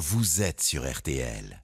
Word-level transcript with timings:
vous 0.00 0.40
êtes 0.40 0.62
sur 0.62 0.90
RTL. 0.90 1.62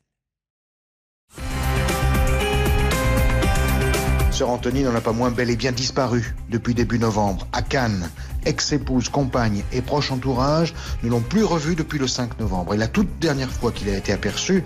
Sœur 4.30 4.50
Anthony 4.50 4.82
n'en 4.82 4.94
a 4.94 5.00
pas 5.00 5.12
moins 5.12 5.30
bel 5.30 5.48
et 5.48 5.56
bien 5.56 5.72
disparu 5.72 6.34
depuis 6.50 6.74
début 6.74 6.98
novembre. 6.98 7.46
À 7.54 7.62
Cannes, 7.62 8.10
ex-épouse, 8.44 9.08
compagne 9.08 9.64
et 9.72 9.80
proche 9.80 10.12
entourage 10.12 10.74
ne 11.02 11.08
l'ont 11.08 11.22
plus 11.22 11.44
revu 11.44 11.76
depuis 11.76 11.98
le 11.98 12.06
5 12.06 12.38
novembre. 12.38 12.74
Et 12.74 12.76
la 12.76 12.88
toute 12.88 13.18
dernière 13.18 13.50
fois 13.50 13.72
qu'il 13.72 13.88
a 13.88 13.96
été 13.96 14.12
aperçu, 14.12 14.62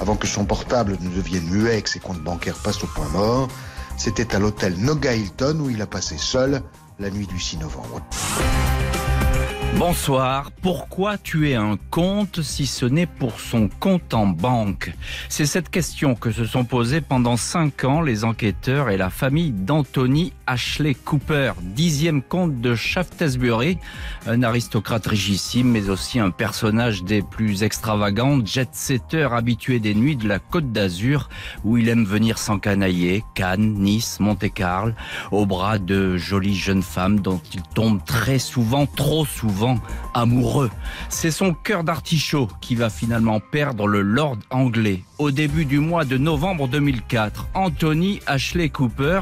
avant 0.00 0.16
que 0.16 0.26
son 0.26 0.44
portable 0.44 0.98
ne 1.00 1.08
devienne 1.08 1.48
muet 1.48 1.78
et 1.78 1.82
que 1.82 1.88
ses 1.88 2.00
comptes 2.00 2.22
bancaires 2.22 2.58
passent 2.58 2.84
au 2.84 2.88
point 2.88 3.08
mort, 3.08 3.48
c'était 3.96 4.34
à 4.34 4.38
l'hôtel 4.38 4.76
Noga 4.76 5.14
Hilton 5.14 5.60
où 5.60 5.70
il 5.70 5.80
a 5.80 5.86
passé 5.86 6.18
seul 6.18 6.60
la 6.98 7.08
nuit 7.08 7.26
du 7.26 7.40
6 7.40 7.56
novembre. 7.56 8.02
Bonsoir. 9.76 10.52
Pourquoi 10.62 11.18
tuer 11.18 11.56
un 11.56 11.76
compte 11.90 12.42
si 12.42 12.64
ce 12.64 12.86
n'est 12.86 13.06
pour 13.06 13.40
son 13.40 13.68
compte 13.68 14.14
en 14.14 14.26
banque? 14.26 14.92
C'est 15.28 15.46
cette 15.46 15.68
question 15.68 16.14
que 16.14 16.30
se 16.30 16.44
sont 16.44 16.64
posées 16.64 17.00
pendant 17.00 17.36
cinq 17.36 17.82
ans 17.82 18.00
les 18.00 18.24
enquêteurs 18.24 18.88
et 18.88 18.96
la 18.96 19.10
famille 19.10 19.50
d'Anthony 19.50 20.32
Ashley 20.46 20.94
Cooper, 20.94 21.52
dixième 21.62 22.22
comte 22.22 22.60
de 22.60 22.74
Shaftesbury, 22.74 23.78
un 24.26 24.42
aristocrate 24.42 25.06
richissime, 25.06 25.70
mais 25.70 25.88
aussi 25.88 26.18
un 26.18 26.30
personnage 26.30 27.04
des 27.04 27.22
plus 27.22 27.62
extravagants, 27.62 28.44
jet-setter 28.44 29.28
habitué 29.32 29.80
des 29.80 29.94
nuits 29.94 30.16
de 30.16 30.28
la 30.28 30.38
Côte 30.38 30.72
d'Azur, 30.72 31.28
où 31.64 31.78
il 31.78 31.88
aime 31.88 32.04
venir 32.04 32.38
s'encanailler, 32.38 33.24
Cannes, 33.34 33.74
Nice, 33.74 34.18
Monte-Carlo, 34.20 34.92
au 35.30 35.46
bras 35.46 35.78
de 35.78 36.16
jolies 36.16 36.56
jeunes 36.56 36.82
femmes 36.82 37.20
dont 37.20 37.40
il 37.52 37.62
tombe 37.62 38.04
très 38.04 38.38
souvent, 38.38 38.86
trop 38.86 39.24
souvent 39.24 39.78
amoureux. 40.14 40.70
C'est 41.08 41.30
son 41.30 41.54
cœur 41.54 41.84
d'artichaut 41.84 42.48
qui 42.60 42.74
va 42.74 42.90
finalement 42.90 43.40
perdre 43.40 43.86
le 43.86 44.02
Lord 44.02 44.38
anglais. 44.50 45.02
Au 45.18 45.30
début 45.30 45.64
du 45.64 45.78
mois 45.78 46.04
de 46.04 46.18
novembre 46.18 46.66
2004, 46.66 47.46
Anthony 47.54 48.18
Ashley 48.26 48.68
Cooper 48.68 49.20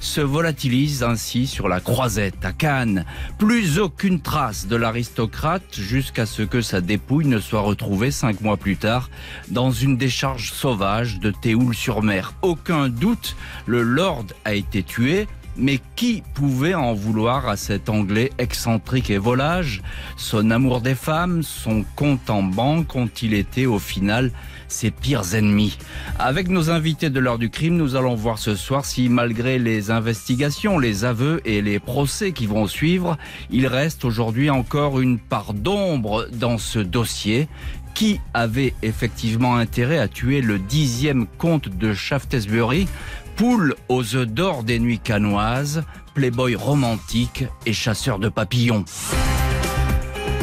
se 0.00 0.22
volatilise 0.22 1.02
ainsi 1.02 1.46
sur 1.46 1.68
la 1.68 1.80
croisette 1.80 2.42
à 2.46 2.52
Cannes. 2.52 3.04
Plus 3.38 3.78
aucune 3.78 4.22
trace 4.22 4.66
de 4.66 4.76
l'aristocrate 4.76 5.62
jusqu'à 5.72 6.24
ce 6.24 6.40
que 6.40 6.62
sa 6.62 6.80
dépouille 6.80 7.26
ne 7.26 7.38
soit 7.38 7.60
retrouvée 7.60 8.10
cinq 8.10 8.40
mois 8.40 8.56
plus 8.56 8.78
tard 8.78 9.10
dans 9.50 9.70
une 9.70 9.98
décharge 9.98 10.50
sauvage 10.50 11.20
de 11.20 11.30
Théoul-sur-Mer. 11.30 12.32
Aucun 12.40 12.88
doute, 12.88 13.36
le 13.66 13.82
Lord 13.82 14.24
a 14.46 14.54
été 14.54 14.82
tué 14.82 15.26
mais 15.56 15.80
qui 15.96 16.22
pouvait 16.34 16.74
en 16.74 16.94
vouloir 16.94 17.48
à 17.48 17.56
cet 17.56 17.88
Anglais 17.88 18.30
excentrique 18.38 19.10
et 19.10 19.18
volage? 19.18 19.82
Son 20.16 20.50
amour 20.50 20.80
des 20.80 20.94
femmes, 20.94 21.42
son 21.42 21.84
compte 21.96 22.30
en 22.30 22.42
banque 22.42 22.94
ont-ils 22.96 23.34
été 23.34 23.66
au 23.66 23.78
final 23.78 24.30
ses 24.68 24.90
pires 24.90 25.34
ennemis? 25.34 25.78
Avec 26.18 26.48
nos 26.48 26.70
invités 26.70 27.10
de 27.10 27.20
l'heure 27.20 27.38
du 27.38 27.50
crime, 27.50 27.76
nous 27.76 27.96
allons 27.96 28.14
voir 28.14 28.38
ce 28.38 28.56
soir 28.56 28.84
si 28.84 29.08
malgré 29.08 29.58
les 29.58 29.90
investigations, 29.90 30.78
les 30.78 31.04
aveux 31.04 31.40
et 31.44 31.62
les 31.62 31.78
procès 31.78 32.32
qui 32.32 32.46
vont 32.46 32.66
suivre, 32.66 33.16
il 33.50 33.66
reste 33.66 34.04
aujourd'hui 34.04 34.50
encore 34.50 35.00
une 35.00 35.18
part 35.18 35.54
d'ombre 35.54 36.26
dans 36.32 36.58
ce 36.58 36.78
dossier. 36.78 37.48
Qui 37.94 38.18
avait 38.32 38.74
effectivement 38.82 39.54
intérêt 39.54 39.98
à 39.98 40.08
tuer 40.08 40.40
le 40.40 40.58
dixième 40.58 41.28
comte 41.38 41.68
de 41.68 41.94
Shaftesbury? 41.94 42.88
Poule 43.36 43.74
aux 43.88 44.14
œufs 44.14 44.28
d'or 44.28 44.62
des 44.62 44.78
nuits 44.78 45.00
canoises, 45.00 45.82
playboy 46.14 46.54
romantique 46.54 47.44
et 47.66 47.72
chasseur 47.72 48.18
de 48.18 48.28
papillons. 48.28 48.84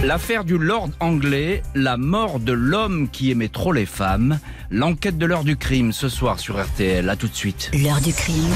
L'affaire 0.04 0.44
du 0.44 0.58
Lord 0.58 0.90
anglais, 1.00 1.62
la 1.74 1.96
mort 1.96 2.40
de 2.40 2.52
l'homme 2.52 3.08
qui 3.10 3.32
aimait 3.32 3.48
trop 3.48 3.72
les 3.72 3.86
femmes, 3.86 4.40
l'enquête 4.72 5.18
de 5.18 5.26
l'heure 5.26 5.44
du 5.44 5.56
crime 5.56 5.94
ce 5.94 6.10
soir 6.10 6.40
sur 6.40 6.62
RTL. 6.62 7.08
À 7.10 7.16
tout 7.16 7.28
de 7.28 7.36
suite. 7.36 7.72
L'heure 7.74 8.02
du 8.02 8.14
crime. 8.14 8.52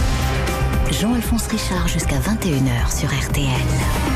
Jean-Alphonse 0.91 1.47
Richard 1.47 1.87
jusqu'à 1.87 2.19
21h 2.19 2.99
sur 2.99 3.09
RTL. 3.09 4.14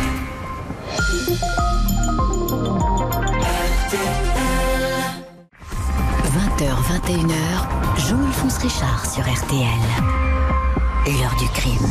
20h, 6.59 6.75
21h, 7.05 8.09
Jean-Alphonse 8.09 8.57
Richard 8.57 9.05
sur 9.09 9.21
RTL. 9.21 9.63
L'heure 11.05 11.33
du 11.39 11.47
crime. 11.53 11.87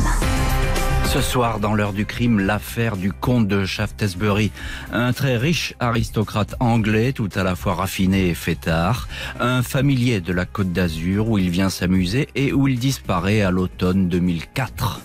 Ce 1.05 1.21
soir, 1.21 1.59
dans 1.59 1.73
l'heure 1.73 1.93
du 1.93 2.05
crime, 2.05 2.39
l'affaire 2.39 2.95
du 2.95 3.11
comte 3.11 3.47
de 3.47 3.65
Shaftesbury. 3.65 4.51
Un 4.93 5.11
très 5.11 5.37
riche 5.37 5.73
aristocrate 5.79 6.53
anglais, 6.59 7.13
tout 7.13 7.29
à 7.33 7.41
la 7.41 7.55
fois 7.55 7.73
raffiné 7.73 8.27
et 8.27 8.35
fêtard. 8.35 9.07
Un 9.39 9.63
familier 9.63 10.21
de 10.21 10.33
la 10.33 10.45
Côte 10.45 10.71
d'Azur 10.71 11.29
où 11.29 11.39
il 11.39 11.49
vient 11.49 11.69
s'amuser 11.69 12.27
et 12.35 12.53
où 12.53 12.67
il 12.67 12.77
disparaît 12.77 13.41
à 13.41 13.49
l'automne 13.49 14.07
2004. 14.07 15.01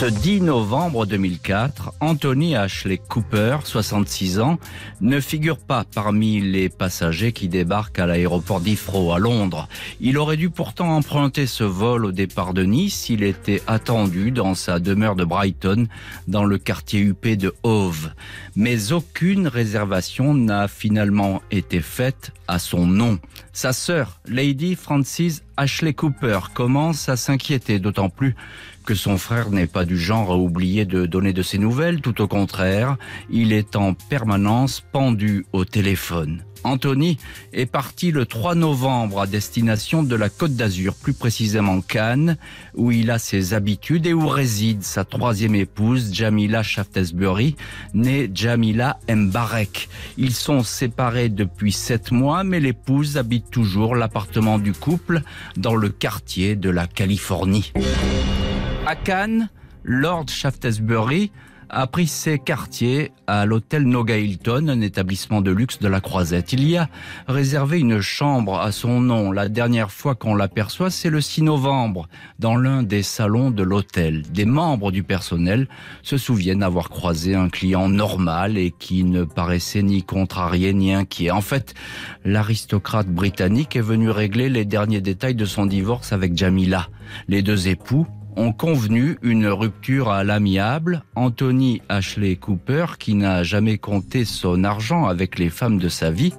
Ce 0.00 0.06
10 0.06 0.40
novembre 0.40 1.04
2004, 1.04 1.92
Anthony 2.00 2.56
Ashley 2.56 2.96
Cooper, 2.96 3.58
66 3.64 4.40
ans, 4.40 4.58
ne 5.02 5.20
figure 5.20 5.58
pas 5.58 5.84
parmi 5.94 6.40
les 6.40 6.70
passagers 6.70 7.32
qui 7.32 7.48
débarquent 7.48 7.98
à 7.98 8.06
l'aéroport 8.06 8.62
d'Heathrow 8.62 9.12
à 9.12 9.18
Londres. 9.18 9.68
Il 10.00 10.16
aurait 10.16 10.38
dû 10.38 10.48
pourtant 10.48 10.96
emprunter 10.96 11.46
ce 11.46 11.64
vol 11.64 12.06
au 12.06 12.12
départ 12.12 12.54
de 12.54 12.62
Nice. 12.62 13.10
Il 13.10 13.22
était 13.22 13.60
attendu 13.66 14.30
dans 14.30 14.54
sa 14.54 14.78
demeure 14.78 15.16
de 15.16 15.24
Brighton, 15.26 15.86
dans 16.28 16.46
le 16.46 16.56
quartier 16.56 17.00
huppé 17.00 17.36
de 17.36 17.54
Hove. 17.62 18.08
Mais 18.56 18.92
aucune 18.92 19.48
réservation 19.48 20.32
n'a 20.32 20.66
finalement 20.66 21.42
été 21.50 21.82
faite 21.82 22.32
à 22.48 22.58
son 22.58 22.86
nom. 22.86 23.18
Sa 23.52 23.74
sœur, 23.74 24.18
Lady 24.26 24.76
Francis 24.76 25.42
Ashley 25.58 25.92
Cooper, 25.92 26.38
commence 26.54 27.10
à 27.10 27.16
s'inquiéter, 27.16 27.78
d'autant 27.78 28.08
plus 28.08 28.34
que 28.84 28.94
son 28.94 29.18
frère 29.18 29.50
n'est 29.50 29.66
pas 29.66 29.84
du 29.84 29.98
genre 29.98 30.32
à 30.32 30.36
oublier 30.36 30.84
de 30.84 31.06
donner 31.06 31.32
de 31.32 31.42
ses 31.42 31.58
nouvelles, 31.58 32.00
tout 32.00 32.20
au 32.20 32.28
contraire, 32.28 32.96
il 33.30 33.52
est 33.52 33.76
en 33.76 33.94
permanence 33.94 34.80
pendu 34.92 35.46
au 35.52 35.64
téléphone. 35.64 36.42
Anthony 36.64 37.18
est 37.52 37.66
parti 37.66 38.10
le 38.10 38.26
3 38.26 38.54
novembre 38.54 39.20
à 39.20 39.26
destination 39.26 40.02
de 40.02 40.14
la 40.14 40.28
Côte 40.28 40.54
d'Azur, 40.56 40.94
plus 40.94 41.14
précisément 41.14 41.80
Cannes, 41.80 42.36
où 42.74 42.90
il 42.90 43.10
a 43.10 43.18
ses 43.18 43.54
habitudes 43.54 44.06
et 44.06 44.12
où 44.12 44.28
réside 44.28 44.82
sa 44.82 45.04
troisième 45.04 45.54
épouse, 45.54 46.12
Jamila 46.12 46.62
Shaftesbury, 46.62 47.56
née 47.94 48.30
Jamila 48.32 48.98
Mbarek. 49.08 49.88
Ils 50.18 50.34
sont 50.34 50.62
séparés 50.62 51.28
depuis 51.28 51.72
sept 51.72 52.12
mois, 52.12 52.44
mais 52.44 52.60
l'épouse 52.60 53.16
habite 53.16 53.50
toujours 53.50 53.94
l'appartement 53.96 54.58
du 54.58 54.72
couple 54.72 55.22
dans 55.56 55.74
le 55.74 55.88
quartier 55.88 56.56
de 56.56 56.70
la 56.70 56.86
Californie. 56.86 57.72
À 58.90 58.96
Cannes, 58.96 59.50
Lord 59.84 60.30
Shaftesbury 60.30 61.30
a 61.68 61.86
pris 61.86 62.08
ses 62.08 62.40
quartiers 62.40 63.12
à 63.28 63.46
l'hôtel 63.46 63.84
Noga 63.84 64.18
Hilton, 64.18 64.66
un 64.68 64.80
établissement 64.80 65.42
de 65.42 65.52
luxe 65.52 65.78
de 65.78 65.86
la 65.86 66.00
Croisette. 66.00 66.52
Il 66.52 66.68
y 66.68 66.76
a 66.76 66.88
réservé 67.28 67.78
une 67.78 68.00
chambre 68.00 68.58
à 68.58 68.72
son 68.72 69.00
nom. 69.00 69.30
La 69.30 69.48
dernière 69.48 69.92
fois 69.92 70.16
qu'on 70.16 70.34
l'aperçoit, 70.34 70.90
c'est 70.90 71.08
le 71.08 71.20
6 71.20 71.42
novembre, 71.42 72.08
dans 72.40 72.56
l'un 72.56 72.82
des 72.82 73.04
salons 73.04 73.52
de 73.52 73.62
l'hôtel. 73.62 74.22
Des 74.22 74.44
membres 74.44 74.90
du 74.90 75.04
personnel 75.04 75.68
se 76.02 76.16
souviennent 76.16 76.64
avoir 76.64 76.88
croisé 76.88 77.36
un 77.36 77.48
client 77.48 77.88
normal 77.88 78.58
et 78.58 78.72
qui 78.76 79.04
ne 79.04 79.22
paraissait 79.22 79.84
ni 79.84 80.02
contrarié 80.02 80.74
ni 80.74 80.92
inquiet. 80.92 81.30
En 81.30 81.42
fait, 81.42 81.74
l'aristocrate 82.24 83.06
britannique 83.06 83.76
est 83.76 83.82
venu 83.82 84.10
régler 84.10 84.48
les 84.48 84.64
derniers 84.64 85.00
détails 85.00 85.36
de 85.36 85.44
son 85.44 85.66
divorce 85.66 86.12
avec 86.12 86.36
Jamila. 86.36 86.88
Les 87.28 87.42
deux 87.42 87.68
époux 87.68 88.08
ont 88.36 88.52
convenu 88.52 89.18
une 89.22 89.46
rupture 89.46 90.10
à 90.10 90.24
l'amiable. 90.24 91.02
Anthony 91.14 91.82
Ashley 91.88 92.36
Cooper, 92.36 92.86
qui 92.98 93.14
n'a 93.14 93.42
jamais 93.42 93.78
compté 93.78 94.24
son 94.24 94.64
argent 94.64 95.06
avec 95.06 95.38
les 95.38 95.50
femmes 95.50 95.78
de 95.78 95.88
sa 95.88 96.10
vie, 96.10 96.34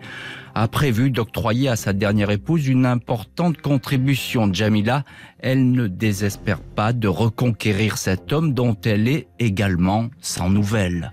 a 0.56 0.68
prévu 0.68 1.12
d'octroyer 1.12 1.70
à 1.70 1.76
sa 1.76 1.94
dernière 1.94 2.30
épouse 2.30 2.68
une 2.68 2.86
importante 2.86 3.62
contribution. 3.62 4.54
Jamila, 4.54 5.04
elle 5.40 5.72
ne 5.72 5.88
désespère 5.88 6.60
pas 6.60 6.94
de 6.94 7.08
reconquérir 7.08 7.98
cet 7.98 8.34
homme 8.34 8.54
dont 8.54 8.76
elle 8.84 9.08
est 9.08 9.28
également 9.40 10.10
sans 10.20 10.50
nouvelles. 10.50 11.12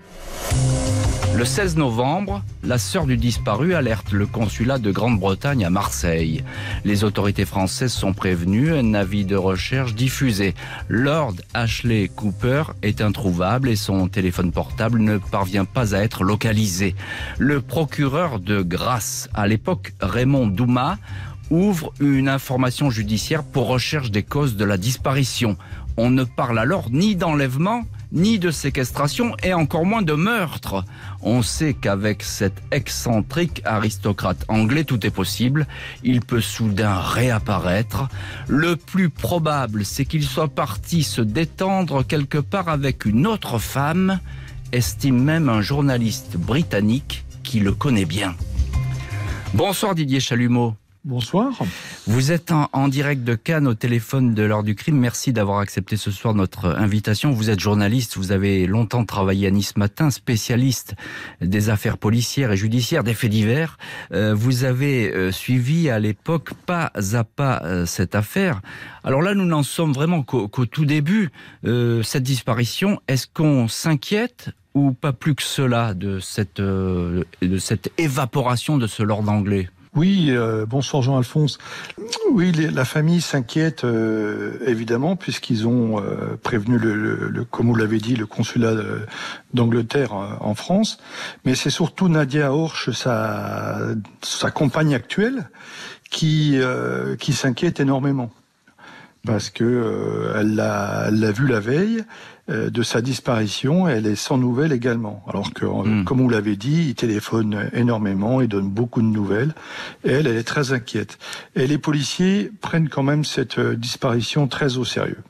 Le 1.35 1.45
16 1.45 1.77
novembre, 1.77 2.43
la 2.63 2.77
sœur 2.77 3.05
du 3.05 3.15
disparu 3.15 3.73
alerte 3.73 4.11
le 4.11 4.25
consulat 4.25 4.77
de 4.77 4.91
Grande-Bretagne 4.91 5.63
à 5.63 5.69
Marseille. 5.69 6.43
Les 6.83 7.03
autorités 7.03 7.45
françaises 7.45 7.93
sont 7.93 8.13
prévenues, 8.13 8.73
un 8.73 8.93
avis 8.93 9.25
de 9.25 9.35
recherche 9.35 9.95
diffusé. 9.95 10.53
Lord 10.89 11.35
Ashley 11.53 12.09
Cooper 12.13 12.63
est 12.81 13.01
introuvable 13.01 13.69
et 13.69 13.75
son 13.75 14.07
téléphone 14.07 14.51
portable 14.51 14.99
ne 14.99 15.17
parvient 15.17 15.65
pas 15.65 15.95
à 15.95 15.99
être 15.99 16.23
localisé. 16.23 16.95
Le 17.37 17.61
procureur 17.61 18.39
de 18.39 18.61
Grasse, 18.61 19.29
à 19.33 19.47
l'époque 19.47 19.93
Raymond 20.01 20.47
Douma, 20.47 20.97
ouvre 21.49 21.93
une 21.99 22.27
information 22.27 22.89
judiciaire 22.89 23.43
pour 23.43 23.67
recherche 23.67 24.11
des 24.11 24.23
causes 24.23 24.55
de 24.55 24.65
la 24.65 24.77
disparition. 24.77 25.57
On 25.97 26.09
ne 26.09 26.23
parle 26.23 26.59
alors 26.59 26.89
ni 26.91 27.15
d'enlèvement, 27.15 27.83
ni 28.11 28.39
de 28.39 28.51
séquestration 28.51 29.35
et 29.43 29.53
encore 29.53 29.85
moins 29.85 30.01
de 30.01 30.13
meurtre. 30.13 30.83
On 31.21 31.41
sait 31.41 31.73
qu'avec 31.73 32.23
cet 32.23 32.53
excentrique 32.71 33.61
aristocrate 33.65 34.43
anglais, 34.47 34.83
tout 34.83 35.05
est 35.05 35.11
possible. 35.11 35.67
Il 36.03 36.21
peut 36.21 36.41
soudain 36.41 36.99
réapparaître. 36.99 38.07
Le 38.47 38.75
plus 38.75 39.09
probable, 39.09 39.85
c'est 39.85 40.05
qu'il 40.05 40.23
soit 40.23 40.47
parti 40.47 41.03
se 41.03 41.21
détendre 41.21 42.05
quelque 42.05 42.37
part 42.37 42.69
avec 42.69 43.05
une 43.05 43.27
autre 43.27 43.59
femme, 43.59 44.19
estime 44.71 45.21
même 45.21 45.49
un 45.49 45.61
journaliste 45.61 46.37
britannique 46.37 47.25
qui 47.43 47.59
le 47.59 47.73
connaît 47.73 48.05
bien. 48.05 48.35
Bonsoir 49.53 49.95
Didier 49.95 50.19
Chalumeau. 50.19 50.75
Bonsoir. 51.05 51.53
Vous 52.07 52.33
êtes 52.33 52.51
en, 52.51 52.87
direct 52.89 53.23
de 53.23 53.33
Cannes 53.33 53.67
au 53.67 53.73
téléphone 53.73 54.33
de 54.33 54.43
l'heure 54.43 54.63
du 54.63 54.75
crime. 54.75 54.97
Merci 54.97 55.31
d'avoir 55.31 55.59
accepté 55.59 55.95
ce 55.95 56.11
soir 56.11 56.33
notre 56.33 56.65
invitation. 56.65 57.31
Vous 57.31 57.49
êtes 57.49 57.61
journaliste, 57.61 58.17
vous 58.17 58.33
avez 58.33 58.67
longtemps 58.67 59.05
travaillé 59.05 59.47
à 59.47 59.51
Nice 59.51 59.77
Matin, 59.77 60.09
spécialiste 60.11 60.95
des 61.39 61.69
affaires 61.69 61.97
policières 61.97 62.51
et 62.51 62.57
judiciaires, 62.57 63.05
des 63.05 63.13
faits 63.13 63.31
divers. 63.31 63.77
Euh, 64.11 64.35
vous 64.35 64.65
avez 64.65 65.13
euh, 65.13 65.31
suivi 65.31 65.89
à 65.89 65.99
l'époque 65.99 66.53
pas 66.65 66.91
à 67.13 67.23
pas 67.23 67.61
euh, 67.63 67.85
cette 67.85 68.13
affaire. 68.13 68.59
Alors 69.05 69.21
là, 69.21 69.33
nous 69.35 69.45
n'en 69.45 69.63
sommes 69.63 69.93
vraiment 69.93 70.21
qu'au 70.21 70.65
tout 70.65 70.85
début. 70.85 71.31
cette 71.63 72.23
disparition, 72.23 72.99
est-ce 73.07 73.25
qu'on 73.33 73.69
s'inquiète 73.69 74.49
ou 74.73 74.91
pas 74.91 75.13
plus 75.13 75.33
que 75.33 75.43
cela 75.43 75.93
de 75.93 76.19
cette, 76.19 76.59
de 76.59 77.25
cette 77.57 77.89
évaporation 77.97 78.77
de 78.77 78.85
ce 78.85 79.01
lord 79.01 79.27
anglais? 79.29 79.69
Oui, 79.95 80.27
euh, 80.29 80.65
bonsoir 80.67 81.01
Jean-Alphonse. 81.01 81.57
Oui, 82.31 82.51
la 82.51 82.85
famille 82.85 83.21
s'inquiète 83.21 83.83
euh, 83.83 84.59
évidemment 84.67 85.15
puisqu'ils 85.15 85.67
ont 85.67 85.99
euh, 85.99 86.37
prévenu, 86.41 86.77
le, 86.77 87.43
comme 87.49 87.67
vous 87.67 87.75
l'avez 87.75 87.97
dit, 87.97 88.15
le 88.15 88.27
consulat 88.27 88.75
d'Angleterre 89.53 90.13
en 90.13 90.53
France. 90.53 90.99
Mais 91.43 91.55
c'est 91.55 91.71
surtout 91.71 92.07
Nadia 92.07 92.53
Horsch, 92.53 92.91
sa, 92.91 93.79
sa 94.21 94.51
compagne 94.51 94.93
actuelle, 94.93 95.49
qui, 96.11 96.59
qui 97.19 97.33
s'inquiète 97.33 97.79
énormément 97.79 98.31
parce 99.25 99.49
que 99.49 100.31
elle 100.35 100.55
l'a 100.55 101.31
vu 101.31 101.47
la 101.47 101.59
veille 101.59 101.99
euh, 101.99 102.03
de 102.49 102.83
sa 102.83 103.01
disparition, 103.01 103.87
elle 103.87 104.07
est 104.07 104.15
sans 104.15 104.37
nouvelles 104.37 104.71
également. 104.71 105.23
Alors 105.27 105.53
que, 105.53 105.65
euh, 105.65 105.83
hmm. 105.83 106.03
comme 106.03 106.21
vous 106.21 106.29
l'avez 106.29 106.55
dit, 106.55 106.87
il 106.89 106.95
téléphone 106.95 107.69
énormément, 107.73 108.41
il 108.41 108.47
donne 108.47 108.69
beaucoup 108.69 109.01
de 109.01 109.07
nouvelles. 109.07 109.53
Et 110.03 110.11
elle, 110.11 110.27
elle 110.27 110.37
est 110.37 110.43
très 110.43 110.73
inquiète. 110.73 111.17
Et 111.55 111.67
les 111.67 111.77
policiers 111.77 112.51
prennent 112.61 112.89
quand 112.89 113.03
même 113.03 113.23
cette 113.23 113.59
euh, 113.59 113.75
disparition 113.75 114.47
très 114.47 114.77
au 114.77 114.85
sérieux 114.85 115.23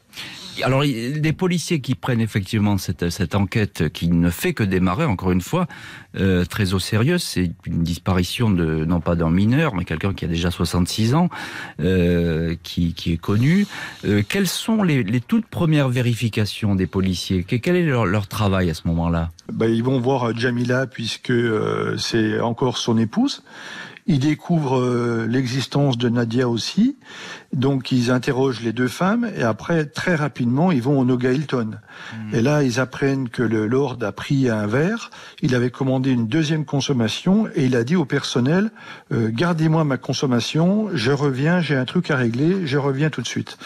alors, 0.63 0.81
des 0.83 1.33
policiers 1.33 1.81
qui 1.81 1.95
prennent 1.95 2.21
effectivement 2.21 2.77
cette, 2.77 3.35
enquête 3.35 3.89
qui 3.89 4.09
ne 4.09 4.29
fait 4.29 4.53
que 4.53 4.63
démarrer, 4.63 5.05
encore 5.05 5.31
une 5.31 5.41
fois, 5.41 5.67
euh, 6.17 6.45
très 6.45 6.73
au 6.73 6.79
sérieux. 6.79 7.17
C'est 7.17 7.51
une 7.65 7.83
disparition 7.83 8.49
de, 8.49 8.85
non 8.85 8.99
pas 8.99 9.15
d'un 9.15 9.29
mineur, 9.29 9.75
mais 9.75 9.85
quelqu'un 9.85 10.13
qui 10.13 10.25
a 10.25 10.27
déjà 10.27 10.51
66 10.51 11.13
ans, 11.13 11.29
euh, 11.79 12.55
qui, 12.63 12.93
est 13.07 13.17
connu. 13.17 13.67
Euh, 14.05 14.23
quelles 14.27 14.47
sont 14.47 14.83
les, 14.83 15.03
les, 15.03 15.21
toutes 15.21 15.45
premières 15.45 15.89
vérifications 15.89 16.75
des 16.75 16.87
policiers? 16.87 17.43
Quel 17.43 17.75
est 17.75 17.85
leur, 17.85 18.05
leur, 18.05 18.27
travail 18.27 18.69
à 18.69 18.73
ce 18.73 18.87
moment-là? 18.87 19.29
Ben, 19.51 19.67
Ils 19.67 19.83
vont 19.83 19.99
voir 19.99 20.35
Jamila, 20.37 20.87
puisque 20.87 21.33
c'est 21.97 22.39
encore 22.39 22.77
son 22.77 22.97
épouse. 22.97 23.43
Ils 24.07 24.19
découvrent 24.19 25.25
l'existence 25.27 25.97
de 25.97 26.09
Nadia 26.09 26.49
aussi. 26.49 26.97
Donc 27.53 27.91
ils 27.91 28.11
interrogent 28.11 28.61
les 28.61 28.73
deux 28.73 28.87
femmes 28.87 29.29
et 29.35 29.41
après 29.41 29.85
très 29.85 30.13
rapidement 30.13 30.71
ils 30.71 30.81
vont 30.81 30.99
au 30.99 31.05
Noga 31.05 31.31
Hilton. 31.31 31.71
Hmm. 32.13 32.35
Et 32.35 32.41
là 32.41 32.63
ils 32.63 32.79
apprennent 32.79 33.29
que 33.29 33.41
le 33.41 33.65
Lord 33.65 33.97
a 34.01 34.11
pris 34.11 34.49
un 34.49 34.67
verre, 34.67 35.09
il 35.41 35.55
avait 35.55 35.71
commandé 35.71 36.11
une 36.11 36.27
deuxième 36.27 36.63
consommation 36.63 37.47
et 37.55 37.65
il 37.65 37.75
a 37.75 37.83
dit 37.83 37.95
au 37.95 38.05
personnel 38.05 38.71
euh, 39.11 39.31
gardez-moi 39.33 39.83
ma 39.83 39.97
consommation, 39.97 40.89
je 40.93 41.11
reviens, 41.11 41.59
j'ai 41.59 41.75
un 41.75 41.85
truc 41.85 42.11
à 42.11 42.17
régler, 42.17 42.67
je 42.67 42.77
reviens 42.77 43.09
tout 43.09 43.21
de 43.21 43.27
suite. 43.27 43.57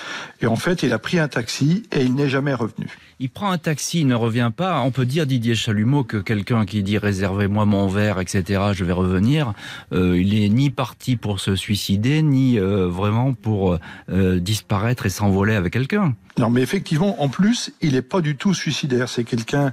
Et 0.42 0.48
en 0.48 0.56
fait 0.56 0.84
il 0.84 0.94
a 0.94 1.00
pris 1.00 1.20
un 1.20 1.28
taxi 1.28 1.84
et 1.92 2.04
il 2.04 2.16
n'est 2.16 2.30
jamais 2.30 2.54
revenu. 2.54 2.88
Il 3.20 3.30
prend 3.30 3.52
un 3.52 3.58
taxi, 3.58 4.02
il 4.02 4.08
ne 4.08 4.16
revient 4.16 4.52
pas. 4.56 4.82
On 4.82 4.92
peut 4.92 5.06
dire 5.06 5.26
Didier 5.26 5.56
Chalumeau 5.56 6.04
que 6.04 6.18
quelqu'un 6.18 6.66
qui 6.66 6.84
dit 6.84 6.98
réservez-moi 6.98 7.66
mon 7.66 7.88
verre, 7.88 8.20
etc. 8.20 8.62
Je 8.74 8.84
vais 8.84 8.92
revenir. 8.92 9.54
Euh, 9.94 10.20
il 10.20 10.42
est 10.42 10.50
ni 10.50 10.70
parti 10.70 11.16
pour 11.16 11.40
se 11.40 11.56
suicider, 11.56 12.22
ni 12.22 12.60
euh, 12.60 12.88
vraiment 12.88 13.34
pour 13.34 13.73
euh, 14.10 14.40
disparaître 14.40 15.06
et 15.06 15.10
s'envoler 15.10 15.56
avec 15.56 15.74
quelqu'un. 15.74 16.16
Non, 16.38 16.50
mais 16.50 16.62
effectivement, 16.62 17.22
en 17.22 17.30
plus, 17.30 17.72
il 17.82 17.94
n'est 17.94 18.02
pas 18.02 18.22
du 18.22 18.36
tout 18.36 18.54
suicidaire. 18.54 19.08
C'est 19.08 19.24
quelqu'un 19.24 19.72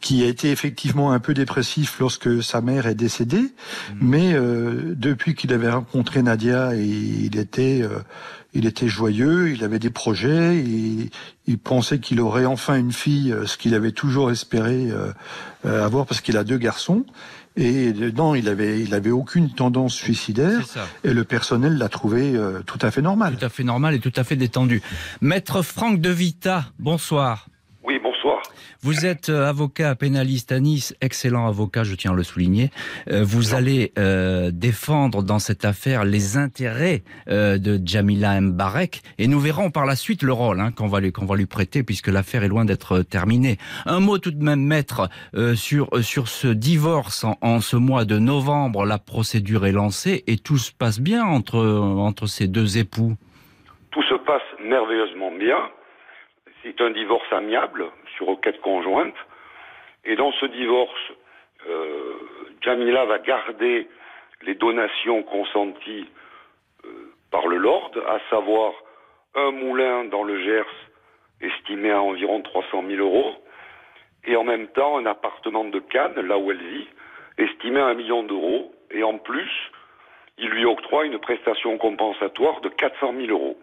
qui 0.00 0.24
a 0.24 0.26
été 0.26 0.50
effectivement 0.50 1.12
un 1.12 1.18
peu 1.18 1.34
dépressif 1.34 1.98
lorsque 2.00 2.42
sa 2.42 2.60
mère 2.60 2.86
est 2.86 2.94
décédée, 2.94 3.42
mmh. 3.42 3.94
mais 4.00 4.32
euh, 4.32 4.94
depuis 4.96 5.34
qu'il 5.34 5.52
avait 5.52 5.70
rencontré 5.70 6.22
Nadia, 6.22 6.74
il 6.74 7.36
était, 7.36 7.82
euh, 7.82 7.98
il 8.54 8.66
était 8.66 8.88
joyeux, 8.88 9.50
il 9.50 9.64
avait 9.64 9.78
des 9.78 9.90
projets, 9.90 10.58
il, 10.58 11.10
il 11.46 11.58
pensait 11.58 11.98
qu'il 11.98 12.20
aurait 12.20 12.46
enfin 12.46 12.76
une 12.76 12.92
fille, 12.92 13.34
ce 13.44 13.56
qu'il 13.58 13.74
avait 13.74 13.92
toujours 13.92 14.30
espéré 14.30 14.88
avoir 15.64 16.06
parce 16.06 16.20
qu'il 16.20 16.36
a 16.36 16.44
deux 16.44 16.58
garçons. 16.58 17.04
Et 17.60 17.92
non, 18.14 18.36
il 18.36 18.48
avait, 18.48 18.80
il 18.80 18.94
avait 18.94 19.10
aucune 19.10 19.50
tendance 19.50 19.92
suicidaire. 19.92 20.60
Et 21.02 21.12
le 21.12 21.24
personnel 21.24 21.76
l'a 21.76 21.88
trouvé 21.88 22.36
euh, 22.36 22.62
tout 22.64 22.78
à 22.80 22.92
fait 22.92 23.02
normal. 23.02 23.36
Tout 23.36 23.44
à 23.44 23.48
fait 23.48 23.64
normal 23.64 23.94
et 23.94 23.98
tout 23.98 24.12
à 24.14 24.22
fait 24.22 24.36
détendu. 24.36 24.80
Maître 25.20 25.62
Franck 25.62 26.00
De 26.00 26.10
Vita, 26.10 26.66
bonsoir. 26.78 27.48
Bonsoir. 28.18 28.42
Vous 28.82 29.06
êtes 29.06 29.28
euh, 29.28 29.48
avocat 29.48 29.94
pénaliste 29.94 30.50
à 30.50 30.58
Nice, 30.58 30.96
excellent 31.00 31.46
avocat, 31.46 31.84
je 31.84 31.94
tiens 31.94 32.12
à 32.12 32.14
le 32.14 32.24
souligner. 32.24 32.70
Euh, 33.08 33.22
vous 33.22 33.54
allez 33.54 33.92
euh, 33.96 34.50
défendre 34.52 35.22
dans 35.22 35.38
cette 35.38 35.64
affaire 35.64 36.04
les 36.04 36.36
intérêts 36.36 37.02
de 37.28 37.80
Jamila 37.84 38.40
Mbarek 38.40 39.02
et 39.18 39.28
nous 39.28 39.38
verrons 39.38 39.70
par 39.70 39.86
la 39.86 39.94
suite 39.94 40.22
le 40.22 40.32
rôle 40.32 40.60
hein, 40.60 40.72
qu'on 40.72 40.88
va, 40.88 40.98
lui, 41.00 41.12
qu'on 41.12 41.26
va 41.26 41.36
lui 41.36 41.46
prêter 41.46 41.84
puisque 41.84 42.08
l'affaire 42.08 42.42
est 42.42 42.48
loin 42.48 42.64
d'être 42.64 43.02
terminée. 43.02 43.56
Un 43.86 44.00
mot 44.00 44.18
tout 44.18 44.32
de 44.32 44.42
même, 44.42 44.62
maître, 44.62 45.08
sur, 45.54 45.88
sur 46.02 46.26
ce 46.28 46.48
divorce 46.48 47.24
en, 47.24 47.36
en, 47.40 47.60
ce 47.60 47.76
mois 47.76 48.04
de 48.04 48.18
novembre. 48.18 48.84
La 48.84 48.98
procédure 48.98 49.66
est 49.66 49.72
lancée 49.72 50.24
et 50.26 50.38
tout 50.38 50.58
se 50.58 50.72
passe 50.72 51.00
bien 51.00 51.24
entre, 51.24 51.58
entre 51.58 52.26
ces 52.26 52.48
deux 52.48 52.78
époux. 52.78 53.14
Tout 53.90 54.02
se 54.02 54.14
passe 54.14 54.42
merveilleusement 54.64 55.30
bien. 55.38 55.58
C'est 56.62 56.80
un 56.80 56.90
divorce 56.90 57.32
amiable 57.32 57.84
sur 58.18 58.26
requête 58.26 58.60
conjointe. 58.60 59.14
Et 60.04 60.16
dans 60.16 60.32
ce 60.32 60.46
divorce, 60.46 61.12
euh, 61.66 62.14
Jamila 62.60 63.06
va 63.06 63.18
garder 63.18 63.88
les 64.42 64.54
donations 64.54 65.22
consenties 65.22 66.06
euh, 66.84 66.88
par 67.30 67.46
le 67.46 67.56
Lord, 67.56 67.92
à 68.06 68.18
savoir 68.28 68.74
un 69.34 69.52
moulin 69.52 70.04
dans 70.04 70.24
le 70.24 70.42
Gers 70.42 70.64
estimé 71.40 71.90
à 71.90 72.02
environ 72.02 72.42
300 72.42 72.84
000 72.88 73.00
euros, 73.00 73.34
et 74.24 74.36
en 74.36 74.44
même 74.44 74.66
temps 74.68 74.98
un 74.98 75.06
appartement 75.06 75.64
de 75.64 75.78
Cannes, 75.78 76.20
là 76.20 76.36
où 76.36 76.50
elle 76.50 76.58
vit, 76.58 76.88
estimé 77.38 77.80
à 77.80 77.86
un 77.86 77.94
million 77.94 78.24
d'euros, 78.24 78.72
et 78.90 79.04
en 79.04 79.18
plus, 79.18 79.50
il 80.38 80.48
lui 80.48 80.64
octroie 80.64 81.06
une 81.06 81.18
prestation 81.18 81.78
compensatoire 81.78 82.60
de 82.60 82.68
400 82.68 83.14
000 83.16 83.30
euros. 83.30 83.56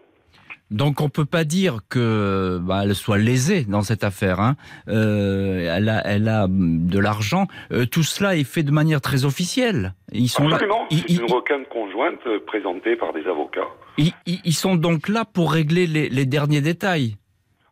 Donc 0.70 1.00
on 1.00 1.08
peut 1.08 1.24
pas 1.24 1.44
dire 1.44 1.78
que 1.88 2.58
bah, 2.60 2.80
elle 2.82 2.94
soit 2.94 3.18
lésée 3.18 3.64
dans 3.64 3.82
cette 3.82 4.02
affaire. 4.02 4.40
Hein. 4.40 4.56
Euh, 4.88 5.72
elle, 5.76 5.88
a, 5.88 6.02
elle 6.04 6.28
a 6.28 6.46
de 6.48 6.98
l'argent. 6.98 7.46
Euh, 7.70 7.86
tout 7.86 8.02
cela 8.02 8.34
est 8.34 8.44
fait 8.44 8.64
de 8.64 8.72
manière 8.72 9.00
très 9.00 9.24
officielle. 9.24 9.94
Ils 10.12 10.28
sont 10.28 10.50
Absolument. 10.50 10.86
C'est 10.90 11.08
une 11.08 11.32
requête 11.32 11.68
conjointe 11.68 12.26
euh, 12.26 12.40
présentée 12.44 12.96
par 12.96 13.12
des 13.12 13.26
avocats. 13.28 13.68
Ils, 13.98 14.12
ils 14.26 14.52
sont 14.52 14.74
donc 14.74 15.08
là 15.08 15.24
pour 15.24 15.52
régler 15.52 15.86
les, 15.86 16.08
les 16.08 16.26
derniers 16.26 16.60
détails. 16.60 17.16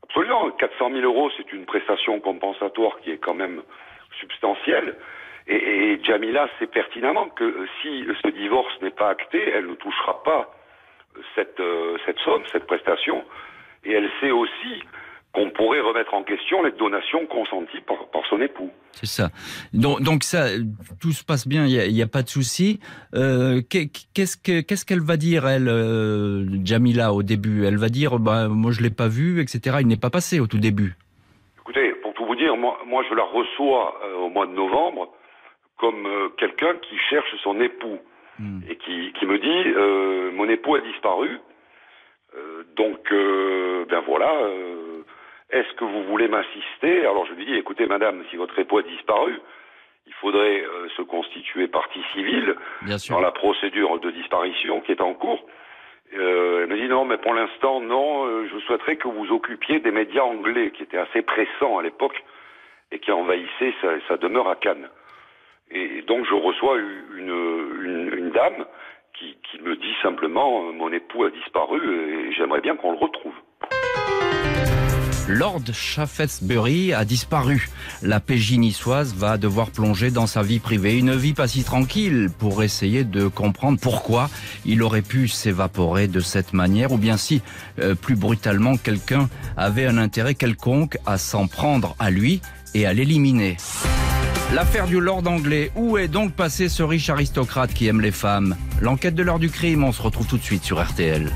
Absolument. 0.05 0.51
400 0.53 0.91
000 0.93 1.03
euros, 1.03 1.31
c'est 1.37 1.53
une 1.53 1.65
prestation 1.65 2.21
compensatoire 2.21 2.93
qui 3.03 3.11
est 3.11 3.19
quand 3.19 3.35
même 3.35 3.63
substantielle. 4.21 4.95
Et, 5.49 5.57
et 5.57 6.01
Jamila 6.05 6.49
sait 6.59 6.69
pertinemment 6.69 7.29
que 7.29 7.67
si 7.83 8.05
ce 8.23 8.29
divorce 8.31 8.73
n'est 8.83 8.91
pas 8.91 9.11
acté, 9.11 9.43
elle 9.51 9.67
ne 9.67 9.75
touchera 9.75 10.23
pas 10.23 10.55
cette, 11.35 11.61
euh, 11.61 11.97
cette 12.07 12.19
somme, 12.21 12.43
cette 12.53 12.67
prestation, 12.67 13.25
et 13.85 13.93
elle 13.93 14.11
sait 14.21 14.31
aussi 14.31 14.83
qu'on 15.35 15.51
pourrait 15.51 15.81
remettre 15.81 16.15
en 16.15 16.23
question 16.23 16.63
les 16.63 16.71
donations 16.73 17.27
consenties 17.27 17.81
par, 17.81 18.07
par 18.11 18.25
son 18.27 18.41
époux. 18.41 18.71
C'est 18.93 19.07
ça. 19.07 19.31
Donc, 19.73 20.01
donc, 20.01 20.23
ça, 20.23 20.47
tout 21.01 21.11
se 21.11 21.25
passe 21.25 21.49
bien, 21.49 21.67
il 21.67 21.93
n'y 21.93 22.01
a, 22.01 22.05
a, 22.05 22.09
pas 22.09 22.23
de 22.23 22.29
souci. 22.29 22.79
Euh, 23.15 23.61
qu'est-ce 23.69 24.87
qu'elle 24.87 25.01
va 25.01 25.17
dire, 25.17 25.47
elle, 25.49 25.69
euh, 25.69 26.47
Jamila, 26.65 27.13
au 27.13 27.25
début? 27.25 27.67
Elle 27.67 27.79
va 27.79 27.89
dire, 27.89 28.21
bah, 28.21 28.47
moi 28.49 28.71
je 28.71 28.81
l'ai 28.81 28.91
pas 28.91 29.09
vu, 29.09 29.43
etc. 29.43 29.79
Il 29.81 29.89
n'est 29.89 29.97
pas 29.97 30.11
passé 30.11 30.39
au 30.39 30.47
tout 30.47 30.59
début. 30.59 30.95
Écoutez, 31.63 31.93
pour 31.95 32.15
tout 32.15 32.27
vous 32.27 32.37
dire, 32.37 32.57
moi, 32.57 32.79
moi 32.87 33.03
je 33.11 33.15
la 33.15 33.25
reçois 33.25 33.99
euh, 34.05 34.19
au 34.19 34.29
mois 34.29 34.47
de 34.47 34.53
novembre 34.53 35.09
comme 35.77 36.07
quelqu'un 36.39 36.75
qui 36.89 36.97
cherche 37.11 37.35
son 37.43 37.61
époux. 37.61 37.99
Hmm. 38.39 38.61
et 38.69 38.77
qui, 38.77 39.13
qui, 39.13 39.27
me 39.27 39.39
dit 39.39 39.73
euh, 39.77 40.33
mon 40.33 40.49
époux 40.49 40.75
a 40.75 40.81
disparu. 40.81 41.39
Euh, 42.37 42.65
donc, 42.77 43.13
euh, 43.13 43.85
ben 43.89 44.01
voilà, 44.01 44.33
est-ce 45.51 45.73
que 45.75 45.85
vous 45.85 46.03
voulez 46.05 46.27
m'assister? 46.27 47.01
Alors 47.01 47.27
je 47.27 47.35
lui 47.35 47.47
dis, 47.47 47.55
écoutez 47.55 47.87
madame, 47.87 48.25
si 48.31 48.37
votre 48.37 48.59
époux 48.59 48.79
a 48.79 48.83
disparu, 48.83 49.41
il 50.07 50.13
faudrait 50.15 50.65
se 50.97 51.03
constituer 51.03 51.69
partie 51.69 52.03
civile 52.13 52.57
dans 53.09 53.21
la 53.21 53.31
procédure 53.31 54.01
de 54.01 54.11
disparition 54.11 54.81
qui 54.81 54.93
est 54.93 55.01
en 55.01 55.15
cours. 55.15 55.47
Euh, 56.17 56.63
elle 56.63 56.69
me 56.69 56.77
dit 56.77 56.89
non, 56.89 57.05
mais 57.05 57.19
pour 57.19 57.35
l'instant, 57.35 57.81
non, 57.81 58.27
euh, 58.27 58.49
je 58.53 58.59
souhaiterais 58.61 58.97
que 58.97 59.09
vous 59.09 59.33
occupiez 59.33 59.81
des 59.81 59.91
médias 59.91 60.23
anglais 60.23 60.71
qui 60.71 60.83
étaient 60.83 60.99
assez 60.99 61.23
pressants 61.23 61.79
à 61.79 61.83
l'époque 61.83 62.23
et 62.93 62.99
qui 62.99 63.11
envahissaient 63.11 63.75
sa, 64.09 64.17
demeure 64.17 64.49
à 64.49 64.57
Cannes. 64.57 64.89
Et 65.71 66.03
donc 66.07 66.25
je 66.27 66.35
reçois 66.35 66.79
une, 67.17 68.31
dame 68.35 68.65
qui, 69.19 69.37
me 69.63 69.77
dit 69.77 69.95
simplement 70.03 70.73
mon 70.73 70.93
époux 70.93 71.25
a 71.25 71.31
disparu 71.31 71.81
et 71.81 72.33
j'aimerais 72.33 72.61
bien 72.61 72.77
qu'on 72.77 72.93
le 72.93 72.99
retrouve. 72.99 73.35
Lord 75.29 75.73
Shaftesbury 75.73 76.93
a 76.93 77.05
disparu. 77.05 77.69
La 78.03 78.21
PJ 78.21 78.59
niçoise 78.59 79.15
va 79.15 79.39
devoir 79.39 79.71
plonger 79.71 80.11
dans 80.11 80.27
sa 80.27 80.43
vie 80.43 80.59
privée, 80.59 80.99
une 80.99 81.15
vie 81.15 81.33
pas 81.33 81.49
si 81.49 81.65
tranquille, 81.65 82.29
pour 82.39 82.63
essayer 82.63 83.05
de 83.05 83.27
comprendre 83.29 83.79
pourquoi 83.81 84.29
il 84.67 84.83
aurait 84.83 85.03
pu 85.03 85.29
s'évaporer 85.29 86.09
de 86.09 86.21
cette 86.21 86.53
manière, 86.53 86.93
ou 86.93 86.99
bien 86.99 87.17
si, 87.17 87.41
euh, 87.79 87.95
plus 87.95 88.17
brutalement, 88.17 88.77
quelqu'un 88.77 89.29
avait 89.57 89.87
un 89.87 89.97
intérêt 89.97 90.35
quelconque 90.35 90.99
à 91.07 91.17
s'en 91.17 91.47
prendre 91.47 91.97
à 91.99 92.11
lui 92.11 92.43
et 92.75 92.85
à 92.85 92.93
l'éliminer. 92.93 93.57
L'affaire 94.53 94.87
du 94.87 95.01
Lord 95.01 95.27
anglais, 95.27 95.73
où 95.75 95.99
est 95.99 96.09
donc 96.09 96.33
passé 96.33 96.69
ce 96.69 96.83
riche 96.83 97.11
aristocrate 97.11 97.73
qui 97.75 97.89
aime 97.89 98.01
les 98.01 98.13
femmes? 98.13 98.57
L'enquête 98.81 99.15
de 99.15 99.23
l'heure 99.23 99.39
du 99.39 99.51
crime, 99.51 99.83
on 99.85 99.93
se 99.93 100.01
retrouve 100.01 100.27
tout 100.27 100.39
de 100.39 100.43
suite 100.43 100.65
sur 100.65 100.83
RTL. 100.83 101.33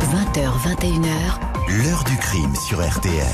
20h, 0.00 0.50
21h. 0.78 1.84
L'heure 1.84 2.04
du 2.04 2.16
crime 2.16 2.54
sur 2.68 2.78
RTL. 2.78 3.26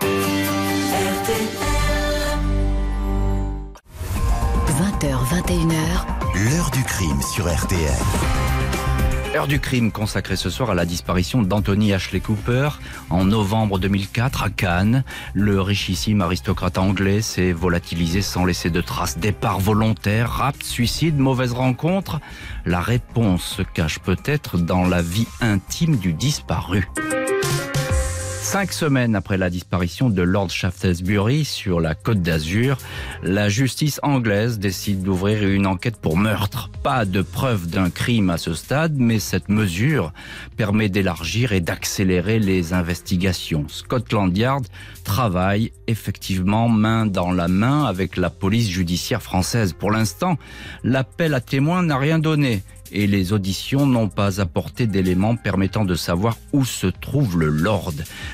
RTL. 0.00 1.46
20h, 4.68 5.16
21h. 5.32 6.50
L'heure 6.50 6.70
du 6.70 6.82
crime 6.84 7.20
sur 7.22 7.44
RTL. 7.50 8.55
Heure 9.36 9.46
du 9.46 9.60
crime 9.60 9.92
consacrée 9.92 10.36
ce 10.36 10.48
soir 10.48 10.70
à 10.70 10.74
la 10.74 10.86
disparition 10.86 11.42
d'Anthony 11.42 11.92
Ashley 11.92 12.20
Cooper 12.20 12.70
en 13.10 13.26
novembre 13.26 13.78
2004 13.78 14.44
à 14.44 14.48
Cannes. 14.48 15.04
Le 15.34 15.60
richissime 15.60 16.22
aristocrate 16.22 16.78
anglais 16.78 17.20
s'est 17.20 17.52
volatilisé 17.52 18.22
sans 18.22 18.46
laisser 18.46 18.70
de 18.70 18.80
traces. 18.80 19.18
Départ 19.18 19.60
volontaire, 19.60 20.30
rapt, 20.30 20.62
suicide, 20.62 21.18
mauvaise 21.18 21.52
rencontre. 21.52 22.18
La 22.64 22.80
réponse 22.80 23.44
se 23.44 23.60
cache 23.60 23.98
peut-être 23.98 24.56
dans 24.56 24.88
la 24.88 25.02
vie 25.02 25.28
intime 25.42 25.96
du 25.96 26.14
disparu. 26.14 26.88
Cinq 28.48 28.72
semaines 28.72 29.16
après 29.16 29.38
la 29.38 29.50
disparition 29.50 30.08
de 30.08 30.22
Lord 30.22 30.50
Shaftesbury 30.50 31.44
sur 31.44 31.80
la 31.80 31.96
côte 31.96 32.22
d'Azur, 32.22 32.78
la 33.24 33.48
justice 33.48 33.98
anglaise 34.04 34.60
décide 34.60 35.02
d'ouvrir 35.02 35.48
une 35.48 35.66
enquête 35.66 35.96
pour 35.96 36.16
meurtre. 36.16 36.70
Pas 36.84 37.04
de 37.04 37.22
preuve 37.22 37.66
d'un 37.66 37.90
crime 37.90 38.30
à 38.30 38.38
ce 38.38 38.54
stade, 38.54 38.94
mais 38.96 39.18
cette 39.18 39.48
mesure 39.48 40.12
permet 40.56 40.88
d'élargir 40.88 41.50
et 41.50 41.60
d'accélérer 41.60 42.38
les 42.38 42.72
investigations. 42.72 43.66
Scotland 43.66 44.34
Yard 44.38 44.64
travaille 45.02 45.72
effectivement 45.88 46.68
main 46.68 47.04
dans 47.04 47.32
la 47.32 47.48
main 47.48 47.84
avec 47.84 48.16
la 48.16 48.30
police 48.30 48.68
judiciaire 48.70 49.22
française. 49.22 49.72
Pour 49.72 49.90
l'instant, 49.90 50.38
l'appel 50.84 51.34
à 51.34 51.40
témoins 51.40 51.82
n'a 51.82 51.98
rien 51.98 52.20
donné 52.20 52.62
et 52.96 53.06
les 53.06 53.34
auditions 53.34 53.86
n'ont 53.86 54.08
pas 54.08 54.40
apporté 54.40 54.86
d'éléments 54.86 55.36
permettant 55.36 55.84
de 55.84 55.94
savoir 55.94 56.38
où 56.54 56.64
se 56.64 56.86
trouve 56.86 57.38
le 57.38 57.48
Lord. 57.48 57.92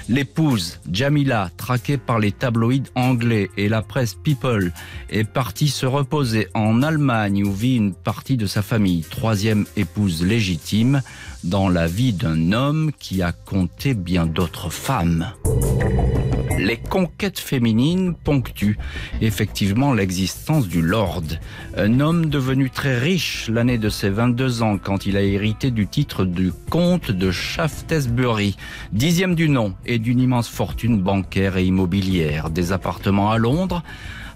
L'épouse, 0.08 0.78
Jamila, 0.90 1.50
traquée 1.56 1.98
par 1.98 2.20
les 2.20 2.30
tabloïds 2.30 2.84
anglais 2.94 3.50
et 3.56 3.68
la 3.68 3.82
presse 3.82 4.14
People, 4.14 4.72
est 5.10 5.24
partie 5.24 5.68
se 5.68 5.84
reposer 5.84 6.46
en 6.54 6.80
Allemagne 6.84 7.42
où 7.44 7.52
vit 7.52 7.74
une 7.74 7.92
partie 7.92 8.36
de 8.36 8.46
sa 8.46 8.62
famille, 8.62 9.02
troisième 9.02 9.66
épouse 9.76 10.24
légitime 10.24 11.02
dans 11.42 11.68
la 11.68 11.88
vie 11.88 12.12
d'un 12.12 12.52
homme 12.52 12.92
qui 13.00 13.20
a 13.20 13.32
compté 13.32 13.94
bien 13.94 14.26
d'autres 14.26 14.70
femmes. 14.70 15.32
Les 16.62 16.76
conquêtes 16.76 17.40
féminines 17.40 18.14
ponctuent 18.14 18.78
effectivement 19.20 19.92
l'existence 19.92 20.68
du 20.68 20.80
Lord, 20.80 21.24
un 21.76 21.98
homme 21.98 22.26
devenu 22.26 22.70
très 22.70 22.96
riche 23.00 23.50
l'année 23.52 23.78
de 23.78 23.88
ses 23.88 24.10
22 24.10 24.62
ans 24.62 24.78
quand 24.78 25.04
il 25.04 25.16
a 25.16 25.22
hérité 25.22 25.72
du 25.72 25.88
titre 25.88 26.24
du 26.24 26.52
comte 26.70 27.10
de 27.10 27.32
Shaftesbury, 27.32 28.56
dixième 28.92 29.34
du 29.34 29.48
nom 29.48 29.74
et 29.86 29.98
d'une 29.98 30.20
immense 30.20 30.48
fortune 30.48 31.02
bancaire 31.02 31.56
et 31.56 31.64
immobilière, 31.64 32.48
des 32.48 32.70
appartements 32.70 33.32
à 33.32 33.38
Londres, 33.38 33.82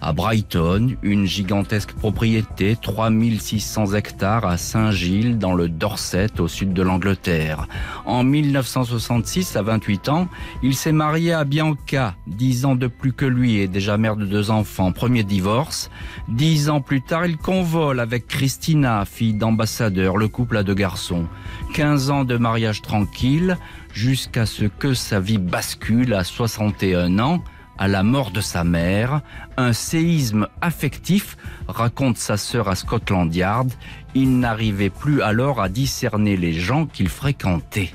à 0.00 0.12
Brighton, 0.12 0.96
une 1.02 1.26
gigantesque 1.26 1.92
propriété, 1.92 2.76
3600 2.80 3.94
hectares 3.94 4.46
à 4.46 4.56
Saint-Gilles, 4.56 5.38
dans 5.38 5.54
le 5.54 5.68
Dorset, 5.68 6.40
au 6.40 6.48
sud 6.48 6.72
de 6.72 6.82
l'Angleterre. 6.82 7.66
En 8.04 8.24
1966, 8.24 9.56
à 9.56 9.62
28 9.62 10.08
ans, 10.08 10.28
il 10.62 10.74
s'est 10.74 10.92
marié 10.92 11.32
à 11.32 11.44
Bianca, 11.44 12.14
10 12.26 12.64
ans 12.64 12.76
de 12.76 12.86
plus 12.86 13.12
que 13.12 13.24
lui 13.24 13.56
et 13.56 13.68
déjà 13.68 13.96
mère 13.96 14.16
de 14.16 14.26
deux 14.26 14.50
enfants. 14.50 14.92
Premier 14.92 15.22
divorce. 15.22 15.90
Dix 16.28 16.68
ans 16.68 16.80
plus 16.80 17.02
tard, 17.02 17.26
il 17.26 17.36
convole 17.36 18.00
avec 18.00 18.26
Christina, 18.26 19.04
fille 19.04 19.34
d'ambassadeur. 19.34 20.16
Le 20.16 20.28
couple 20.28 20.56
a 20.56 20.62
deux 20.62 20.74
garçons. 20.74 21.26
15 21.74 22.10
ans 22.10 22.24
de 22.24 22.36
mariage 22.36 22.82
tranquille, 22.82 23.56
jusqu'à 23.92 24.46
ce 24.46 24.64
que 24.64 24.94
sa 24.94 25.20
vie 25.20 25.38
bascule 25.38 26.14
à 26.14 26.24
61 26.24 27.18
ans 27.18 27.42
à 27.78 27.88
la 27.88 28.02
mort 28.02 28.30
de 28.30 28.40
sa 28.40 28.64
mère, 28.64 29.20
un 29.56 29.72
séisme 29.72 30.48
affectif, 30.60 31.36
raconte 31.68 32.18
sa 32.18 32.36
sœur 32.36 32.68
à 32.68 32.74
Scotland 32.74 33.34
Yard. 33.34 33.70
Il 34.14 34.38
n'arrivait 34.38 34.90
plus 34.90 35.22
alors 35.22 35.60
à 35.60 35.68
discerner 35.68 36.36
les 36.36 36.52
gens 36.52 36.86
qu'il 36.86 37.08
fréquentait. 37.08 37.92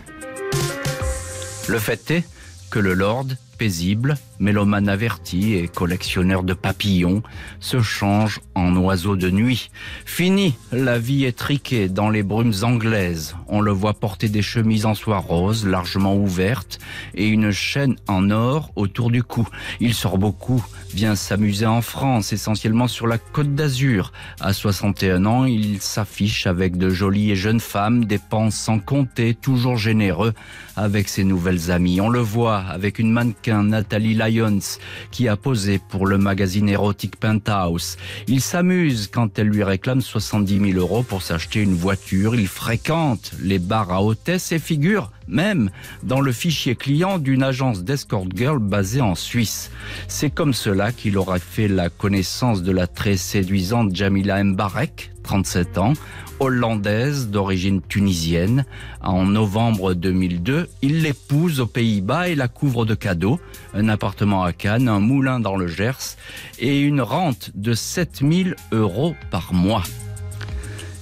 Le 1.67 1.79
fait 1.79 2.11
est 2.11 2.23
que 2.69 2.79
le 2.79 2.93
Lord 2.93 3.27
paisible, 3.61 4.15
mélomane 4.39 4.89
averti 4.89 5.53
et 5.53 5.67
collectionneur 5.67 6.41
de 6.41 6.55
papillons, 6.55 7.21
se 7.59 7.79
change 7.79 8.39
en 8.55 8.75
oiseau 8.75 9.15
de 9.15 9.29
nuit. 9.29 9.69
Fini 10.03 10.55
la 10.71 10.97
vie 10.97 11.25
étriquée 11.25 11.87
dans 11.87 12.09
les 12.09 12.23
brumes 12.23 12.55
anglaises. 12.63 13.35
On 13.47 13.61
le 13.61 13.71
voit 13.71 13.93
porter 13.93 14.29
des 14.29 14.41
chemises 14.41 14.87
en 14.87 14.95
soie 14.95 15.19
rose, 15.19 15.67
largement 15.67 16.15
ouvertes, 16.15 16.79
et 17.13 17.27
une 17.27 17.51
chaîne 17.51 17.97
en 18.07 18.31
or 18.31 18.71
autour 18.75 19.11
du 19.11 19.21
cou. 19.21 19.47
Il 19.79 19.93
sort 19.93 20.17
beaucoup, 20.17 20.65
vient 20.91 21.13
s'amuser 21.13 21.67
en 21.67 21.83
France, 21.83 22.33
essentiellement 22.33 22.87
sur 22.87 23.05
la 23.05 23.19
côte 23.19 23.53
d'Azur. 23.53 24.11
À 24.39 24.53
61 24.53 25.23
ans, 25.27 25.45
il 25.45 25.79
s'affiche 25.81 26.47
avec 26.47 26.77
de 26.77 26.89
jolies 26.89 27.29
et 27.29 27.35
jeunes 27.35 27.59
femmes, 27.59 28.05
dépense 28.05 28.55
sans 28.55 28.79
compter, 28.79 29.35
toujours 29.35 29.77
généreux 29.77 30.33
avec 30.75 31.09
ses 31.09 31.23
nouvelles 31.23 31.69
amies. 31.69 32.01
On 32.01 32.09
le 32.09 32.21
voit 32.21 32.57
avec 32.57 32.97
une 32.97 33.11
mannequin 33.11 33.50
Nathalie 33.51 34.15
Lyons, 34.15 34.79
qui 35.11 35.27
a 35.27 35.35
posé 35.35 35.79
pour 35.89 36.07
le 36.07 36.17
magazine 36.17 36.69
érotique 36.69 37.17
Penthouse. 37.17 37.97
Il 38.27 38.41
s'amuse 38.41 39.09
quand 39.11 39.37
elle 39.37 39.47
lui 39.47 39.63
réclame 39.63 40.01
70 40.01 40.71
000 40.73 40.79
euros 40.79 41.03
pour 41.03 41.21
s'acheter 41.21 41.61
une 41.61 41.75
voiture. 41.75 42.35
Il 42.35 42.47
fréquente 42.47 43.31
les 43.41 43.59
bars 43.59 43.91
à 43.91 44.01
hôtesse 44.01 44.51
et 44.51 44.59
figure 44.59 45.11
même 45.27 45.71
dans 46.03 46.21
le 46.21 46.31
fichier 46.31 46.75
client 46.75 47.17
d'une 47.17 47.43
agence 47.43 47.83
d'escort 47.83 48.25
girl 48.35 48.59
basée 48.59 49.01
en 49.01 49.15
Suisse. 49.15 49.71
C'est 50.07 50.29
comme 50.29 50.53
cela 50.53 50.91
qu'il 50.91 51.17
aura 51.17 51.39
fait 51.39 51.67
la 51.67 51.89
connaissance 51.89 52.61
de 52.61 52.71
la 52.71 52.85
très 52.87 53.17
séduisante 53.17 53.95
Jamila 53.95 54.43
Mbarek, 54.43 55.11
37 55.23 55.77
ans, 55.77 55.93
hollandaise 56.41 57.29
d'origine 57.29 57.81
tunisienne. 57.87 58.65
En 58.99 59.25
novembre 59.25 59.93
2002, 59.93 60.67
il 60.81 61.03
l'épouse 61.03 61.59
aux 61.59 61.67
Pays-Bas 61.67 62.29
et 62.29 62.35
la 62.35 62.47
couvre 62.47 62.83
de 62.83 62.95
cadeaux, 62.95 63.39
un 63.75 63.87
appartement 63.89 64.43
à 64.43 64.51
Cannes, 64.51 64.89
un 64.89 64.99
moulin 64.99 65.39
dans 65.39 65.55
le 65.55 65.67
Gers 65.67 66.17
et 66.57 66.81
une 66.81 67.01
rente 67.01 67.51
de 67.53 67.73
7000 67.73 68.55
euros 68.71 69.15
par 69.29 69.53
mois. 69.53 69.83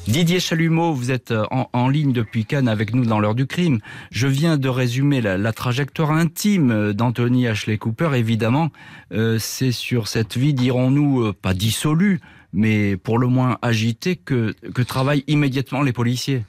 Didier 0.10 0.40
Chalumeau, 0.40 0.92
vous 0.92 1.12
êtes 1.12 1.34
en, 1.52 1.88
ligne 1.88 2.14
depuis 2.14 2.44
Cannes 2.44 2.68
avec 2.68 2.96
nous 2.96 3.06
dans 3.06 3.20
l'heure 3.20 3.36
du 3.36 3.46
crime. 3.46 3.80
Je 4.12 4.28
viens 4.28 4.58
de 4.58 4.68
résumer 4.68 5.22
la, 5.22 5.54
trajectoire 5.54 6.12
intime 6.12 6.94
d'Anthony 6.94 7.48
Ashley 7.48 7.78
Cooper. 7.78 8.10
Évidemment, 8.16 8.72
euh, 9.14 9.38
c'est 9.40 9.72
sur 9.72 10.08
cette 10.08 10.36
vie, 10.36 10.56
dirons-nous, 10.56 11.26
euh, 11.26 11.34
pas 11.40 11.54
dissolue, 11.54 12.22
mais 12.54 12.98
pour 12.98 13.20
le 13.20 13.28
moins 13.28 13.58
agité, 13.62 14.16
que, 14.16 14.54
que 14.74 14.82
travaillent 14.82 15.24
immédiatement 15.28 15.82
les 15.82 15.94
policiers. 15.94 16.44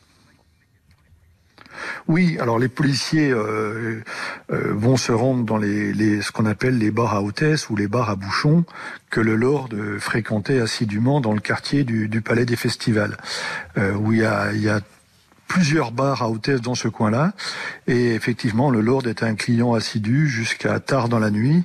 Oui, 2.08 2.36
alors 2.40 2.58
les 2.58 2.68
policiers 2.68 3.30
euh, 3.30 4.02
euh, 4.50 4.72
vont 4.74 4.96
se 4.96 5.12
rendre 5.12 5.44
dans 5.44 5.56
les, 5.56 6.20
ce 6.22 6.32
qu'on 6.32 6.46
appelle 6.46 6.78
les 6.78 6.90
bars 6.90 7.14
à 7.14 7.22
hôtesse 7.22 7.70
ou 7.70 7.76
les 7.76 7.88
bars 7.88 8.10
à 8.10 8.16
bouchons 8.16 8.64
que 9.10 9.20
le 9.20 9.34
Lord 9.36 9.70
fréquentait 9.98 10.60
assidûment 10.60 11.20
dans 11.20 11.32
le 11.32 11.40
quartier 11.40 11.84
du, 11.84 12.20
Palais 12.20 12.44
des 12.44 12.56
Festivals, 12.56 13.16
euh, 13.78 13.94
où 13.94 14.12
il 14.12 14.20
y 14.20 14.24
a 14.24 14.80
plusieurs 15.50 15.90
bars 15.90 16.22
à 16.22 16.30
hôtesse 16.30 16.60
dans 16.60 16.76
ce 16.76 16.86
coin-là. 16.86 17.32
Et 17.88 18.14
effectivement, 18.14 18.70
le 18.70 18.80
Lord 18.80 19.08
était 19.08 19.24
un 19.24 19.34
client 19.34 19.74
assidu 19.74 20.28
jusqu'à 20.28 20.78
tard 20.78 21.08
dans 21.08 21.18
la 21.18 21.32
nuit. 21.32 21.64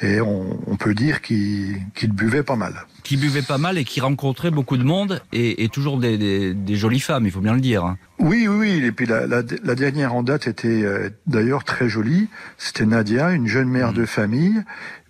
Et 0.00 0.20
on, 0.20 0.76
peut 0.78 0.94
dire 0.94 1.22
qu'il 1.22 1.82
buvait 2.12 2.44
pas 2.44 2.54
mal. 2.54 2.86
Qui 3.02 3.16
buvait 3.16 3.42
pas 3.42 3.58
mal 3.58 3.78
et 3.78 3.84
qui 3.84 4.00
rencontrait 4.00 4.52
beaucoup 4.52 4.76
de 4.76 4.84
monde 4.84 5.22
et, 5.32 5.68
toujours 5.72 5.98
des, 5.98 6.54
jolies 6.68 7.00
femmes, 7.00 7.26
il 7.26 7.32
faut 7.32 7.40
bien 7.40 7.54
le 7.54 7.60
dire. 7.60 7.84
Hein. 7.84 7.98
Oui, 8.20 8.46
oui, 8.46 8.56
oui. 8.58 8.84
Et 8.84 8.92
puis 8.92 9.06
la, 9.06 9.42
dernière 9.42 10.14
en 10.14 10.22
date 10.22 10.46
était 10.46 10.84
euh, 10.84 11.10
d'ailleurs 11.26 11.64
très 11.64 11.88
jolie. 11.88 12.28
C'était 12.58 12.86
Nadia, 12.86 13.32
une 13.32 13.48
jeune 13.48 13.68
mère 13.68 13.90
mmh. 13.90 13.96
de 13.96 14.06
famille. 14.06 14.62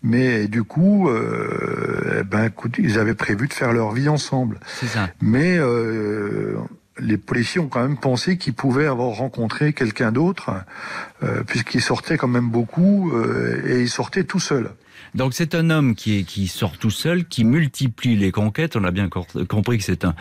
Mais 0.03 0.49
du 0.49 0.63
coup, 0.63 1.11
euh, 1.11 2.21
eh 2.21 2.25
ben, 2.25 2.47
écoute, 2.47 2.77
ils 2.79 2.99
avaient 2.99 3.15
prévu 3.15 3.47
de 3.47 3.53
faire 3.53 3.75
leur 3.75 3.93
vie 3.93 4.09
ensemble. 4.09 4.59
C'est 4.67 4.87
ça. 4.87 5.11
Mais 5.21 5.59
euh, 5.59 6.57
les 6.99 7.19
policiers 7.19 7.61
ont 7.61 7.69
quand 7.69 7.83
même 7.83 7.99
pensé 7.99 8.39
qu'ils 8.39 8.55
pouvaient 8.55 8.87
avoir 8.87 9.11
rencontré 9.11 9.73
quelqu'un 9.73 10.13
d'autre, 10.13 10.51
euh, 11.23 11.43
puisqu'il 11.45 11.81
sortait 11.81 12.17
quand 12.17 12.29
même 12.29 12.49
beaucoup 12.49 13.13
euh, 13.13 13.63
et 13.67 13.83
il 13.83 13.89
sortait 13.89 14.25
tout 14.25 14.41
seul. 14.41 14.71
Donc 15.15 15.35
c'est 15.35 15.55
un 15.55 15.71
homme 15.71 15.95
qui, 15.95 16.25
qui 16.25 16.47
sort 16.47 16.77
tout 16.79 16.91
seul, 16.91 17.27
qui 17.27 17.45
multiplie 17.45 18.17
les 18.17 18.33
conquêtes. 18.33 18.77
On 18.77 18.85
a 18.85 18.91
bien 18.91 19.09
compris 19.09 19.79
que 19.79 19.85
c'est 19.85 20.05
un, 20.05 20.15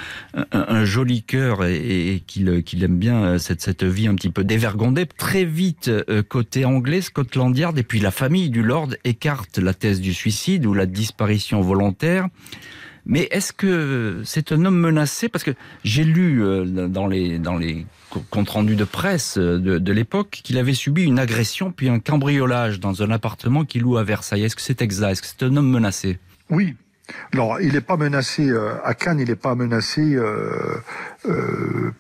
un, 0.52 0.86
joli 0.86 1.24
cœur 1.24 1.66
et, 1.66 2.24
qu'il 2.26 2.84
aime 2.84 2.98
bien 2.98 3.24
euh, 3.24 3.38
cette, 3.38 3.62
cette 3.62 3.84
vie 3.84 4.08
un 4.08 4.16
petit 4.16 4.30
peu 4.30 4.44
dévergondée. 4.44 5.06
Très 5.06 5.44
vite, 5.44 5.92
côté 6.30 6.66
anglais, 6.66 7.02
Scotland 7.02 7.58
Yard 7.58 7.78
et 7.78 7.84
puis 7.84 8.00
la 8.00 8.12
famille 8.12 8.50
du 8.50 8.64
Lord 8.64 8.90
écarte 9.04 9.58
la 9.58 9.74
thèse 9.74 10.02
du 10.02 10.14
suicide 10.14 10.66
ou 10.66 10.74
la 10.74 10.86
disparition 10.86 11.62
volontaire. 11.62 12.28
Mais 13.06 13.28
est-ce 13.32 13.54
que 13.54 14.22
c'est 14.26 14.52
un 14.52 14.66
homme 14.66 14.80
menacé? 14.80 15.30
Parce 15.30 15.44
que 15.44 15.52
j'ai 15.84 16.04
lu 16.04 16.44
euh, 16.44 16.88
dans 16.88 17.08
les, 17.08 17.38
dans 17.38 17.58
les 17.58 17.86
comptes 18.32 18.50
rendus 18.50 18.76
de 18.76 18.84
presse 18.84 19.38
euh, 19.38 19.60
de, 19.60 19.92
l'époque 19.92 20.42
qu'il 20.44 20.58
avait 20.58 20.74
subi 20.74 21.04
une 21.04 21.20
agression 21.20 21.72
puis 21.72 21.90
un 21.90 22.00
cambriolage 22.00 22.80
dans 22.80 23.04
un 23.04 23.12
appartement 23.12 23.64
qu'il 23.64 23.84
loue 23.84 23.98
à 23.98 24.04
Versailles. 24.04 24.44
Est-ce 24.44 24.56
que 24.56 24.62
c'est 24.62 24.82
exact? 24.82 25.12
Est-ce 25.12 25.22
que 25.22 25.28
c'est 25.28 25.44
un 25.44 25.56
homme 25.56 25.70
menacé? 25.70 26.20
Oui, 26.50 26.76
alors, 27.34 27.62
il 27.62 27.74
n'est 27.74 27.82
pas 27.82 27.98
menacé 27.98 28.50
euh, 28.50 28.84
à 28.84 28.96
Cannes, 28.96 29.20
il 29.20 29.28
n'est 29.28 29.36
pas 29.36 29.54
menacé 29.54 30.18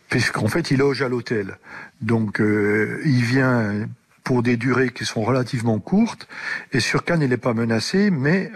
puisqu'en 0.09 0.47
fait, 0.47 0.71
il 0.71 0.79
loge 0.79 1.03
à 1.03 1.09
l'hôtel. 1.09 1.59
Donc, 2.01 2.39
il 2.41 3.23
vient 3.23 3.87
pour 4.23 4.41
des 4.41 4.57
durées 4.57 4.89
qui 4.89 5.05
sont 5.05 5.21
relativement 5.21 5.77
courtes. 5.77 6.27
Et 6.71 6.79
sur 6.79 7.03
Cannes, 7.03 7.21
il 7.21 7.29
n'est 7.29 7.37
pas 7.37 7.53
menacé, 7.53 8.09
mais 8.09 8.51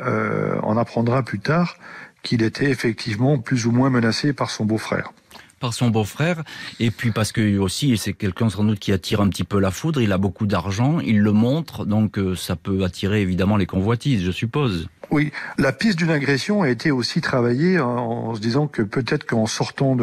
on 0.64 0.76
apprendra 0.76 1.22
plus 1.22 1.40
tard 1.40 1.78
qu'il 2.24 2.44
était 2.44 2.70
effectivement 2.70 3.38
plus 3.38 3.66
ou 3.66 3.72
moins 3.72 3.90
menacé 3.90 4.34
par 4.34 4.50
son 4.50 4.66
beau-frère 4.66 5.12
par 5.60 5.74
son 5.74 5.90
beau-frère, 5.90 6.44
et 6.80 6.90
puis 6.90 7.12
parce 7.12 7.32
que 7.32 7.58
aussi 7.58 7.98
c'est 7.98 8.14
quelqu'un 8.14 8.50
sans 8.50 8.64
doute 8.64 8.80
qui 8.80 8.92
attire 8.92 9.22
un 9.22 9.28
petit 9.28 9.44
peu 9.44 9.60
la 9.60 9.72
foudre, 9.72 10.02
il 10.02 10.12
a 10.12 10.18
beaucoup 10.18 10.46
d'argent, 10.46 11.00
il 11.00 11.20
le 11.20 11.32
montre, 11.32 11.86
donc 11.86 12.18
euh, 12.18 12.36
ça 12.36 12.56
peut 12.56 12.84
attirer 12.84 13.22
évidemment 13.22 13.58
les 13.58 13.66
convoitises, 13.66 14.24
je 14.24 14.32
suppose. 14.32 14.88
Oui, 15.12 15.32
la 15.58 15.72
piste 15.72 15.98
d'une 15.98 16.12
agression 16.12 16.62
a 16.62 16.70
été 16.70 16.92
aussi 16.92 17.20
travaillée 17.20 17.80
en, 17.80 18.36
se 18.36 18.40
disant 18.40 18.68
que 18.68 18.84
peut-être 18.84 19.26
qu'en 19.26 19.48
sortant 19.48 19.98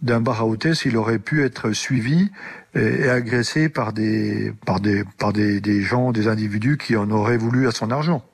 d'un 0.00 0.20
bar 0.20 0.40
à 0.40 0.46
hôtesse, 0.46 0.86
il 0.86 0.96
aurait 0.96 1.18
pu 1.18 1.44
être 1.44 1.72
suivi 1.72 2.30
et, 2.74 3.08
agressé 3.08 3.68
par 3.68 3.92
des 3.92 4.52
par 4.64 4.80
des 4.80 5.04
par 5.18 5.34
des, 5.34 5.60
des 5.60 5.82
gens, 5.82 6.10
des 6.10 6.26
individus 6.26 6.78
qui 6.78 6.96
en 6.96 7.10
auraient 7.10 7.36
voulu 7.36 7.68
à 7.68 7.70
son 7.70 7.90
argent. 7.90 8.24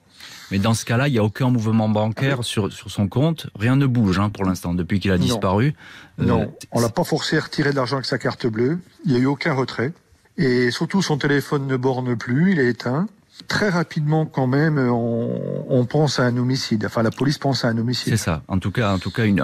Mais 0.51 0.59
dans 0.59 0.75
ce 0.75 0.85
cas-là, 0.85 1.09
il 1.09 1.13
n'y 1.13 1.19
a 1.19 1.25
aucun 1.25 1.51
mouvement 1.51 1.89
bancaire 1.89 2.45
sur, 2.45 2.73
sur 2.73 2.91
son 2.91 3.09
compte. 3.09 3.49
Rien 3.59 3.77
ne 3.77 3.87
bouge 3.87 4.19
hein, 4.19 4.31
pour 4.31 4.45
l'instant, 4.45 4.75
depuis 4.75 5.01
qu'il 5.01 5.11
a 5.11 5.19
disparu. 5.19 5.75
Non, 6.19 6.43
euh, 6.43 6.47
on 6.73 6.81
l'a 6.81 6.89
pas 6.89 7.05
forcé 7.05 7.37
à 7.37 7.41
retirer 7.41 7.71
de 7.71 7.77
l'argent 7.77 7.97
avec 7.97 8.07
sa 8.07 8.19
carte 8.19 8.47
bleue. 8.47 8.79
Il 9.05 9.13
n'y 9.13 9.19
a 9.19 9.21
eu 9.21 9.27
aucun 9.27 9.55
retrait. 9.55 9.93
Et 10.37 10.71
surtout, 10.71 11.03
son 11.03 11.19
téléphone 11.19 11.67
ne 11.67 11.77
borne 11.77 12.17
plus, 12.17 12.53
il 12.53 12.61
est 12.61 12.69
éteint 12.69 13.09
très 13.49 13.69
rapidement 13.69 14.27
quand 14.27 14.47
même, 14.47 14.79
on, 14.79 15.85
pense 15.87 16.19
à 16.19 16.25
un 16.25 16.37
homicide. 16.37 16.85
Enfin, 16.87 17.03
la 17.03 17.11
police 17.11 17.39
pense 17.39 17.65
à 17.65 17.69
un 17.69 17.79
homicide. 17.79 18.13
C'est 18.13 18.17
ça. 18.17 18.43
En 18.49 18.59
tout 18.59 18.73
cas, 18.73 18.93
en 18.93 18.99
tout 18.99 19.11
cas, 19.11 19.25
une, 19.25 19.41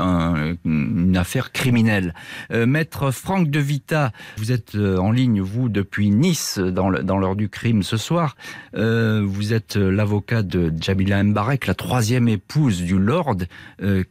une 0.65 1.17
affaire 1.17 1.53
criminelle. 1.53 2.15
Euh, 2.51 2.67
Maître 2.67 3.13
Franck 3.13 3.49
de 3.49 3.61
Vita, 3.61 4.11
vous 4.39 4.51
êtes 4.51 4.75
euh, 4.75 4.97
en 4.97 5.13
ligne 5.13 5.41
vous 5.41 5.69
depuis 5.69 6.11
Nice 6.11 6.59
dans 6.59 6.89
l'heure 6.91 7.37
du 7.37 7.49
crime 7.49 7.83
ce 7.83 7.97
soir. 7.97 8.35
Euh, 8.75 9.21
vous 9.25 9.53
êtes 9.55 9.77
l'avocat 9.77 10.43
de 10.43 10.73
Jamila 10.81 11.23
Mbarek, 11.23 11.67
la 11.67 11.75
troisième 11.75 12.29
épouse 12.29 12.83
du 12.83 12.99
Lord. 12.99 13.37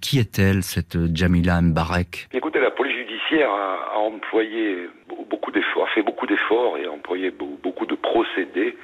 qui 0.02 0.20
est-elle 0.20 0.64
cette 0.64 1.16
Jamila 1.16 1.62
Mbarek? 1.62 2.30
Écoutez, 2.34 2.60
la 2.60 2.72
police 2.72 2.96
judiciaire 2.96 3.50
a, 3.50 3.96
a 3.96 3.98
employé 3.98 4.90
beaucoup 5.30 5.52
d'efforts, 5.52 5.86
a 5.86 5.94
fait 5.94 6.04
beaucoup 6.04 6.28
d'efforts 6.28 6.78
et 6.78 6.86
a 6.86 6.92
employé 6.92 7.32
beaucoup 7.32 7.86
de 7.86 7.96
procédés 7.96 8.76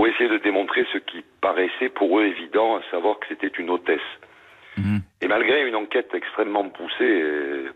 pour 0.00 0.08
essayer 0.08 0.30
de 0.30 0.38
démontrer 0.38 0.86
ce 0.94 0.96
qui 0.96 1.22
paraissait 1.42 1.90
pour 1.90 2.18
eux 2.18 2.24
évident, 2.24 2.76
à 2.76 2.80
savoir 2.90 3.18
que 3.18 3.26
c'était 3.28 3.52
une 3.58 3.68
hôtesse. 3.68 4.00
Mhm. 4.78 5.02
Et 5.20 5.28
malgré 5.28 5.68
une 5.68 5.74
enquête 5.74 6.08
extrêmement 6.14 6.66
poussée 6.70 7.68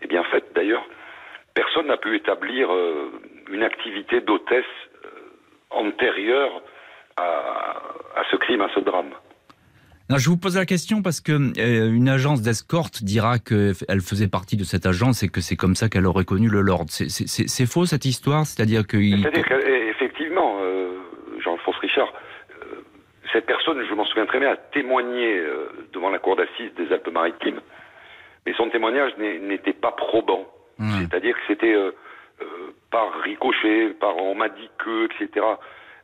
et, 0.00 0.06
bien 0.06 0.24
faite 0.32 0.46
d'ailleurs, 0.54 0.82
personne 1.52 1.88
n'a 1.88 1.98
pu 1.98 2.16
établir 2.16 2.72
euh, 2.72 3.12
une 3.52 3.62
activité 3.62 4.22
d'hôtesse 4.22 4.64
euh, 5.04 5.08
antérieure 5.68 6.62
à, 7.18 8.22
ce 8.30 8.36
crime, 8.36 8.62
à 8.62 8.70
ce 8.74 8.80
drame. 8.80 9.10
je 10.16 10.30
vous 10.30 10.38
pose 10.38 10.56
la 10.56 10.64
question 10.64 11.02
parce 11.02 11.20
que 11.20 11.32
euh, 11.32 11.92
une 11.92 12.08
agence 12.08 12.40
d'escorte 12.40 13.04
dira 13.04 13.38
qu'elle 13.38 14.00
faisait 14.00 14.28
partie 14.28 14.56
de 14.56 14.64
cette 14.64 14.86
agence 14.86 15.22
et 15.22 15.28
que 15.28 15.42
c'est 15.42 15.56
comme 15.56 15.74
ça 15.74 15.90
qu'elle 15.90 16.06
aurait 16.06 16.24
connu 16.24 16.48
le 16.48 16.62
Lord. 16.62 16.86
C'est 16.88 17.66
faux 17.66 17.84
cette 17.84 18.06
histoire? 18.06 18.46
C'est-à-dire 18.46 18.86
que... 18.86 18.96
Richard, 21.98 22.12
euh, 22.50 22.82
cette 23.32 23.46
personne, 23.46 23.84
je 23.88 23.94
m'en 23.94 24.04
souviens 24.04 24.26
très 24.26 24.38
bien, 24.38 24.52
a 24.52 24.56
témoigné 24.56 25.38
euh, 25.38 25.68
devant 25.92 26.10
la 26.10 26.18
cour 26.18 26.36
d'assises 26.36 26.72
des 26.76 26.92
Alpes-Maritimes, 26.92 27.60
mais 28.46 28.54
son 28.54 28.68
témoignage 28.70 29.12
n'était 29.18 29.72
pas 29.72 29.92
probant. 29.92 30.46
C'est-à-dire 30.78 31.34
que 31.34 31.40
c'était 31.48 31.74
euh, 31.74 31.90
par 32.92 33.12
ricochet, 33.22 33.88
par 33.98 34.16
on 34.16 34.36
m'a 34.36 34.48
dit 34.48 34.70
que, 34.78 35.06
etc. 35.06 35.44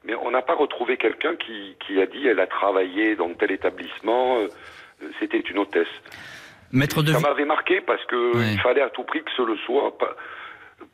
Mais 0.04 0.16
on 0.16 0.32
n'a 0.32 0.42
pas 0.42 0.56
retrouvé 0.56 0.96
quelqu'un 0.96 1.36
qui, 1.36 2.00
a 2.00 2.06
dit 2.06 2.26
elle 2.26 2.40
a 2.40 2.48
travaillé 2.48 3.14
dans 3.14 3.32
tel 3.34 3.52
établissement, 3.52 4.38
c'était 5.20 5.38
une 5.38 5.58
hôtesse. 5.58 5.86
Maître 6.72 7.04
de... 7.04 7.12
Ça 7.12 7.20
m'avait 7.20 7.44
marqué 7.44 7.80
parce 7.80 8.04
qu'il 8.06 8.60
fallait 8.62 8.82
à 8.82 8.90
tout 8.90 9.04
prix 9.04 9.22
que 9.22 9.30
ce 9.36 9.42
le 9.42 9.56
soit 9.58 9.96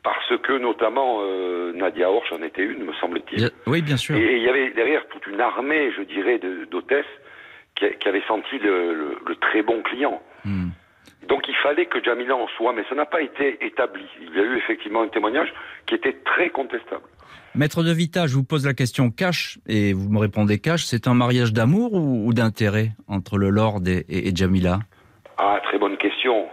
parce 0.03 0.37
que 0.41 0.57
notamment 0.57 1.19
euh, 1.21 1.73
Nadia 1.73 2.09
Horch 2.09 2.31
en 2.31 2.41
était 2.43 2.63
une, 2.63 2.85
me 2.85 2.93
semble-t-il. 2.93 3.49
Oui, 3.67 3.81
bien 3.81 3.97
sûr. 3.97 4.15
Et 4.15 4.37
il 4.37 4.43
y 4.43 4.49
avait 4.49 4.71
derrière 4.71 5.07
toute 5.07 5.25
une 5.27 5.39
armée, 5.39 5.91
je 5.97 6.03
dirais, 6.03 6.39
d'hôtesses 6.69 7.05
qui, 7.75 7.85
qui, 7.99 8.07
avait 8.07 8.23
senti 8.27 8.57
le, 8.59 9.17
très 9.39 9.61
bon 9.61 9.81
client. 9.81 10.21
Hmm. 10.45 10.69
Donc 11.27 11.47
il 11.47 11.55
fallait 11.55 11.85
que 11.85 12.03
Jamila 12.03 12.35
en 12.35 12.47
soit, 12.57 12.73
mais 12.73 12.83
ça 12.89 12.95
n'a 12.95 13.05
pas 13.05 13.21
été 13.21 13.63
établi. 13.65 14.05
Il 14.19 14.35
y 14.35 14.39
a 14.39 14.43
eu 14.43 14.57
effectivement 14.57 15.03
un 15.03 15.07
témoignage 15.07 15.53
qui 15.85 15.95
était 15.95 16.17
très 16.25 16.49
contestable. 16.49 17.03
Maître 17.53 17.83
de 17.83 17.91
Vita, 17.91 18.27
je 18.27 18.35
vous 18.35 18.43
pose 18.43 18.65
la 18.65 18.73
question 18.73 19.11
cash, 19.11 19.59
et 19.67 19.93
vous 19.93 20.09
me 20.09 20.19
répondez 20.19 20.59
cash, 20.59 20.85
c'est 20.85 21.07
un 21.07 21.13
mariage 21.13 21.51
d'amour 21.51 21.93
ou, 21.93 22.33
d'intérêt 22.33 22.91
entre 23.07 23.37
le 23.37 23.49
Lord 23.49 23.81
et, 23.87 24.05
et 24.09 24.33
Jamila? 24.33 24.79
Ah, 25.37 25.59
très 25.63 25.77
bonne 25.77 25.97
question. 25.97 26.47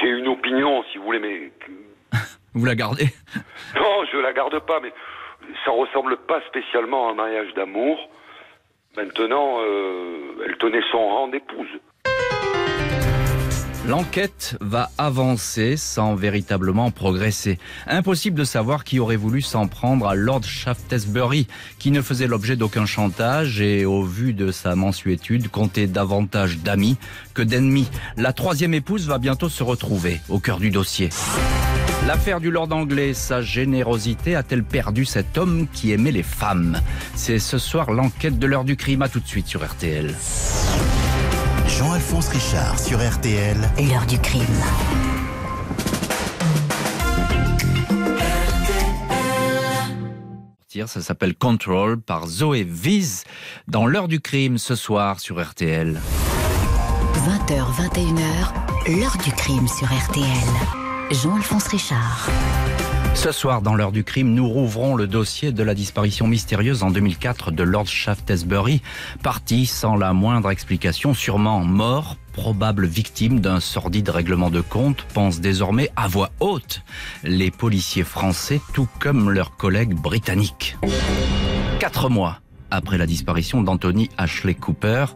J'ai 0.00 0.08
une 0.08 0.26
opinion, 0.28 0.82
si 0.90 0.98
vous 0.98 1.04
voulez, 1.04 1.20
mais 1.20 1.52
vous 2.56 2.64
la 2.64 2.74
gardez 2.74 3.04
Non, 3.74 4.04
je 4.10 4.18
la 4.18 4.32
garde 4.32 4.58
pas, 4.60 4.80
mais 4.80 4.92
ça 5.64 5.70
ressemble 5.70 6.16
pas 6.16 6.40
spécialement 6.48 7.08
à 7.08 7.12
un 7.12 7.14
mariage 7.14 7.52
d'amour. 7.54 7.98
Maintenant, 8.96 9.58
euh, 9.60 10.44
elle 10.46 10.56
tenait 10.56 10.82
son 10.90 11.06
rang 11.06 11.28
d'épouse. 11.28 11.68
L'enquête 13.86 14.56
va 14.60 14.90
avancer 14.98 15.76
sans 15.76 16.16
véritablement 16.16 16.90
progresser. 16.90 17.60
Impossible 17.86 18.36
de 18.36 18.42
savoir 18.42 18.82
qui 18.82 18.98
aurait 18.98 19.14
voulu 19.14 19.42
s'en 19.42 19.68
prendre 19.68 20.08
à 20.08 20.16
Lord 20.16 20.42
Shaftesbury, 20.42 21.46
qui 21.78 21.92
ne 21.92 22.02
faisait 22.02 22.26
l'objet 22.26 22.56
d'aucun 22.56 22.84
chantage 22.84 23.60
et, 23.60 23.84
au 23.84 24.02
vu 24.02 24.32
de 24.32 24.50
sa 24.50 24.74
mensuétude, 24.74 25.48
comptait 25.48 25.86
davantage 25.86 26.58
d'amis 26.58 26.96
que 27.32 27.42
d'ennemis. 27.42 27.88
La 28.16 28.32
troisième 28.32 28.74
épouse 28.74 29.06
va 29.06 29.18
bientôt 29.18 29.48
se 29.48 29.62
retrouver 29.62 30.20
au 30.28 30.40
cœur 30.40 30.58
du 30.58 30.70
dossier. 30.70 31.10
L'affaire 32.08 32.40
du 32.40 32.50
Lord 32.50 32.72
anglais, 32.72 33.14
sa 33.14 33.40
générosité 33.40 34.34
a-t-elle 34.34 34.64
perdu 34.64 35.04
cet 35.04 35.38
homme 35.38 35.68
qui 35.72 35.92
aimait 35.92 36.10
les 36.10 36.24
femmes? 36.24 36.80
C'est 37.14 37.38
ce 37.38 37.58
soir 37.58 37.92
l'enquête 37.92 38.38
de 38.38 38.46
l'heure 38.48 38.64
du 38.64 38.76
crime. 38.76 39.02
À 39.02 39.08
tout 39.08 39.20
de 39.20 39.28
suite 39.28 39.46
sur 39.46 39.64
RTL. 39.64 40.12
Jean-Alphonse 41.76 42.28
Richard 42.28 42.78
sur 42.78 42.98
RTL. 43.06 43.56
L'heure 43.78 44.06
du 44.06 44.18
crime. 44.18 44.42
Ça 50.86 51.02
s'appelle 51.02 51.34
Control 51.34 52.00
par 52.00 52.26
Zoé 52.26 52.64
Viz 52.64 53.24
dans 53.66 53.86
l'heure 53.86 54.08
du 54.08 54.20
crime 54.20 54.56
ce 54.56 54.74
soir 54.74 55.20
sur 55.20 55.42
RTL. 55.42 56.00
20h, 57.14 57.64
21h, 57.92 58.98
l'heure 58.98 59.16
du 59.24 59.32
crime 59.32 59.68
sur 59.68 59.86
RTL. 59.86 60.26
Jean-Alphonse 61.10 61.66
Richard. 61.68 62.30
Ce 63.16 63.32
soir, 63.32 63.62
dans 63.62 63.74
l'heure 63.74 63.92
du 63.92 64.04
crime, 64.04 64.34
nous 64.34 64.46
rouvrons 64.46 64.94
le 64.94 65.06
dossier 65.06 65.50
de 65.50 65.62
la 65.62 65.74
disparition 65.74 66.26
mystérieuse 66.26 66.82
en 66.82 66.90
2004 66.90 67.50
de 67.50 67.62
Lord 67.62 67.86
Shaftesbury, 67.86 68.82
parti 69.22 69.64
sans 69.64 69.96
la 69.96 70.12
moindre 70.12 70.50
explication, 70.50 71.14
sûrement 71.14 71.64
mort, 71.64 72.18
probable 72.34 72.86
victime 72.86 73.40
d'un 73.40 73.58
sordide 73.58 74.10
règlement 74.10 74.50
de 74.50 74.60
compte, 74.60 75.02
pensent 75.14 75.40
désormais 75.40 75.90
à 75.96 76.08
voix 76.08 76.30
haute 76.40 76.82
les 77.24 77.50
policiers 77.50 78.04
français, 78.04 78.60
tout 78.74 78.86
comme 79.00 79.30
leurs 79.30 79.56
collègues 79.56 79.94
britanniques. 79.94 80.76
Quatre 81.80 82.10
mois 82.10 82.40
après 82.76 82.98
la 82.98 83.06
disparition 83.06 83.62
d'Anthony 83.62 84.10
Ashley 84.18 84.54
Cooper, 84.54 85.06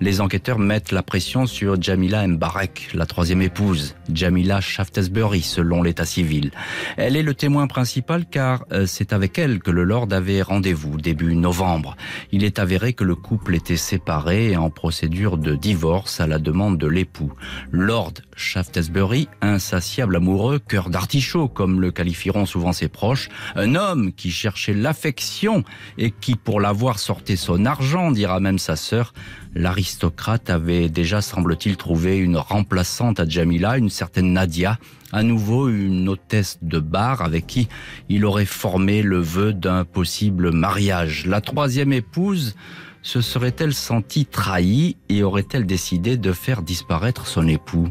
les 0.00 0.20
enquêteurs 0.20 0.60
mettent 0.60 0.92
la 0.92 1.02
pression 1.02 1.46
sur 1.46 1.80
Jamila 1.80 2.26
Mbarek, 2.26 2.90
la 2.94 3.04
troisième 3.04 3.42
épouse, 3.42 3.96
Jamila 4.12 4.60
Shaftesbury, 4.60 5.42
selon 5.42 5.82
l'état 5.82 6.04
civil. 6.04 6.52
Elle 6.96 7.16
est 7.16 7.24
le 7.24 7.34
témoin 7.34 7.66
principal 7.66 8.26
car 8.26 8.64
euh, 8.70 8.86
c'est 8.86 9.12
avec 9.12 9.38
elle 9.38 9.58
que 9.58 9.72
le 9.72 9.82
Lord 9.82 10.08
avait 10.12 10.40
rendez-vous 10.40 10.98
début 10.98 11.34
novembre. 11.34 11.96
Il 12.30 12.44
est 12.44 12.60
avéré 12.60 12.92
que 12.92 13.02
le 13.02 13.16
couple 13.16 13.56
était 13.56 13.76
séparé 13.76 14.52
et 14.52 14.56
en 14.56 14.70
procédure 14.70 15.36
de 15.36 15.56
divorce 15.56 16.20
à 16.20 16.28
la 16.28 16.38
demande 16.38 16.78
de 16.78 16.86
l'époux. 16.86 17.32
Lord 17.72 18.14
Shaftesbury, 18.36 19.28
insatiable 19.40 20.16
amoureux, 20.16 20.60
cœur 20.60 20.90
d'artichaut, 20.90 21.48
comme 21.48 21.80
le 21.80 21.90
qualifieront 21.90 22.46
souvent 22.46 22.72
ses 22.72 22.88
proches, 22.88 23.28
un 23.56 23.74
homme 23.74 24.12
qui 24.12 24.30
cherchait 24.30 24.74
l'affection 24.74 25.64
et 25.98 26.12
qui, 26.12 26.36
pour 26.36 26.60
l'avoir 26.60 26.99
sortait 27.00 27.36
son 27.36 27.64
argent, 27.66 28.10
dira 28.10 28.40
même 28.40 28.58
sa 28.58 28.76
sœur. 28.76 29.12
L'aristocrate 29.54 30.50
avait 30.50 30.88
déjà, 30.88 31.20
semble-t-il, 31.20 31.76
trouvé 31.76 32.18
une 32.18 32.36
remplaçante 32.36 33.18
à 33.18 33.28
Jamila, 33.28 33.76
une 33.76 33.90
certaine 33.90 34.32
Nadia, 34.32 34.78
à 35.12 35.22
nouveau 35.22 35.68
une 35.68 36.08
hôtesse 36.08 36.58
de 36.62 36.78
bar 36.78 37.22
avec 37.22 37.46
qui 37.46 37.68
il 38.08 38.24
aurait 38.24 38.44
formé 38.44 39.02
le 39.02 39.18
vœu 39.18 39.52
d'un 39.52 39.84
possible 39.84 40.52
mariage. 40.52 41.26
La 41.26 41.40
troisième 41.40 41.92
épouse 41.92 42.54
se 43.02 43.20
serait-elle 43.20 43.74
sentie 43.74 44.26
trahie 44.26 44.96
et 45.08 45.22
aurait-elle 45.22 45.66
décidé 45.66 46.16
de 46.16 46.32
faire 46.32 46.62
disparaître 46.62 47.26
son 47.26 47.48
époux? 47.48 47.88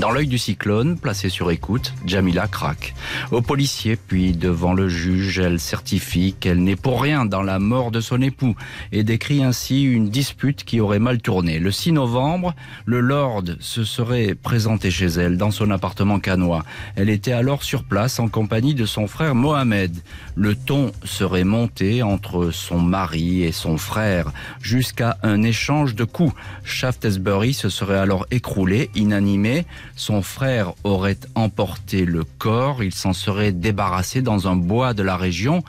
Dans 0.00 0.10
l'œil 0.10 0.26
du 0.26 0.38
cyclone, 0.38 0.98
placé 0.98 1.28
sur 1.28 1.52
écoute, 1.52 1.94
Jamila 2.04 2.48
craque. 2.48 2.92
Au 3.30 3.40
policier, 3.40 3.94
puis 3.94 4.32
devant 4.32 4.72
le 4.72 4.88
juge, 4.88 5.38
elle 5.38 5.60
certifie 5.60 6.34
qu'elle 6.40 6.64
n'est 6.64 6.76
pour 6.76 7.02
rien 7.02 7.24
dans 7.24 7.42
la 7.42 7.60
mort 7.60 7.92
de 7.92 8.00
son 8.00 8.20
époux 8.20 8.56
et 8.90 9.04
décrit 9.04 9.44
ainsi 9.44 9.84
une 9.84 10.08
dispute 10.08 10.64
qui 10.64 10.80
aurait 10.80 10.98
mal 10.98 11.20
tourné. 11.20 11.60
Le 11.60 11.70
6 11.70 11.92
novembre, 11.92 12.54
le 12.84 12.98
Lord 12.98 13.44
se 13.60 13.84
serait 13.84 14.34
présenté 14.34 14.90
chez 14.90 15.06
elle 15.06 15.36
dans 15.36 15.52
son 15.52 15.70
appartement 15.70 16.18
canois. 16.18 16.64
Elle 16.96 17.08
était 17.08 17.30
alors 17.30 17.62
sur 17.62 17.84
place 17.84 18.18
en 18.18 18.26
compagnie 18.28 18.74
de 18.74 18.86
son 18.86 19.06
frère 19.06 19.36
Mohamed. 19.36 19.94
Le 20.34 20.56
ton 20.56 20.90
serait 21.04 21.44
monté 21.44 22.02
entre 22.02 22.50
son 22.50 22.80
mari 22.80 23.44
et 23.44 23.52
son 23.52 23.61
frère 23.76 24.32
jusqu'à 24.60 25.18
un 25.22 25.42
échange 25.42 25.94
de 25.94 26.04
coups. 26.04 26.34
Shaftesbury 26.64 27.54
se 27.54 27.68
serait 27.68 27.98
alors 27.98 28.26
écroulé, 28.30 28.90
inanimé. 28.94 29.66
Son 29.96 30.22
frère 30.22 30.72
aurait 30.84 31.18
emporté 31.34 32.04
le 32.04 32.24
corps, 32.24 32.82
il 32.82 32.94
s'en 32.94 33.12
serait 33.12 33.52
débarrassé 33.52 34.22
dans 34.22 34.48
un 34.48 34.56
bois 34.56 34.94
de 34.94 35.02
la 35.02 35.16
région. 35.16 35.62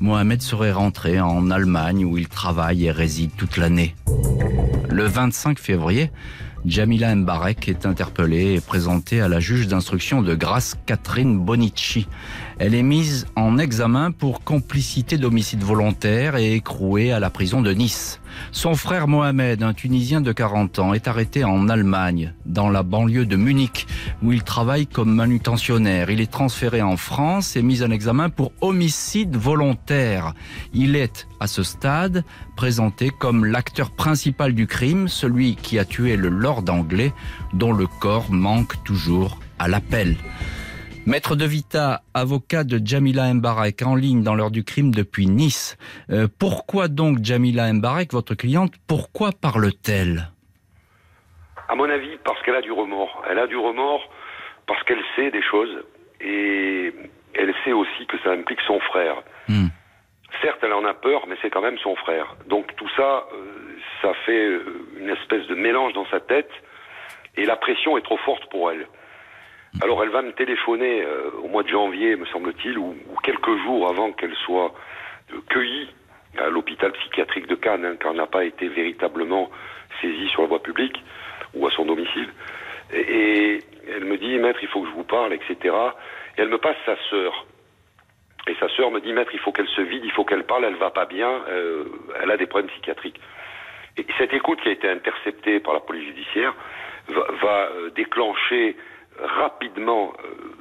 Mohamed 0.00 0.42
serait 0.42 0.72
rentré 0.72 1.20
en 1.20 1.50
Allemagne 1.50 2.04
où 2.04 2.18
il 2.18 2.28
travaille 2.28 2.86
et 2.86 2.90
réside 2.90 3.30
toute 3.36 3.56
l'année. 3.56 3.94
Le 4.88 5.04
25 5.04 5.58
février, 5.58 6.10
Jamila 6.66 7.14
Mbarek 7.14 7.68
est 7.68 7.86
interpellée 7.86 8.54
et 8.54 8.60
présentée 8.60 9.20
à 9.20 9.28
la 9.28 9.38
juge 9.38 9.68
d'instruction 9.68 10.22
de 10.22 10.34
grâce 10.34 10.74
Catherine 10.86 11.38
Bonici. 11.38 12.08
Elle 12.58 12.74
est 12.74 12.82
mise 12.82 13.26
en 13.36 13.58
examen 13.58 14.10
pour 14.10 14.42
complicité 14.42 15.18
d'homicide 15.18 15.62
volontaire 15.62 16.36
et 16.36 16.54
écrouée 16.54 17.12
à 17.12 17.20
la 17.20 17.30
prison 17.30 17.62
de 17.62 17.72
Nice. 17.72 18.20
Son 18.52 18.74
frère 18.74 19.08
Mohamed, 19.08 19.62
un 19.62 19.74
Tunisien 19.74 20.20
de 20.20 20.32
40 20.32 20.78
ans, 20.78 20.94
est 20.94 21.08
arrêté 21.08 21.44
en 21.44 21.68
Allemagne, 21.68 22.34
dans 22.46 22.70
la 22.70 22.82
banlieue 22.82 23.26
de 23.26 23.36
Munich, 23.36 23.86
où 24.22 24.32
il 24.32 24.42
travaille 24.42 24.86
comme 24.86 25.14
manutentionnaire. 25.14 26.10
Il 26.10 26.20
est 26.20 26.30
transféré 26.30 26.82
en 26.82 26.96
France 26.96 27.56
et 27.56 27.62
mis 27.62 27.82
en 27.82 27.90
examen 27.90 28.30
pour 28.30 28.52
homicide 28.60 29.36
volontaire. 29.36 30.34
Il 30.72 30.96
est, 30.96 31.26
à 31.40 31.46
ce 31.46 31.62
stade, 31.62 32.24
présenté 32.56 33.10
comme 33.10 33.44
l'acteur 33.44 33.90
principal 33.90 34.54
du 34.54 34.66
crime, 34.66 35.08
celui 35.08 35.56
qui 35.56 35.78
a 35.78 35.84
tué 35.84 36.16
le 36.16 36.28
Lord 36.28 36.64
anglais, 36.68 37.12
dont 37.52 37.72
le 37.72 37.86
corps 37.86 38.30
manque 38.30 38.82
toujours 38.84 39.38
à 39.58 39.68
l'appel. 39.68 40.16
Maître 41.08 41.36
De 41.36 41.46
Vita, 41.46 42.02
avocat 42.12 42.64
de 42.64 42.78
Jamila 42.84 43.32
Mbarek, 43.32 43.80
en 43.80 43.94
ligne 43.94 44.22
dans 44.22 44.34
l'heure 44.34 44.50
du 44.50 44.62
crime 44.62 44.94
depuis 44.94 45.26
Nice. 45.26 45.78
Euh, 46.10 46.28
pourquoi 46.38 46.88
donc 46.88 47.24
Jamila 47.24 47.72
Mbarek, 47.72 48.12
votre 48.12 48.34
cliente, 48.34 48.74
pourquoi 48.86 49.30
parle-t-elle? 49.32 50.28
À 51.66 51.74
mon 51.76 51.88
avis, 51.88 52.18
parce 52.24 52.42
qu'elle 52.42 52.56
a 52.56 52.60
du 52.60 52.72
remords. 52.72 53.24
Elle 53.26 53.38
a 53.38 53.46
du 53.46 53.56
remords 53.56 54.06
parce 54.66 54.82
qu'elle 54.82 55.02
sait 55.16 55.30
des 55.30 55.40
choses 55.40 55.82
et 56.20 56.92
elle 57.32 57.54
sait 57.64 57.72
aussi 57.72 58.06
que 58.06 58.18
ça 58.22 58.32
implique 58.32 58.60
son 58.66 58.78
frère. 58.80 59.22
Hmm. 59.48 59.68
Certes, 60.42 60.58
elle 60.62 60.74
en 60.74 60.84
a 60.84 60.92
peur, 60.92 61.26
mais 61.26 61.36
c'est 61.40 61.48
quand 61.48 61.62
même 61.62 61.78
son 61.78 61.96
frère. 61.96 62.36
Donc 62.48 62.76
tout 62.76 62.90
ça, 62.98 63.26
euh, 63.32 63.78
ça 64.02 64.12
fait 64.26 64.44
euh, 64.44 64.86
une 65.00 65.08
espèce 65.08 65.46
de 65.46 65.54
mélange 65.54 65.94
dans 65.94 66.06
sa 66.10 66.20
tête 66.20 66.50
et 67.38 67.46
la 67.46 67.56
pression 67.56 67.96
est 67.96 68.02
trop 68.02 68.18
forte 68.18 68.44
pour 68.50 68.70
elle. 68.70 68.86
Alors 69.82 70.02
elle 70.02 70.10
va 70.10 70.22
me 70.22 70.32
téléphoner 70.32 71.02
euh, 71.02 71.30
au 71.42 71.48
mois 71.48 71.62
de 71.62 71.68
janvier, 71.68 72.16
me 72.16 72.26
semble-t-il, 72.26 72.78
ou, 72.78 72.96
quelques 73.22 73.56
jours 73.62 73.88
avant 73.88 74.12
qu'elle 74.12 74.34
soit 74.34 74.74
euh, 75.32 75.40
cueillie 75.48 75.88
à 76.38 76.48
l'hôpital 76.48 76.92
psychiatrique 76.92 77.46
de 77.46 77.54
Cannes, 77.54 77.84
hein, 77.84 77.96
car 78.00 78.12
elle 78.12 78.16
n'a 78.16 78.26
pas 78.26 78.44
été 78.44 78.68
véritablement 78.68 79.50
saisie 80.00 80.28
sur 80.28 80.42
la 80.42 80.48
voie 80.48 80.62
publique 80.62 81.02
ou 81.54 81.66
à 81.66 81.70
son 81.70 81.84
domicile. 81.84 82.28
Et, 82.92 83.60
elle 83.90 84.04
me 84.04 84.18
dit, 84.18 84.38
maître, 84.38 84.58
il 84.62 84.68
faut 84.68 84.82
que 84.82 84.88
je 84.88 84.92
vous 84.92 85.04
parle, 85.04 85.32
etc. 85.32 85.56
Et 86.36 86.42
elle 86.42 86.50
me 86.50 86.58
passe 86.58 86.76
sa 86.84 86.96
sœur. 87.08 87.46
Et 88.46 88.54
sa 88.60 88.68
sœur 88.68 88.90
me 88.90 89.00
dit, 89.00 89.12
maître, 89.12 89.30
il 89.32 89.40
faut 89.40 89.52
qu'elle 89.52 89.68
se 89.68 89.80
vide, 89.80 90.04
il 90.04 90.12
faut 90.12 90.24
qu'elle 90.24 90.44
parle, 90.44 90.64
elle 90.64 90.76
va 90.76 90.90
pas 90.90 91.06
bien, 91.06 91.42
euh, 91.48 91.84
elle 92.22 92.30
a 92.30 92.36
des 92.36 92.46
problèmes 92.46 92.70
psychiatriques. 92.70 93.18
Et 93.96 94.06
cette 94.18 94.34
écoute 94.34 94.60
qui 94.60 94.68
a 94.68 94.72
été 94.72 94.88
interceptée 94.88 95.60
par 95.60 95.72
la 95.72 95.80
police 95.80 96.04
judiciaire 96.04 96.54
va, 97.08 97.26
va 97.40 97.68
déclencher 97.94 98.76
rapidement 99.22 100.12
euh, 100.24 100.58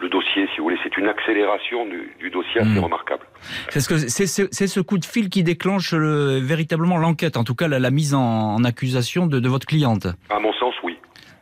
le, 0.00 0.08
dossier, 0.08 0.46
si 0.52 0.58
vous 0.58 0.64
voulez. 0.64 0.78
C'est 0.82 0.96
une 0.96 1.08
accélération 1.08 1.86
du, 1.86 2.30
dossier 2.30 2.60
assez 2.60 2.78
hmm. 2.78 2.84
remarquable. 2.84 3.26
C'est 3.70 3.80
ce, 3.80 4.48
c'est 4.50 4.66
ce, 4.66 4.80
coup 4.80 4.98
de 4.98 5.04
fil 5.04 5.28
qui 5.28 5.42
déclenche 5.42 5.94
véritablement 5.94 6.96
l'enquête, 6.96 7.36
en 7.36 7.44
tout 7.44 7.54
cas 7.54 7.68
la, 7.68 7.90
mise 7.90 8.14
en, 8.14 8.62
accusation 8.64 9.26
de, 9.26 9.48
votre 9.48 9.66
cliente. 9.66 10.06
À 10.30 10.38
mon 10.38 10.52
sens, 10.54 10.74
oui. 10.82 10.96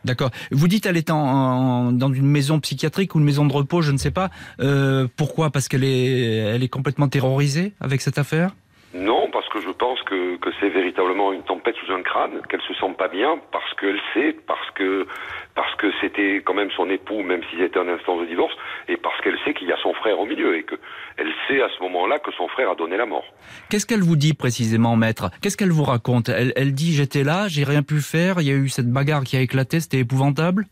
D'accord. 0.04 0.30
Vous 0.52 0.68
dites 0.68 0.84
qu'elle 0.84 0.96
est 0.96 1.10
en, 1.10 1.92
dans 1.92 2.12
une 2.12 2.26
maison 2.26 2.60
psychiatrique 2.60 3.14
ou 3.14 3.18
une 3.18 3.24
maison 3.24 3.44
de 3.44 3.52
repos, 3.52 3.82
je 3.82 3.92
ne 3.92 3.98
sais 3.98 4.12
pas. 4.12 4.30
Euh, 4.60 5.08
pourquoi? 5.16 5.50
Parce 5.50 5.68
qu'elle 5.68 5.84
est, 5.84 6.36
elle 6.54 6.62
est 6.62 6.68
complètement 6.68 7.08
terrorisée 7.08 7.72
avec 7.80 8.00
cette 8.00 8.18
affaire? 8.18 8.52
Non, 8.96 9.28
parce 9.30 9.46
que 9.50 9.60
je 9.60 9.68
pense 9.68 10.00
que, 10.04 10.36
que 10.36 10.48
c'est 10.58 10.70
véritablement 10.70 11.30
une 11.32 11.42
tempête 11.42 11.76
sous 11.76 11.92
un 11.92 12.02
crâne, 12.02 12.40
qu'elle 12.48 12.62
se 12.62 12.72
sent 12.74 12.94
pas 12.96 13.08
bien, 13.08 13.38
parce 13.52 13.74
qu'elle 13.74 14.00
sait, 14.14 14.34
parce 14.46 14.70
que 14.70 15.06
parce 15.54 15.74
que 15.76 15.92
c'était 16.00 16.40
quand 16.44 16.54
même 16.54 16.70
son 16.70 16.88
époux, 16.88 17.22
même 17.22 17.42
s'il 17.50 17.60
était 17.60 17.78
en 17.78 17.88
instance 17.88 18.20
de 18.20 18.26
divorce, 18.26 18.54
et 18.88 18.96
parce 18.96 19.20
qu'elle 19.20 19.38
sait 19.44 19.52
qu'il 19.52 19.68
y 19.68 19.72
a 19.72 19.76
son 19.82 19.92
frère 19.92 20.18
au 20.18 20.24
milieu, 20.24 20.56
et 20.56 20.64
qu'elle 20.64 21.32
sait 21.46 21.60
à 21.60 21.68
ce 21.76 21.82
moment-là 21.82 22.18
que 22.20 22.32
son 22.32 22.48
frère 22.48 22.70
a 22.70 22.74
donné 22.74 22.96
la 22.96 23.04
mort. 23.04 23.24
Qu'est-ce 23.68 23.86
qu'elle 23.86 24.02
vous 24.02 24.16
dit 24.16 24.32
précisément, 24.32 24.96
maître? 24.96 25.30
Qu'est-ce 25.42 25.58
qu'elle 25.58 25.72
vous 25.72 25.84
raconte? 25.84 26.30
Elle, 26.30 26.54
elle 26.56 26.72
dit 26.72 26.94
j'étais 26.94 27.22
là, 27.22 27.48
j'ai 27.48 27.64
rien 27.64 27.82
pu 27.82 28.00
faire, 28.00 28.36
il 28.40 28.48
y 28.48 28.50
a 28.50 28.54
eu 28.54 28.70
cette 28.70 28.90
bagarre 28.90 29.24
qui 29.24 29.36
a 29.36 29.40
éclaté, 29.40 29.80
c'était 29.80 29.98
épouvantable? 29.98 30.64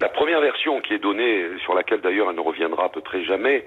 La 0.00 0.08
première 0.08 0.40
version 0.40 0.80
qui 0.80 0.94
est 0.94 0.98
donnée, 0.98 1.44
sur 1.64 1.74
laquelle 1.74 2.00
d'ailleurs 2.00 2.30
elle 2.30 2.36
ne 2.36 2.40
reviendra 2.40 2.86
à 2.86 2.88
peu 2.88 3.02
près 3.02 3.22
jamais, 3.24 3.66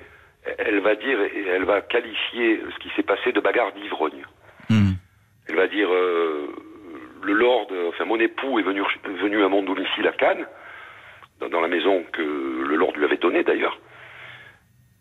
elle 0.58 0.80
va 0.80 0.96
dire, 0.96 1.22
et 1.22 1.46
elle 1.48 1.66
va 1.66 1.82
qualifier 1.82 2.62
ce 2.74 2.80
qui 2.80 2.90
s'est 2.96 3.04
passé 3.04 3.32
de 3.32 3.40
bagarre 3.40 3.72
d'ivrogne. 3.74 4.26
Hmm. 4.70 4.94
Elle 5.48 5.56
va 5.56 5.68
dire... 5.68 5.92
Euh, 5.92 6.48
le 7.24 7.34
Lord, 7.34 7.68
enfin 7.88 8.06
mon 8.06 8.20
époux 8.20 8.60
est 8.60 8.64
venu, 8.64 8.82
venu 9.22 9.44
à 9.44 9.48
mon 9.48 9.64
domicile 9.64 10.08
à 10.08 10.12
Cannes, 10.12 10.46
dans, 11.40 11.62
la 11.62 11.68
maison 11.68 12.04
que 12.12 12.22
le 12.22 12.76
Lord 12.76 12.94
lui 12.96 13.06
avait 13.06 13.18
donnée 13.18 13.44
d'ailleurs. 13.44 13.78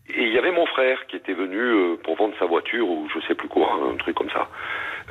Et 0.09 0.23
il 0.23 0.33
y 0.33 0.37
avait 0.37 0.51
mon 0.51 0.65
frère 0.65 1.05
qui 1.07 1.15
était 1.15 1.33
venu 1.33 1.59
euh, 1.59 1.95
pour 2.03 2.15
vendre 2.15 2.35
sa 2.37 2.45
voiture 2.45 2.89
ou 2.89 3.07
je 3.13 3.25
sais 3.25 3.35
plus 3.35 3.47
quoi, 3.47 3.79
un 3.89 3.95
truc 3.95 4.15
comme 4.15 4.29
ça. 4.29 4.49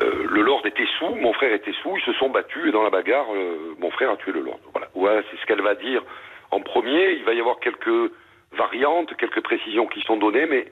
Euh, 0.02 0.26
le 0.28 0.42
Lord 0.42 0.66
était 0.66 0.86
sous, 0.98 1.14
mon 1.14 1.32
frère 1.32 1.52
était 1.52 1.72
sous, 1.82 1.96
ils 1.96 2.04
se 2.04 2.12
sont 2.14 2.28
battus 2.28 2.68
et 2.68 2.72
dans 2.72 2.82
la 2.82 2.90
bagarre, 2.90 3.26
euh, 3.34 3.74
mon 3.78 3.90
frère 3.90 4.10
a 4.10 4.16
tué 4.16 4.32
le 4.32 4.40
Lord. 4.40 4.60
Voilà, 4.72 4.88
voilà 4.94 5.22
c'est 5.30 5.40
ce 5.40 5.46
qu'elle 5.46 5.62
va 5.62 5.74
dire 5.74 6.02
en 6.50 6.60
premier. 6.60 7.12
Il 7.12 7.24
va 7.24 7.32
y 7.32 7.40
avoir 7.40 7.58
quelques 7.58 8.12
variantes, 8.56 9.14
quelques 9.16 9.42
précisions 9.42 9.86
qui 9.86 10.00
sont 10.02 10.16
données, 10.16 10.46
mais 10.46 10.66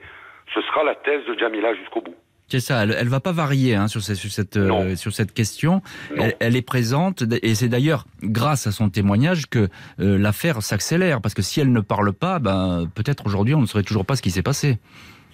ce 0.54 0.60
sera 0.62 0.84
la 0.84 0.94
thèse 0.94 1.24
de 1.26 1.38
Jamila 1.38 1.74
jusqu'au 1.74 2.00
bout. 2.00 2.14
C'est 2.50 2.58
ça, 2.58 2.82
elle, 2.82 3.04
ne 3.04 3.08
va 3.08 3.20
pas 3.20 3.30
varier 3.30 3.76
hein, 3.76 3.86
sur, 3.86 4.00
cette, 4.00 4.56
euh, 4.56 4.96
sur 4.96 5.12
cette 5.12 5.32
question. 5.32 5.82
Elle, 6.40 6.56
est 6.56 6.66
présente 6.66 7.22
et 7.42 7.54
c'est 7.54 7.68
d'ailleurs 7.68 8.06
grâce 8.24 8.66
à 8.66 8.72
son 8.72 8.90
témoignage 8.90 9.48
que 9.48 9.68
euh, 10.00 10.18
l'affaire 10.18 10.60
s'accélère 10.60 11.20
parce 11.22 11.32
que 11.32 11.42
si 11.42 11.60
elle 11.60 11.70
ne 11.70 11.80
parle 11.80 12.12
pas, 12.12 12.40
ben, 12.40 12.86
peut-être 12.96 13.24
aujourd'hui 13.24 13.54
on 13.54 13.60
ne 13.60 13.66
saurait 13.66 13.84
toujours 13.84 14.04
pas 14.04 14.16
ce 14.16 14.22
qui 14.22 14.32
s'est 14.32 14.42
passé. 14.42 14.78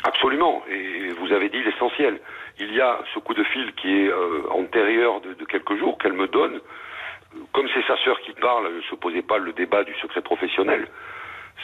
Absolument, 0.04 0.62
et 0.70 1.08
vous 1.18 1.32
avez 1.32 1.48
dit 1.48 1.62
l'essentiel. 1.62 2.20
Il 2.60 2.74
y 2.74 2.82
a 2.82 2.98
ce 3.14 3.18
coup 3.18 3.32
de 3.32 3.44
fil 3.44 3.72
qui 3.80 3.88
est 3.88 4.08
euh, 4.08 4.42
antérieur 4.50 5.22
de, 5.22 5.32
de, 5.32 5.44
quelques 5.46 5.78
jours 5.78 5.96
qu'elle 5.96 6.12
me 6.12 6.28
donne. 6.28 6.60
Comme 7.52 7.66
c'est 7.72 7.86
sa 7.86 7.96
sœur 8.04 8.20
qui 8.26 8.32
parle, 8.32 8.68
je 8.72 8.76
ne 8.76 8.90
se 8.90 8.94
posait 8.94 9.22
pas 9.22 9.38
le 9.38 9.54
débat 9.54 9.84
du 9.84 9.94
secret 10.02 10.20
professionnel. 10.20 10.86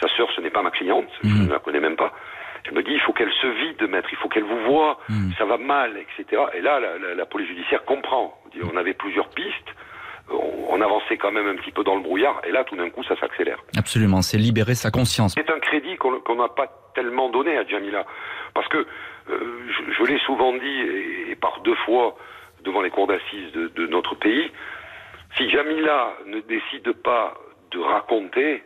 Sa 0.01 0.09
sœur, 0.17 0.29
ce 0.35 0.41
n'est 0.41 0.51
pas 0.51 0.63
ma 0.63 0.71
cliente, 0.71 1.09
je 1.23 1.29
mhm. 1.29 1.47
ne 1.47 1.53
la 1.53 1.59
connais 1.59 1.81
même 1.81 1.97
pas. 1.97 2.13
Elle 2.65 2.75
me 2.75 2.83
dit, 2.83 2.93
il 2.93 3.01
faut 3.01 3.13
qu'elle 3.13 3.33
se 3.33 3.47
vide, 3.47 3.89
maître, 3.89 4.09
il 4.13 4.19
faut 4.19 4.29
qu'elle 4.29 4.45
vous 4.45 4.65
voie, 4.65 4.99
mhm. 5.09 5.33
ça 5.37 5.45
va 5.45 5.57
mal, 5.57 5.97
etc. 5.97 6.43
Et 6.55 6.61
là, 6.61 6.79
la, 7.17 7.27
police 7.27 7.49
judiciaire 7.49 7.85
comprend. 7.85 8.41
On 8.73 8.77
avait 8.77 8.95
plusieurs 8.95 9.29
pistes, 9.31 9.75
on, 10.31 10.81
avançait 10.81 11.17
quand 11.17 11.33
même 11.33 11.49
un 11.49 11.57
petit 11.57 11.73
peu 11.73 11.85
dans 11.85 11.97
le 11.97 12.03
brouillard, 12.03 12.41
et 12.47 12.53
là, 12.53 12.65
tout 12.65 12.77
d'un 12.77 12.91
coup, 12.91 13.03
ça 13.05 13.17
s'accélère. 13.19 13.59
Absolument, 13.77 14.23
c'est 14.23 14.39
libérer 14.39 14.75
sa 14.75 14.91
conscience. 14.91 15.35
C'est 15.35 15.51
un 15.51 15.59
crédit 15.59 15.97
qu'on 15.97 16.37
n'a 16.37 16.49
pas 16.49 16.69
tellement 16.95 17.29
donné 17.31 17.57
à 17.57 17.67
Jamila, 17.67 18.05
parce 18.55 18.69
que 18.69 18.79
euh, 18.79 19.69
je, 19.99 20.05
l'ai 20.05 20.19
souvent 20.21 20.53
dit, 20.53 21.31
et, 21.31 21.35
par 21.37 21.61
deux 21.63 21.77
fois 21.87 22.17
devant 22.65 22.83
les 22.83 22.91
cours 22.91 23.09
d'assises 23.09 23.53
de 23.53 23.87
notre 23.89 24.15
pays, 24.15 24.51
si 25.37 25.49
Jamila 25.49 26.15
ne 26.27 26.41
décide 26.41 26.93
pas 26.93 27.35
de 27.71 27.79
raconter, 27.79 28.63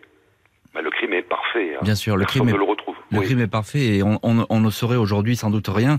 bah, 0.77 0.83
le 0.83 0.91
crime 0.91 1.15
est 1.15 1.23
parfait. 1.23 1.75
Hein. 1.75 1.81
Bien 1.83 1.95
sûr, 1.95 2.19
le 2.19 2.27
crime, 2.27 2.51
est, 2.51 2.53
le 2.53 2.62
retrouve. 2.62 2.95
Le 3.11 3.21
crime 3.23 3.41
est 3.41 3.47
parfait 3.47 3.97
et 3.97 4.03
on, 4.03 4.61
ne 4.61 4.71
saurait 4.71 4.97
aujourd'hui 4.97 5.35
sans 5.35 5.49
doute 5.49 5.69
rien, 5.69 5.99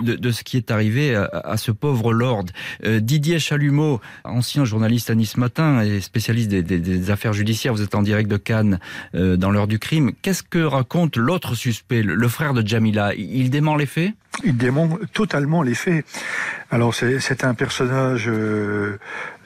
De, 0.00 0.30
ce 0.30 0.42
qui 0.42 0.56
est 0.56 0.70
arrivé 0.70 1.14
à, 1.14 1.56
ce 1.58 1.70
pauvre 1.70 2.14
Lord. 2.14 2.46
Euh, 2.86 2.98
Didier 3.00 3.38
Chalumeau, 3.38 4.00
ancien 4.24 4.64
journaliste 4.64 5.10
à 5.10 5.14
Nice 5.14 5.36
Matin 5.36 5.82
et 5.82 6.00
spécialiste 6.00 6.48
des, 6.48 7.10
affaires 7.10 7.34
judiciaires, 7.34 7.74
vous 7.74 7.82
êtes 7.82 7.94
en 7.94 8.00
direct 8.00 8.30
de 8.30 8.38
Cannes 8.38 8.80
euh, 9.14 9.36
dans 9.36 9.50
l'heure 9.50 9.66
du 9.66 9.78
crime. 9.78 10.12
Qu'est-ce 10.22 10.42
que 10.42 10.64
raconte 10.64 11.18
l'autre 11.18 11.54
suspect, 11.54 12.02
le, 12.02 12.28
frère 12.28 12.54
de 12.54 12.66
Jamila? 12.66 13.12
Il 13.14 13.50
dément 13.50 13.76
les 13.76 13.84
faits? 13.84 14.12
Il 14.44 14.56
dément 14.56 14.98
totalement 15.12 15.62
les 15.62 15.74
faits. 15.74 16.06
Alors 16.70 16.94
c'est 16.94 17.44
un 17.44 17.54
personnage 17.54 18.28
euh, 18.28 18.98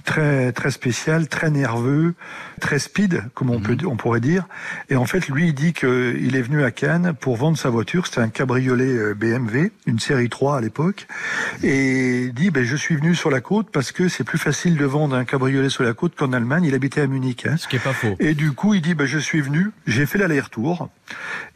très 0.04 0.52
très 0.52 0.70
spécial, 0.70 1.28
très 1.28 1.50
nerveux, 1.50 2.14
très 2.60 2.78
speed, 2.78 3.24
comme 3.34 3.50
on 3.50 3.58
mhm. 3.58 3.76
peut 3.76 3.86
on 3.86 3.96
pourrait 3.96 4.20
dire. 4.20 4.46
Et 4.88 4.96
en 4.96 5.06
fait, 5.06 5.28
lui, 5.28 5.48
il 5.48 5.54
dit 5.54 5.72
qu'il 5.72 6.36
est 6.36 6.42
venu 6.42 6.64
à 6.64 6.70
Cannes 6.70 7.14
pour 7.18 7.36
vendre 7.36 7.58
sa 7.58 7.70
voiture. 7.70 8.06
C'était 8.06 8.20
un 8.20 8.28
cabriolet 8.28 8.84
euh, 8.84 9.14
BMW, 9.14 9.72
une 9.86 9.98
série 9.98 10.28
3 10.28 10.58
à 10.58 10.60
l'époque, 10.60 11.06
et 11.62 12.24
il 12.24 12.32
dit 12.32 12.50
ben 12.50 12.64
je 12.64 12.76
suis 12.76 12.96
venu 12.96 13.14
sur 13.14 13.30
la 13.30 13.40
côte 13.40 13.70
parce 13.72 13.92
que 13.92 14.08
c'est 14.08 14.24
plus 14.24 14.38
facile 14.38 14.76
de 14.76 14.84
vendre 14.84 15.16
un 15.16 15.24
cabriolet 15.24 15.70
sur 15.70 15.84
la 15.84 15.92
côte 15.92 16.14
qu'en 16.16 16.32
Allemagne. 16.32 16.64
Il 16.64 16.74
habitait 16.74 17.00
à 17.00 17.06
Munich. 17.06 17.46
Hein. 17.46 17.56
Ce 17.56 17.68
qui 17.68 17.76
est 17.76 17.84
pas 17.84 17.92
faux. 17.92 18.16
Et 18.18 18.34
du 18.34 18.52
coup, 18.52 18.74
il 18.74 18.82
dit 18.82 18.94
ben 18.94 19.06
je 19.06 19.18
suis 19.18 19.40
venu, 19.40 19.70
j'ai 19.86 20.06
fait 20.06 20.18
l'aller-retour, 20.18 20.88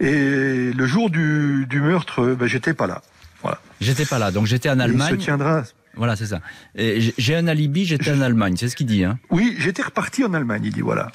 et 0.00 0.72
le 0.72 0.86
jour 0.86 1.10
du, 1.10 1.66
du 1.68 1.80
meurtre, 1.80 2.34
ben 2.38 2.46
j'étais 2.46 2.74
pas 2.74 2.86
là. 2.86 3.02
Voilà. 3.42 3.60
J'étais 3.80 4.06
pas 4.06 4.18
là, 4.18 4.30
donc 4.30 4.46
j'étais 4.46 4.70
en 4.70 4.80
Allemagne. 4.80 5.16
il 5.16 5.20
se 5.20 5.24
tiendra 5.24 5.64
voilà, 5.96 6.16
c'est 6.16 6.26
ça. 6.26 6.40
J'ai 6.76 7.36
un 7.36 7.46
alibi, 7.46 7.84
j'étais 7.84 8.12
en 8.12 8.20
Allemagne, 8.20 8.56
c'est 8.56 8.68
ce 8.68 8.76
qu'il 8.76 8.86
dit. 8.86 9.04
Hein 9.04 9.18
oui, 9.30 9.54
j'étais 9.58 9.82
reparti 9.82 10.24
en 10.24 10.34
Allemagne, 10.34 10.62
il 10.64 10.72
dit 10.72 10.80
voilà. 10.80 11.10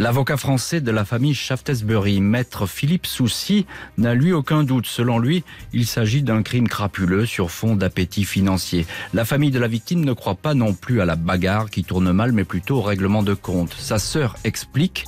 L'avocat 0.00 0.38
français 0.38 0.80
de 0.80 0.90
la 0.90 1.04
famille 1.04 1.34
Shaftesbury, 1.34 2.22
maître 2.22 2.66
Philippe 2.66 3.04
Soucy, 3.04 3.66
n'a 3.98 4.14
lui 4.14 4.32
aucun 4.32 4.64
doute. 4.64 4.86
Selon 4.86 5.18
lui, 5.18 5.44
il 5.74 5.86
s'agit 5.86 6.22
d'un 6.22 6.42
crime 6.42 6.68
crapuleux 6.68 7.26
sur 7.26 7.50
fond 7.50 7.76
d'appétit 7.76 8.24
financier. 8.24 8.86
La 9.12 9.26
famille 9.26 9.50
de 9.50 9.58
la 9.58 9.68
victime 9.68 10.02
ne 10.02 10.14
croit 10.14 10.36
pas 10.36 10.54
non 10.54 10.72
plus 10.72 11.02
à 11.02 11.04
la 11.04 11.16
bagarre 11.16 11.68
qui 11.68 11.84
tourne 11.84 12.12
mal, 12.12 12.32
mais 12.32 12.44
plutôt 12.44 12.78
au 12.78 12.80
règlement 12.80 13.22
de 13.22 13.34
compte. 13.34 13.74
Sa 13.74 13.98
sœur 13.98 14.38
explique, 14.42 15.04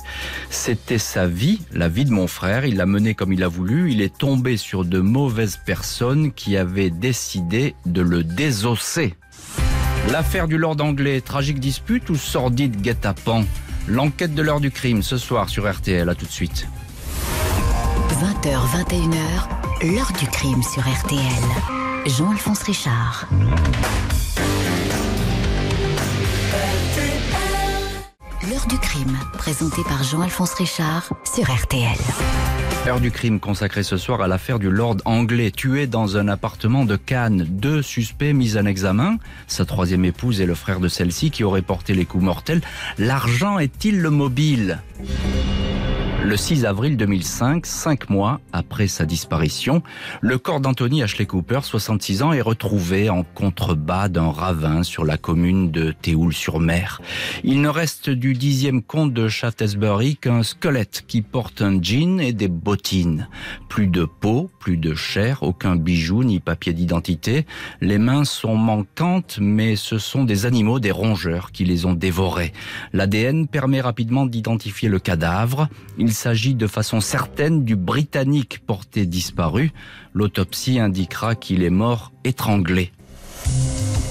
c'était 0.51 0.99
sa 0.99 1.25
vie, 1.25 1.59
la 1.71 1.89
vie 1.89 2.05
de 2.05 2.11
mon 2.11 2.27
frère, 2.27 2.63
il 2.63 2.75
l'a 2.75 2.85
menée 2.85 3.15
comme 3.15 3.33
il 3.33 3.41
a 3.41 3.47
voulu, 3.47 3.91
il 3.91 3.99
est 3.99 4.15
tombé 4.15 4.57
sur 4.57 4.85
de 4.85 4.99
mauvaises 4.99 5.57
personnes 5.65 6.31
qui 6.31 6.55
avaient 6.55 6.91
décidé 6.91 7.73
de 7.87 8.03
le 8.03 8.23
désosser. 8.23 9.15
L'affaire 10.11 10.47
du 10.47 10.59
Lord 10.59 10.81
anglais, 10.81 11.19
tragique 11.19 11.59
dispute 11.59 12.11
ou 12.11 12.15
sordide 12.15 12.79
guet-apens? 12.79 13.45
L'enquête 13.87 14.33
de 14.33 14.41
l'heure 14.41 14.61
du 14.61 14.71
crime 14.71 15.03
ce 15.03 15.17
soir 15.17 15.49
sur 15.49 15.69
RTL. 15.69 16.07
À 16.07 16.15
tout 16.15 16.25
de 16.25 16.31
suite. 16.31 16.67
20h, 18.09 18.57
21h, 18.87 19.93
l'heure 19.93 20.11
du 20.19 20.27
crime 20.27 20.63
sur 20.63 20.81
RTL. 20.81 21.21
Jean-Alphonse 22.05 22.63
Richard. 22.63 23.27
L'heure 28.49 28.67
du 28.67 28.77
crime, 28.77 29.17
présenté 29.37 29.83
par 29.83 30.03
Jean-Alphonse 30.03 30.53
Richard 30.55 31.13
sur 31.23 31.45
RTL. 31.45 31.97
Heure 32.85 32.99
du 32.99 33.09
crime 33.09 33.39
consacrée 33.39 33.83
ce 33.83 33.95
soir 33.95 34.19
à 34.19 34.27
l'affaire 34.27 34.59
du 34.59 34.69
Lord 34.69 34.97
anglais 35.05 35.49
tué 35.49 35.87
dans 35.87 36.17
un 36.17 36.27
appartement 36.27 36.83
de 36.83 36.97
Cannes. 36.97 37.45
Deux 37.47 37.81
suspects 37.81 38.33
mis 38.33 38.57
en 38.57 38.65
examen, 38.65 39.17
sa 39.47 39.63
troisième 39.63 40.03
épouse 40.03 40.41
et 40.41 40.45
le 40.45 40.55
frère 40.55 40.81
de 40.81 40.89
celle-ci 40.89 41.31
qui 41.31 41.45
auraient 41.45 41.61
porté 41.61 41.93
les 41.93 42.03
coups 42.03 42.25
mortels. 42.25 42.61
L'argent 42.97 43.59
est-il 43.59 44.01
le 44.01 44.09
mobile? 44.09 44.81
Le 46.23 46.37
6 46.37 46.65
avril 46.65 46.95
2005, 46.95 47.65
cinq 47.65 48.09
mois 48.09 48.39
après 48.53 48.87
sa 48.87 49.05
disparition, 49.05 49.83
le 50.21 50.37
corps 50.37 50.61
d'Anthony 50.61 51.03
Ashley 51.03 51.25
Cooper, 51.25 51.59
66 51.63 52.23
ans, 52.23 52.31
est 52.31 52.41
retrouvé 52.41 53.09
en 53.09 53.23
contrebas 53.23 54.07
d'un 54.07 54.31
ravin 54.31 54.83
sur 54.83 55.03
la 55.03 55.17
commune 55.17 55.69
de 55.71 55.91
Théoul-sur-Mer. 55.91 57.01
Il 57.43 57.61
ne 57.61 57.67
reste 57.67 58.09
du 58.09 58.33
dixième 58.33 58.81
comte 58.81 59.13
de 59.13 59.27
Shaftesbury 59.27 60.15
qu'un 60.15 60.43
squelette 60.43 61.03
qui 61.07 61.21
porte 61.21 61.61
un 61.61 61.81
jean 61.81 62.21
et 62.21 62.31
des 62.31 62.47
bottines. 62.47 63.27
Plus 63.67 63.87
de 63.87 64.05
peau, 64.05 64.49
plus 64.59 64.77
de 64.77 64.95
chair, 64.95 65.43
aucun 65.43 65.75
bijou 65.75 66.23
ni 66.23 66.39
papier 66.39 66.71
d'identité. 66.71 67.45
Les 67.81 67.97
mains 67.97 68.23
sont 68.23 68.55
manquantes, 68.55 69.39
mais 69.41 69.75
ce 69.75 69.97
sont 69.97 70.23
des 70.23 70.45
animaux, 70.45 70.79
des 70.79 70.91
rongeurs 70.91 71.51
qui 71.51 71.65
les 71.65 71.85
ont 71.85 71.93
dévorés. 71.93 72.53
L'ADN 72.93 73.47
permet 73.47 73.81
rapidement 73.81 74.25
d'identifier 74.25 74.87
le 74.87 74.99
cadavre. 74.99 75.67
Il 76.13 76.15
s'agit 76.15 76.53
de 76.53 76.67
façon 76.67 77.01
certaine 77.01 77.65
du 77.65 77.75
Britannique 77.75 78.59
porté 78.67 79.07
disparu. 79.07 79.71
L'autopsie 80.13 80.77
indiquera 80.77 81.33
qu'il 81.33 81.63
est 81.63 81.71
mort 81.71 82.11
étranglé. 82.23 82.91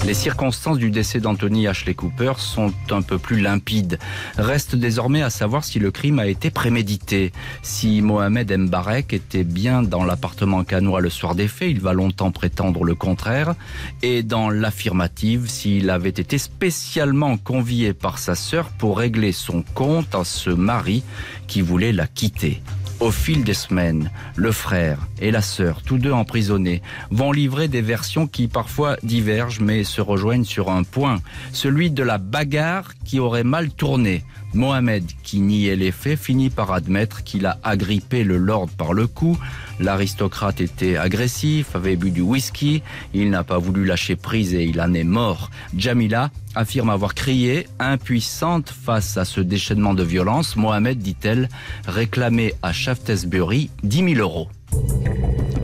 Les 0.05 0.15
circonstances 0.15 0.79
du 0.79 0.91
décès 0.91 1.21
d'Anthony 1.21 1.69
Ashley 1.69 1.95
Cooper 1.95 2.33
sont 2.39 2.73
un 2.91 3.03
peu 3.03 3.19
plus 3.19 3.41
limpides. 3.41 4.01
Reste 4.37 4.75
désormais 4.75 5.23
à 5.23 5.31
savoir 5.31 5.63
si 5.63 5.79
le 5.79 5.93
crime 5.93 6.19
a 6.19 6.27
été 6.27 6.51
prémédité. 6.51 7.31
Si 7.63 8.03
Mohamed 8.03 8.53
Mbarek 8.53 9.13
était 9.13 9.45
bien 9.45 9.85
dans 9.85 10.05
l'appartement 10.05 10.65
canois 10.65 11.01
le 11.01 11.09
soir 11.09 11.37
des 11.37 11.47
faits, 11.47 11.71
il 11.71 11.81
va 11.81 11.93
longtemps 11.93 12.33
prétendre 12.33 12.83
le 12.83 12.97
contraire. 12.97 13.55
Et 14.03 14.25
dans 14.25 14.51
l'affirmative, 14.51 15.49
s'il 15.49 15.89
avait 15.89 16.09
été 16.09 16.37
spécialement 16.37 17.37
convié 17.37 17.95
par 17.95 18.19
sa 18.19 18.35
sœur 18.35 18.71
pour 18.71 18.99
régler 18.99 19.31
son 19.31 19.63
compte 19.63 20.17
à 20.17 20.25
ce 20.25 20.51
mari 20.51 21.05
qui 21.47 21.61
voulait 21.61 21.93
la 21.93 22.09
quitter. 22.09 22.61
Au 23.03 23.11
fil 23.11 23.43
des 23.43 23.53
semaines, 23.53 24.13
le 24.37 24.53
frère 24.53 25.09
et 25.21 25.33
la 25.33 25.43
sœur, 25.43 25.83
tous 25.83 25.99
deux 25.99 26.13
emprisonnés, 26.13 26.83
vont 27.11 27.33
livrer 27.33 27.67
des 27.67 27.83
versions 27.83 28.29
qui 28.29 28.47
parfois 28.47 28.97
divergent 29.03 29.59
mais 29.59 29.83
se 29.83 30.01
rejoignent 30.01 30.45
sur 30.45 30.71
un 30.71 30.85
point, 30.85 31.19
celui 31.53 31.91
de 31.91 32.05
la 32.05 32.19
bagarre 32.19 32.93
qui 33.05 33.19
aurait 33.19 33.43
mal 33.43 33.71
tourné. 33.71 34.23
Mohamed, 34.55 35.05
qui 35.23 35.41
niait 35.41 35.77
les 35.77 35.93
faits, 35.93 36.19
finit 36.19 36.51
par 36.51 36.73
admettre 36.73 37.25
qu'il 37.25 37.47
a 37.47 37.59
agrippé 37.63 38.25
le 38.25 38.37
lord 38.37 38.69
par 38.69 38.93
le 38.93 39.07
cou. 39.07 39.39
L'aristocrate 39.81 40.61
était 40.61 40.97
agressif, 40.97 41.75
avait 41.75 41.97
bu 41.97 42.11
du 42.11 42.21
whisky, 42.21 42.83
il 43.15 43.31
n'a 43.31 43.45
pas 43.45 43.59
voulu 43.59 43.85
lâcher 43.85 44.17
prise 44.17 44.55
et 44.55 44.65
il 44.65 44.81
en 44.81 44.93
est 44.95 45.05
mort. 45.05 45.51
Jamila 45.77 46.31
affirme 46.55 46.91
avoir 46.91 47.15
crié, 47.15 47.67
impuissante 47.79 48.69
face 48.71 49.17
à 49.17 49.25
ce 49.25 49.41
déchaînement 49.41 49.95
de 49.95 50.03
violence. 50.03 50.57
Mohamed, 50.57 50.99
dit-elle, 50.99 51.49
réclamait 51.87 52.55
à 52.63 52.73
Shaftesbury 52.73 53.71
10 53.83 54.15
000 54.15 54.21
euros. 54.21 54.49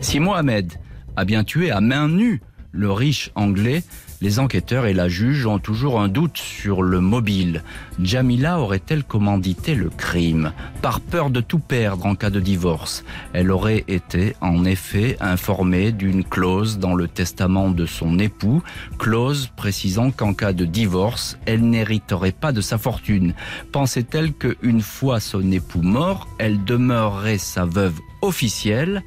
Si 0.00 0.20
Mohamed 0.20 0.72
a 1.16 1.24
bien 1.24 1.44
tué 1.44 1.70
à 1.70 1.80
main 1.80 2.08
nue 2.08 2.40
le 2.72 2.92
riche 2.92 3.30
anglais, 3.34 3.82
les 4.20 4.38
enquêteurs 4.40 4.86
et 4.86 4.94
la 4.94 5.08
juge 5.08 5.46
ont 5.46 5.58
toujours 5.58 6.00
un 6.00 6.08
doute 6.08 6.38
sur 6.38 6.82
le 6.82 7.00
mobile. 7.00 7.62
Jamila 8.02 8.58
aurait-elle 8.60 9.04
commandité 9.04 9.74
le 9.74 9.90
crime 9.90 10.52
Par 10.82 11.00
peur 11.00 11.30
de 11.30 11.40
tout 11.40 11.58
perdre 11.58 12.06
en 12.06 12.14
cas 12.14 12.30
de 12.30 12.40
divorce, 12.40 13.04
elle 13.32 13.50
aurait 13.50 13.84
été 13.86 14.34
en 14.40 14.64
effet 14.64 15.16
informée 15.20 15.92
d'une 15.92 16.24
clause 16.24 16.78
dans 16.78 16.94
le 16.94 17.06
testament 17.06 17.70
de 17.70 17.86
son 17.86 18.18
époux, 18.18 18.62
clause 18.98 19.50
précisant 19.56 20.10
qu'en 20.10 20.34
cas 20.34 20.52
de 20.52 20.64
divorce, 20.64 21.38
elle 21.46 21.68
n'hériterait 21.68 22.32
pas 22.32 22.52
de 22.52 22.60
sa 22.60 22.78
fortune. 22.78 23.34
Pensait-elle 23.72 24.32
qu'une 24.32 24.80
fois 24.80 25.20
son 25.20 25.52
époux 25.52 25.82
mort, 25.82 26.28
elle 26.38 26.64
demeurerait 26.64 27.38
sa 27.38 27.64
veuve 27.64 27.98
officielle 28.22 29.02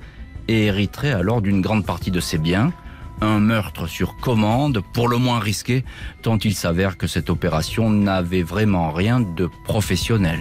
et 0.47 0.65
hériterait 0.65 1.11
alors 1.11 1.41
d'une 1.41 1.61
grande 1.61 1.85
partie 1.85 2.11
de 2.11 2.19
ses 2.19 2.37
biens. 2.37 2.71
Un 3.21 3.39
meurtre 3.39 3.87
sur 3.87 4.17
commande, 4.17 4.81
pour 4.93 5.07
le 5.07 5.17
moins 5.17 5.39
risqué, 5.39 5.85
tant 6.23 6.39
il 6.39 6.55
s'avère 6.55 6.97
que 6.97 7.05
cette 7.05 7.29
opération 7.29 7.91
n'avait 7.91 8.41
vraiment 8.41 8.91
rien 8.91 9.19
de 9.19 9.47
professionnel. 9.65 10.39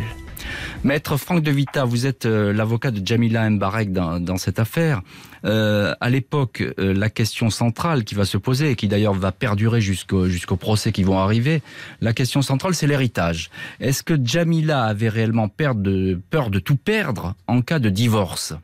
Maître 0.82 1.18
Franck 1.18 1.42
de 1.42 1.50
Vita, 1.50 1.84
vous 1.84 2.06
êtes 2.06 2.24
euh, 2.24 2.54
l'avocat 2.54 2.90
de 2.90 3.06
Jamila 3.06 3.50
Mbarek 3.50 3.92
dans, 3.92 4.36
cette 4.38 4.58
affaire. 4.58 5.02
Euh, 5.44 5.94
à 6.00 6.08
l'époque, 6.08 6.62
euh, 6.78 6.94
la 6.94 7.10
question 7.10 7.50
centrale 7.50 8.04
qui 8.04 8.14
va 8.14 8.24
se 8.24 8.38
poser 8.38 8.70
et 8.70 8.76
qui 8.76 8.88
d'ailleurs 8.88 9.12
va 9.12 9.30
perdurer 9.30 9.82
jusqu'au 9.82 10.56
procès 10.56 10.90
qui 10.90 11.02
vont 11.02 11.18
arriver, 11.18 11.60
la 12.00 12.14
question 12.14 12.40
centrale 12.40 12.74
c'est 12.74 12.86
l'héritage. 12.86 13.50
Est-ce 13.80 14.02
que 14.02 14.14
Jamila 14.22 14.84
avait 14.84 15.10
réellement 15.10 15.48
peur 15.48 15.74
de, 15.74 16.18
peur 16.30 16.48
de 16.48 16.58
tout 16.58 16.76
perdre 16.76 17.34
en 17.46 17.60
cas 17.60 17.78
de 17.78 17.90
divorce? 17.90 18.54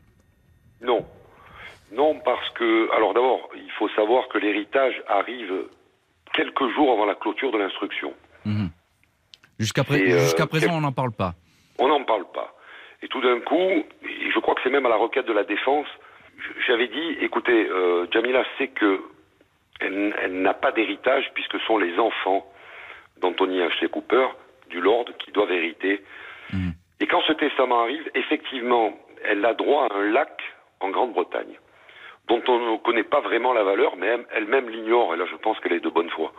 Non. 0.83 1.05
Non, 1.95 2.15
parce 2.23 2.49
que, 2.57 2.95
alors 2.95 3.13
d'abord, 3.13 3.39
faut 3.77 3.89
savoir 3.89 4.27
que 4.29 4.37
l'héritage 4.37 5.01
arrive 5.07 5.53
quelques 6.33 6.67
jours 6.75 6.91
avant 6.91 7.05
la 7.05 7.15
clôture 7.15 7.51
de 7.51 7.57
l'instruction. 7.57 8.13
Mhm. 8.45 8.69
Jusqu'à 9.59 9.83
pré- 9.83 9.99
Et, 9.99 10.13
euh, 10.13 10.19
jusqu'à 10.19 10.45
présent, 10.47 10.67
quel- 10.67 10.75
on 10.75 10.81
n'en 10.81 10.91
parle 10.91 11.11
pas. 11.11 11.33
On 11.79 11.87
n'en 11.87 12.03
parle 12.03 12.25
pas. 12.33 12.53
Et 13.01 13.07
tout 13.07 13.21
d'un 13.21 13.39
coup, 13.39 13.55
et 13.59 14.31
je 14.33 14.39
crois 14.39 14.55
que 14.55 14.61
c'est 14.63 14.69
même 14.69 14.85
à 14.85 14.89
la 14.89 14.95
requête 14.95 15.25
de 15.27 15.33
la 15.33 15.43
défense, 15.43 15.87
j'avais 16.67 16.87
dit, 16.87 17.17
écoutez, 17.21 17.67
euh, 17.69 18.07
Jamila 18.11 18.43
sait 18.57 18.67
que 18.69 19.01
elle, 19.79 20.15
elle 20.21 20.41
n'a 20.41 20.53
pas 20.55 20.71
d'héritage 20.71 21.25
puisque 21.35 21.53
ce 21.59 21.65
sont 21.65 21.77
les 21.77 21.97
enfants 21.99 22.45
d'Anthony 23.21 23.59
H. 23.59 23.87
Cooper, 23.89 24.27
du 24.69 24.79
Lord, 24.81 25.05
qui 25.19 25.31
doivent 25.31 25.51
hériter. 25.51 26.03
Mhm. 26.53 26.73
Et 26.99 27.05
quand 27.07 27.21
ce 27.27 27.33
testament 27.33 27.81
arrive, 27.83 28.09
effectivement, 28.15 28.97
elle 29.23 29.45
a 29.45 29.53
droit 29.53 29.87
à 29.91 29.95
un 29.95 30.09
lac 30.11 30.41
en 30.79 30.89
Grande-Bretagne, 30.89 31.55
dont 32.27 32.41
on 32.47 32.73
ne 32.73 32.77
connaît 32.77 33.03
pas 33.03 33.21
vraiment 33.21 33.53
la 33.53 33.63
valeur, 33.63 33.95
mais 33.97 34.07
elle- 34.07 34.25
elle-même 34.33 34.69
l'ignore, 34.69 35.13
et 35.13 35.17
là 35.17 35.25
je 35.29 35.35
pense 35.37 35.59
qu'elle 35.59 35.73
est 35.73 35.79
de 35.83 35.89
bonne 35.89 36.09
foi. 36.09 36.31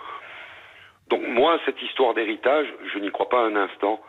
Donc 1.09 1.23
moi, 1.27 1.59
cette 1.65 1.81
histoire 1.83 2.13
d'héritage, 2.15 2.67
je 2.93 2.99
n'y 2.99 3.11
crois 3.11 3.29
pas 3.29 3.41
un 3.41 3.57
instant, 3.57 4.01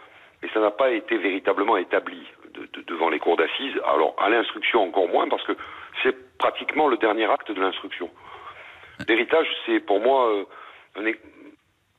et 0.43 0.49
ça 0.49 0.59
n'a 0.59 0.71
pas 0.71 0.91
été 0.91 1.17
véritablement 1.17 1.77
établi 1.77 2.21
de- 2.53 2.67
de- 2.73 2.81
devant 2.85 3.09
les 3.09 3.19
cours 3.19 3.37
d'assises. 3.37 3.79
Alors 3.85 4.15
à 4.19 4.29
l'instruction 4.29 4.83
encore 4.83 5.07
moins, 5.07 5.27
parce 5.29 5.43
que 5.43 5.53
c'est 6.03 6.37
pratiquement 6.37 6.87
le 6.87 6.97
dernier 6.97 7.25
acte 7.31 7.51
de 7.51 7.61
l'instruction. 7.61 8.09
L'héritage, 9.07 9.47
c'est 9.65 9.79
pour 9.79 10.01
moi 10.01 10.27
euh, 10.27 10.43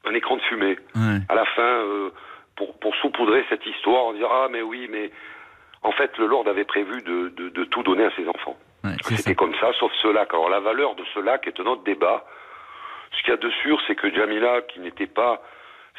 un, 0.05 0.15
écran 0.15 0.37
de 0.37 0.43
fumée. 0.43 0.77
Ouais. 0.95 1.19
À 1.31 1.35
la 1.35 1.47
fin, 1.47 1.63
euh, 1.63 2.11
pour, 2.57 2.79
pour 2.81 2.95
saupoudrer 2.97 3.45
cette 3.49 3.65
histoire, 3.65 4.05
on 4.07 4.13
dira 4.13 4.45
ah 4.45 4.49
mais 4.51 4.61
oui, 4.61 4.87
mais 4.91 5.11
en 5.83 5.93
fait 5.93 6.17
le 6.19 6.27
Lord 6.27 6.47
avait 6.49 6.65
prévu 6.65 7.01
de 7.03 7.65
tout 7.65 7.83
donner 7.83 8.05
à 8.05 8.11
ses 8.17 8.29
enfants. 8.29 8.57
Ouais, 8.85 8.93
C'était 9.17 9.35
comme 9.35 9.55
ça, 9.61 9.71
sauf 9.79 9.93
ce 10.03 10.09
lac. 10.09 10.29
Alors 10.33 10.49
la 10.49 10.61
valeur 10.61 10.95
de 10.95 11.03
ce 11.15 11.21
lac 11.21 11.47
est 11.47 11.61
un 11.61 11.67
autre 11.67 11.85
débat. 11.85 12.25
Ce 13.17 13.23
qu'il 13.23 13.31
y 13.31 13.35
a 13.35 13.37
de 13.37 13.51
sûr, 13.63 13.79
c'est 13.87 13.95
que 13.95 14.13
Jamila, 14.15 14.63
qui 14.73 14.81
n'était 14.81 15.07
pas 15.07 15.43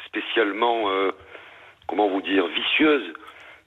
spécialement, 0.06 0.88
euh, 0.90 1.12
comment 1.86 2.08
vous 2.08 2.22
dire, 2.22 2.46
vicieuse, 2.48 3.02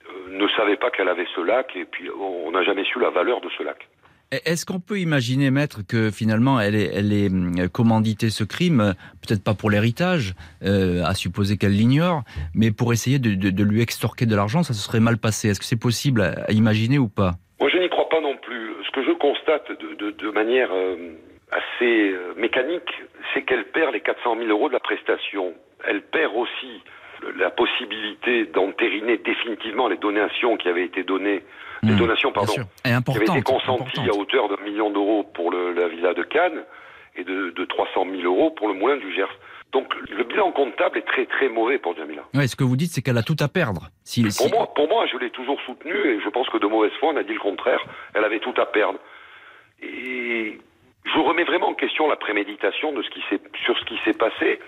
euh, 0.08 0.38
ne 0.38 0.48
savait 0.56 0.76
pas 0.76 0.90
qu'elle 0.90 1.08
avait 1.08 1.26
ce 1.34 1.40
lac, 1.40 1.74
et 1.76 1.84
puis 1.84 2.08
on 2.10 2.50
n'a 2.50 2.62
jamais 2.62 2.84
su 2.84 3.00
la 3.00 3.10
valeur 3.10 3.40
de 3.40 3.48
ce 3.56 3.62
lac. 3.62 3.88
Est-ce 4.32 4.66
qu'on 4.66 4.80
peut 4.80 4.98
imaginer, 4.98 5.52
maître, 5.52 5.82
que 5.88 6.10
finalement 6.10 6.58
elle 6.58 6.74
est 7.12 7.28
hum, 7.30 7.68
commandité 7.72 8.28
ce 8.28 8.42
crime, 8.42 8.80
euh, 8.80 8.92
peut-être 9.26 9.44
pas 9.44 9.54
pour 9.54 9.70
l'héritage, 9.70 10.34
euh, 10.64 11.04
à 11.04 11.14
supposer 11.14 11.56
qu'elle 11.56 11.76
l'ignore, 11.76 12.22
mais 12.52 12.72
pour 12.72 12.92
essayer 12.92 13.20
de, 13.20 13.34
de- 13.34 13.50
de 13.50 13.62
lui 13.64 13.80
extorquer 13.82 14.26
de 14.26 14.34
l'argent, 14.34 14.64
ça 14.64 14.74
se 14.74 14.80
serait 14.80 14.98
mal 15.00 15.16
passé. 15.18 15.48
Est-ce 15.50 15.60
que 15.60 15.66
c'est 15.66 15.80
possible 15.80 16.22
à, 16.22 16.34
à 16.48 16.52
imaginer 16.52 16.98
ou 16.98 17.08
pas 17.08 17.34
Moi, 17.60 17.70
je 17.72 17.78
n'y 17.78 17.88
crois 17.88 18.08
pas 18.08 18.20
non 18.20 18.36
plus. 18.42 18.72
Ce 18.84 18.90
que 18.90 19.04
je 19.04 19.12
constate 19.46 19.70
de, 19.80 19.94
de- 19.94 20.10
de 20.10 20.30
manière 20.30 20.68
euh, 20.72 20.96
assez 21.52 22.10
euh, 22.12 22.34
mécanique, 22.36 22.88
c'est 23.32 23.42
qu'elle 23.42 23.64
perd 23.66 23.92
les 23.92 24.00
400 24.00 24.36
000 24.36 24.48
euros 24.48 24.68
de 24.68 24.74
la 24.74 24.80
prestation. 24.80 25.54
Elle 25.86 26.02
perd 26.02 26.34
aussi 26.34 26.82
la 27.38 27.50
possibilité 27.50 28.44
d'entériner 28.46 29.16
définitivement 29.18 29.88
les 29.88 29.96
donations 29.96 30.56
qui 30.56 30.68
avaient 30.68 30.84
été 30.84 31.02
données, 31.02 31.42
les 31.82 31.92
Hum, 31.92 31.98
donations, 31.98 32.32
pardon, 32.32 32.52
qui 32.52 32.90
avaient 33.16 33.24
été 33.24 33.42
consenties 33.42 34.08
à 34.10 34.14
hauteur 34.14 34.48
d'un 34.48 34.62
million 34.64 34.90
d'euros 34.90 35.22
pour 35.22 35.50
le- 35.50 35.72
la 35.72 35.88
villa 35.88 36.12
de 36.14 36.22
Cannes 36.22 36.64
et 37.16 37.24
de, 37.24 37.50
de 37.50 37.64
300 37.64 38.06
000 38.10 38.22
euros 38.22 38.50
pour 38.50 38.68
le 38.68 38.74
moulin 38.74 38.96
du 38.96 39.12
Gers. 39.14 39.32
Donc 39.72 39.92
le 40.10 40.24
bilan 40.24 40.52
comptable 40.52 40.98
est 40.98 41.06
très 41.06 41.26
très 41.26 41.48
mauvais 41.48 41.78
pour 41.78 41.96
Jamila. 41.96 42.22
Ouais, 42.34 42.46
ce 42.46 42.56
que 42.56 42.64
vous 42.64 42.76
dites, 42.76 42.92
c'est 42.92 43.02
qu'elle 43.02 43.18
a 43.18 43.22
tout 43.22 43.36
à 43.40 43.48
perdre. 43.48 43.88
Si, 44.04 44.22
Pour 44.22 44.30
si- 44.32 44.50
moi, 44.50 44.72
pour 44.74 44.88
moi, 44.88 45.06
je 45.06 45.16
l'ai 45.18 45.30
toujours 45.30 45.60
soutenue 45.66 45.94
et 46.06 46.20
je 46.20 46.28
pense 46.28 46.48
que 46.50 46.58
de 46.58 46.66
mauvaise 46.66 46.92
foi, 47.00 47.10
on 47.12 47.16
a 47.16 47.22
dit 47.22 47.32
le 47.34 47.40
contraire. 47.40 47.80
Elle 48.14 48.24
avait 48.24 48.38
tout 48.40 48.54
à 48.58 48.66
perdre. 48.66 48.98
Et 49.82 50.58
je 51.04 51.18
remets 51.18 51.44
vraiment 51.44 51.68
en 51.68 51.74
question 51.74 52.08
la 52.08 52.16
préméditation 52.16 52.92
de 52.92 53.02
ce 53.02 53.10
qui 53.10 53.22
s'est, 53.30 53.40
sur 53.64 53.78
ce 53.78 53.84
qui 53.84 53.98
s'est 54.04 54.14
passé. 54.16 54.58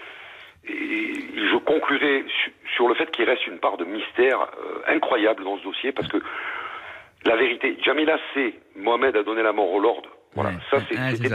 Et 0.69 1.13
je 1.15 1.57
conclurai 1.59 2.25
su- 2.29 2.53
sur 2.75 2.89
le 2.89 2.95
fait 2.95 3.11
qu'il 3.11 3.25
reste 3.25 3.47
une 3.47 3.59
part 3.59 3.77
de 3.77 3.85
mystère 3.85 4.41
euh, 4.43 4.83
incroyable 4.95 5.45
dans 5.45 5.57
ce 5.59 5.63
dossier 5.65 5.93
parce 5.93 6.09
que 6.09 6.19
la 7.25 7.37
vérité, 7.37 7.77
Jamila 7.83 8.19
sait, 8.35 8.55
Mohamed 8.77 9.17
a 9.17 9.23
donné 9.23 9.43
la 9.43 9.53
mort 9.53 9.71
au 9.73 9.81
Lord. 9.81 10.03
Voilà, 10.35 10.51
Ouais. 10.51 10.57
ça 10.71 10.79
c'est, 10.89 10.97
Ouais, 10.99 11.11
ça. 11.29 11.35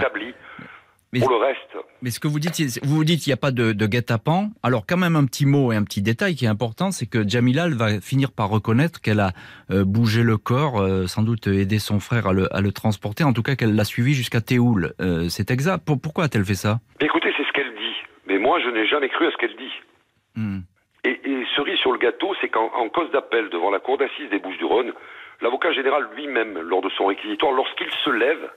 Mais- 1.14 1.20
Pour 1.20 1.30
le 1.30 1.38
reste, 1.38 1.60
Mais 2.02 2.10
ce 2.10 2.20
que 2.20 2.28
vous 2.28 2.40
dites, 2.40 2.60
vous 2.84 2.96
vous 2.96 3.04
dites 3.06 3.22
qu'il 3.22 3.30
n'y 3.30 3.36
a 3.36 3.38
pas 3.38 3.52
de, 3.52 3.72
de 3.72 3.86
guet-apens. 3.86 4.50
Alors 4.64 4.86
quand 4.86 4.98
même 4.98 5.16
un 5.16 5.26
petit 5.26 5.46
mot 5.46 5.72
et 5.72 5.76
un 5.76 5.84
petit 5.84 6.02
détail 6.02 6.36
qui 6.36 6.44
est 6.46 6.50
important, 6.50 6.92
c'est 6.92 7.06
que 7.06 7.26
Jamila 7.28 7.68
elle 7.68 7.76
va 7.76 8.02
finir 8.02 8.32
par 8.32 8.50
reconnaître 8.50 9.00
qu'elle 9.00 9.20
a 9.22 9.32
euh, 9.72 9.86
bougé 9.86 10.24
le 10.24 10.38
corps, 10.38 10.82
euh, 10.82 11.06
sans 11.08 11.22
doute 11.22 11.48
aidé 11.48 11.78
son 11.80 12.00
frère 12.00 12.26
à 12.28 12.34
le, 12.34 12.54
à 12.54 12.60
le 12.62 12.72
transporter, 12.72 13.24
en 13.24 13.32
tout 13.32 13.44
cas 13.44 13.56
qu'elle 13.56 13.76
l'a 13.76 13.86
suivi 13.86 14.14
jusqu'à 14.16 14.42
Théoul. 14.42 14.94
Euh, 15.00 15.30
c'est 15.30 15.52
exact. 15.52 15.86
Pour- 15.86 16.02
pourquoi 16.02 16.24
a-t-elle 16.26 16.44
fait 16.46 16.56
ça? 16.56 16.80
Écoutez, 17.00 17.32
c'est 17.38 17.46
ce 17.46 17.52
qu'elle 17.54 17.74
dit. 17.76 17.96
Mais 18.28 18.38
moi, 18.40 18.60
je 18.60 18.70
n'ai 18.70 18.88
jamais 18.88 19.10
cru 19.10 19.28
à 19.28 19.32
ce 19.32 19.38
qu'elle 19.38 19.56
dit. 19.56 19.74
Hmm. 20.36 20.60
Et, 21.06 21.20
et 21.30 21.46
cerise 21.56 21.78
sur 21.78 21.92
le 21.92 22.00
gâteau, 22.00 22.34
c'est 22.42 22.50
qu'en 22.50 22.72
en 22.74 22.90
cause 22.90 23.12
d'appel 23.12 23.50
devant 23.50 23.70
la 23.70 23.80
cour 23.80 23.98
d'assises 24.00 24.30
des 24.32 24.40
Bouches-du-Rhône, 24.40 24.94
l'avocat 25.42 25.72
général 25.74 26.08
lui-même, 26.16 26.58
lors 26.60 26.82
de 26.82 26.90
son 26.98 27.06
réquisitoire, 27.06 27.52
lorsqu'il 27.52 27.90
se 28.04 28.10
lève, 28.10 28.50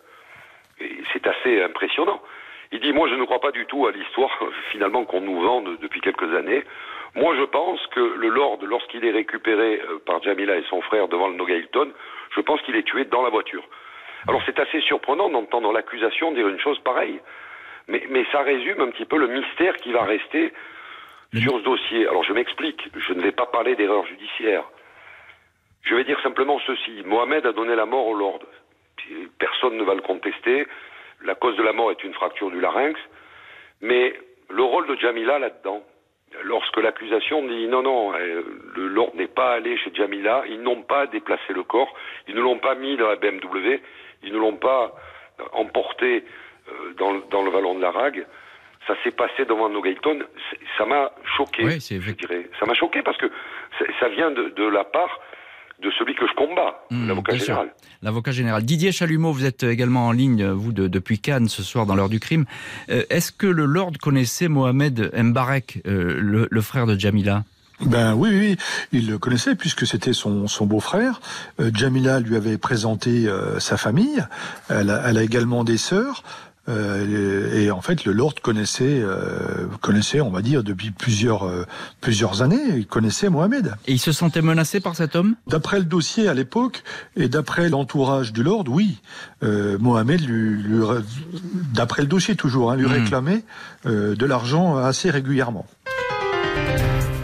et 0.80 0.98
c'est 1.12 1.26
assez 1.26 1.62
impressionnant, 1.62 2.20
il 2.76 2.80
dit 2.80 2.92
Moi, 2.92 3.08
je 3.08 3.14
ne 3.14 3.24
crois 3.24 3.40
pas 3.40 3.52
du 3.52 3.66
tout 3.66 3.86
à 3.86 3.92
l'histoire, 3.92 4.30
finalement, 4.70 5.04
qu'on 5.04 5.20
nous 5.20 5.40
vend 5.40 5.60
de- 5.62 5.76
depuis 5.76 6.00
quelques 6.00 6.34
années. 6.34 6.64
Moi, 7.14 7.34
je 7.36 7.44
pense 7.44 7.84
que 7.88 8.00
le 8.00 8.28
Lord, 8.28 8.58
lorsqu'il 8.62 9.04
est 9.04 9.10
récupéré 9.10 9.80
euh, 9.88 9.98
par 10.04 10.22
Jamila 10.22 10.56
et 10.56 10.64
son 10.68 10.82
frère 10.82 11.08
devant 11.08 11.28
le 11.28 11.34
Nogailton, 11.34 11.90
je 12.34 12.40
pense 12.40 12.60
qu'il 12.62 12.76
est 12.76 12.82
tué 12.82 13.04
dans 13.04 13.22
la 13.22 13.30
voiture. 13.30 13.64
Alors, 14.28 14.42
c'est 14.44 14.58
assez 14.58 14.80
surprenant 14.80 15.28
d'entendre 15.30 15.72
l'accusation 15.72 16.32
dire 16.32 16.48
une 16.48 16.60
chose 16.60 16.78
pareille. 16.80 17.20
Mais, 17.88 18.02
mais 18.10 18.26
ça 18.32 18.40
résume 18.42 18.80
un 18.80 18.88
petit 18.90 19.04
peu 19.04 19.16
le 19.16 19.28
mystère 19.28 19.76
qui 19.76 19.92
va 19.92 20.02
rester 20.02 20.52
sur 21.40 21.58
ce 21.58 21.62
dossier. 21.64 22.06
Alors 22.08 22.24
je 22.24 22.32
m'explique, 22.32 22.88
je 22.96 23.12
ne 23.12 23.20
vais 23.22 23.30
pas 23.32 23.46
parler 23.46 23.76
d'erreur 23.76 24.04
judiciaire. 24.06 24.64
Je 25.82 25.94
vais 25.94 26.02
dire 26.04 26.20
simplement 26.20 26.58
ceci. 26.66 27.02
Mohamed 27.04 27.46
a 27.46 27.52
donné 27.52 27.76
la 27.76 27.86
mort 27.86 28.06
au 28.08 28.14
Lord. 28.14 28.40
Personne 29.38 29.76
ne 29.76 29.84
va 29.84 29.94
le 29.94 30.00
contester. 30.00 30.66
La 31.24 31.34
cause 31.34 31.56
de 31.56 31.62
la 31.62 31.72
mort 31.72 31.90
est 31.90 32.02
une 32.04 32.14
fracture 32.14 32.50
du 32.50 32.60
larynx. 32.60 32.98
Mais 33.80 34.14
le 34.50 34.62
rôle 34.62 34.86
de 34.86 34.96
Jamila 34.96 35.38
là-dedans, 35.38 35.82
lorsque 36.44 36.76
l'accusation 36.78 37.42
dit 37.46 37.66
non, 37.68 37.82
non, 37.82 38.12
euh, 38.14 38.42
le 38.74 38.88
Lord 38.88 39.12
n'est 39.14 39.26
pas 39.26 39.52
allé 39.54 39.76
chez 39.78 39.90
Jamila, 39.94 40.44
ils 40.48 40.60
n'ont 40.62 40.82
pas 40.82 41.06
déplacé 41.06 41.52
le 41.52 41.62
corps, 41.62 41.92
ils 42.28 42.34
ne 42.34 42.40
l'ont 42.40 42.58
pas 42.58 42.74
mis 42.74 42.96
dans 42.96 43.08
la 43.08 43.16
BMW, 43.16 43.80
ils 44.22 44.32
ne 44.32 44.38
l'ont 44.38 44.56
pas 44.56 44.94
euh, 45.40 45.44
emporté 45.52 46.24
euh, 46.68 46.92
dans, 46.98 47.12
le- 47.12 47.22
dans 47.30 47.42
le 47.42 47.50
vallon 47.50 47.74
de 47.74 47.80
la 47.82 47.90
Rague, 47.90 48.26
ça 48.86 48.94
s'est 49.04 49.10
passé 49.10 49.44
devant 49.44 49.68
C'est- 50.50 50.60
ça 50.78 50.84
m'a 50.86 51.12
choqué, 51.36 51.64
Oui, 51.64 51.80
c'est 51.80 51.96
je 51.96 52.00
vrai. 52.00 52.12
dirais. 52.12 52.48
Ça 52.60 52.66
m'a 52.66 52.74
choqué 52.74 53.02
parce 53.02 53.16
que 53.18 53.26
ça 54.00 54.08
vient 54.08 54.30
de, 54.30 54.48
de 54.50 54.64
la 54.66 54.84
part 54.84 55.20
de 55.82 55.90
celui 55.98 56.14
que 56.14 56.26
je 56.26 56.34
combats, 56.34 56.74
Mmh, 56.90 57.08
l'avocat 57.08 57.36
général. 57.36 57.68
L'avocat 58.02 58.32
général 58.32 58.62
Didier 58.64 58.92
Chalumeau, 58.92 59.32
vous 59.32 59.44
êtes 59.44 59.62
également 59.62 60.06
en 60.06 60.12
ligne, 60.12 60.44
vous, 60.46 60.72
de- 60.72 60.86
depuis 60.88 61.18
Cannes 61.18 61.48
ce 61.48 61.62
soir 61.62 61.84
dans 61.86 61.94
l'heure 61.94 62.08
du 62.08 62.20
crime. 62.20 62.44
Euh, 62.90 63.02
Est-ce 63.10 63.32
que 63.32 63.46
le 63.46 63.64
Lord 63.64 63.92
connaissait 64.00 64.48
Mohamed 64.48 65.10
Mbarek, 65.14 65.82
euh, 65.86 66.16
le, 66.20 66.48
le 66.50 66.60
frère 66.62 66.86
de 66.86 66.98
Jamila? 66.98 67.44
Ben 67.82 68.14
oui, 68.14 68.30
oui, 68.32 68.56
il 68.92 69.06
le 69.10 69.18
connaissait 69.18 69.54
puisque 69.54 69.86
c'était 69.86 70.14
son, 70.14 70.46
son 70.46 70.64
beau-frère. 70.64 71.20
Euh, 71.60 71.70
Jamila 71.74 72.20
lui 72.20 72.34
avait 72.36 72.56
présenté 72.56 73.28
euh, 73.28 73.58
sa 73.60 73.76
famille. 73.76 74.24
Elle 74.70 74.88
a, 74.88 75.02
elle 75.10 75.18
a 75.18 75.22
également 75.22 75.62
des 75.62 75.76
sœurs. 75.76 76.22
Euh, 76.68 77.54
et 77.54 77.70
en 77.70 77.80
fait, 77.80 78.04
le 78.04 78.12
Lord 78.12 78.34
connaissait, 78.42 79.00
euh, 79.00 79.66
connaissait, 79.80 80.20
on 80.20 80.30
va 80.30 80.42
dire, 80.42 80.64
depuis 80.64 80.90
plusieurs 80.90 81.44
euh, 81.46 81.64
plusieurs 82.00 82.42
années, 82.42 82.60
il 82.76 82.86
connaissait 82.86 83.28
Mohamed. 83.30 83.74
Et 83.86 83.92
il 83.92 83.98
se 84.00 84.12
sentait 84.12 84.42
menacé 84.42 84.80
par 84.80 84.96
cet 84.96 85.14
homme? 85.14 85.36
D'après 85.46 85.78
le 85.78 85.84
dossier 85.84 86.28
à 86.28 86.34
l'époque 86.34 86.82
et 87.16 87.28
d'après 87.28 87.68
l'entourage 87.68 88.32
du 88.32 88.42
Lord, 88.42 88.64
oui, 88.68 89.00
euh, 89.42 89.78
Mohamed, 89.78 90.20
lui, 90.28 90.62
lui 90.62 90.82
d'après 91.72 92.02
le 92.02 92.08
dossier 92.08 92.34
toujours, 92.36 92.72
hein, 92.72 92.76
lui 92.76 92.86
Mhm. 92.86 92.92
réclamait 92.92 93.44
euh, 93.86 94.16
de 94.16 94.26
l'argent 94.26 94.76
assez 94.76 95.10
régulièrement. 95.10 95.66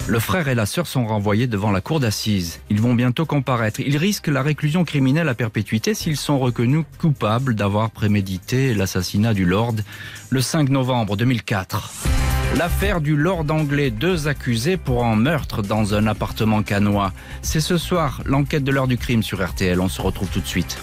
Le 0.09 0.19
frère 0.19 0.49
et 0.49 0.55
la 0.55 0.67
sœur 0.67 0.89
sont 0.89 1.07
renvoyés 1.07 1.47
devant 1.47 1.71
la 1.71 1.81
cour 1.81 2.01
d'assises. 2.01 2.61
Ils 2.71 2.81
vont 2.81 2.95
bientôt 2.95 3.25
comparaître. 3.25 3.81
Ils 3.81 3.97
risquent 3.97 4.29
la 4.29 4.43
réclusion 4.43 4.85
criminelle 4.85 5.29
à 5.29 5.35
perpétuité 5.35 5.95
s'ils 5.95 6.17
sont 6.17 6.41
reconnus 6.41 6.85
coupables 6.99 7.55
d'avoir 7.55 7.91
prémédité 7.91 8.75
l'assassinat 8.75 9.33
du 9.33 9.45
Lord 9.45 9.77
le 10.31 10.41
5 10.41 10.71
novembre 10.71 11.17
2004. 11.17 11.93
L'affaire 12.57 13.01
du 13.01 13.17
Lord 13.17 13.47
anglais, 13.51 13.91
deux 13.91 14.29
accusés 14.29 14.77
pour 14.77 15.05
un 15.05 15.17
meurtre 15.17 15.63
dans 15.63 15.95
un 15.95 16.07
appartement 16.07 16.63
canois. 16.63 17.13
C'est 17.41 17.61
ce 17.61 17.79
soir 17.79 18.21
l'enquête 18.27 18.65
de 18.65 18.73
l'heure 18.73 18.89
du 18.89 18.99
crime 18.99 19.23
sur 19.23 19.43
RTL. 19.43 19.81
On 19.81 19.89
se 19.89 20.03
retrouve 20.03 20.29
tout 20.29 20.41
de 20.41 20.47
suite. 20.47 20.79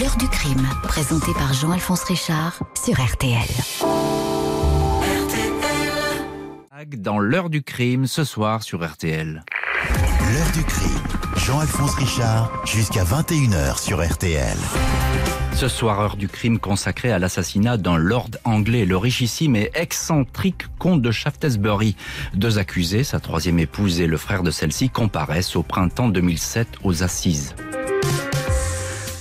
L'heure 0.00 0.16
du 0.16 0.28
crime, 0.28 0.66
présenté 0.84 1.32
par 1.34 1.52
Jean-Alphonse 1.52 2.04
Richard 2.04 2.60
sur 2.82 2.94
RTL. 2.94 4.23
Dans 6.96 7.18
l'heure 7.18 7.50
du 7.50 7.62
crime 7.62 8.06
ce 8.06 8.24
soir 8.24 8.62
sur 8.62 8.84
RTL. 8.84 9.44
L'heure 10.32 10.52
du 10.52 10.62
crime. 10.64 10.90
Jean-Alphonse 11.36 11.94
Richard 11.94 12.52
jusqu'à 12.66 13.04
21h 13.04 13.80
sur 13.80 14.04
RTL. 14.04 14.56
Ce 15.54 15.68
soir, 15.68 16.00
heure 16.00 16.16
du 16.16 16.28
crime 16.28 16.58
consacrée 16.58 17.10
à 17.10 17.18
l'assassinat 17.18 17.76
d'un 17.78 17.96
lord 17.96 18.30
anglais, 18.44 18.84
le 18.84 18.96
richissime 18.96 19.56
et 19.56 19.70
excentrique 19.74 20.66
comte 20.78 21.02
de 21.02 21.10
Shaftesbury. 21.10 21.96
Deux 22.34 22.58
accusés, 22.58 23.04
sa 23.04 23.18
troisième 23.18 23.58
épouse 23.58 24.00
et 24.00 24.06
le 24.06 24.16
frère 24.16 24.42
de 24.42 24.50
celle-ci, 24.50 24.90
comparaissent 24.90 25.56
au 25.56 25.62
printemps 25.62 26.08
2007 26.08 26.68
aux 26.82 27.02
assises. 27.02 27.54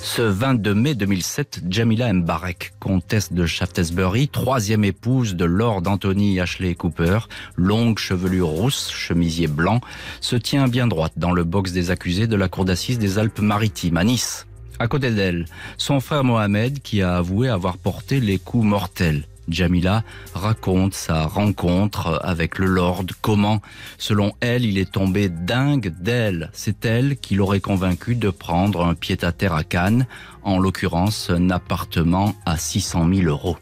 Ce 0.05 0.21
22 0.21 0.75
mai 0.75 0.95
2007, 0.95 1.61
Jamila 1.69 2.11
Mbarek, 2.11 2.73
comtesse 2.81 3.31
de 3.31 3.45
Shaftesbury, 3.45 4.27
troisième 4.27 4.83
épouse 4.83 5.33
de 5.33 5.45
Lord 5.45 5.83
Anthony 5.85 6.41
Ashley 6.41 6.75
Cooper, 6.75 7.19
longue 7.55 7.97
chevelure 7.97 8.49
rousse, 8.49 8.91
chemisier 8.91 9.47
blanc, 9.47 9.79
se 10.19 10.35
tient 10.35 10.67
bien 10.67 10.87
droite 10.87 11.13
dans 11.15 11.31
le 11.31 11.45
box 11.45 11.71
des 11.71 11.89
accusés 11.89 12.27
de 12.27 12.35
la 12.35 12.49
cour 12.49 12.65
d'assises 12.65 12.99
des 12.99 13.17
Alpes-Maritimes 13.17 13.95
à 13.95 14.03
Nice. 14.03 14.45
À 14.77 14.89
côté 14.89 15.09
d'elle, 15.09 15.45
son 15.77 16.01
frère 16.01 16.25
Mohamed 16.25 16.81
qui 16.81 17.01
a 17.01 17.15
avoué 17.15 17.47
avoir 17.47 17.77
porté 17.77 18.19
les 18.19 18.39
coups 18.39 18.65
mortels. 18.65 19.23
Jamila 19.49 20.03
raconte 20.33 20.93
sa 20.93 21.25
rencontre 21.25 22.19
avec 22.23 22.57
le 22.57 22.67
Lord, 22.67 23.05
comment, 23.21 23.61
selon 23.97 24.33
elle, 24.39 24.65
il 24.65 24.77
est 24.77 24.91
tombé 24.91 25.29
dingue 25.29 25.93
d'elle. 25.99 26.49
C'est 26.53 26.85
elle 26.85 27.17
qui 27.17 27.35
l'aurait 27.35 27.59
convaincu 27.59 28.15
de 28.15 28.29
prendre 28.29 28.85
un 28.85 28.95
pied-à-terre 28.95 29.53
à 29.53 29.63
Cannes, 29.63 30.07
en 30.43 30.59
l'occurrence 30.59 31.29
un 31.29 31.49
appartement 31.49 32.35
à 32.45 32.57
600 32.57 33.09
000 33.13 33.27
euros. 33.27 33.57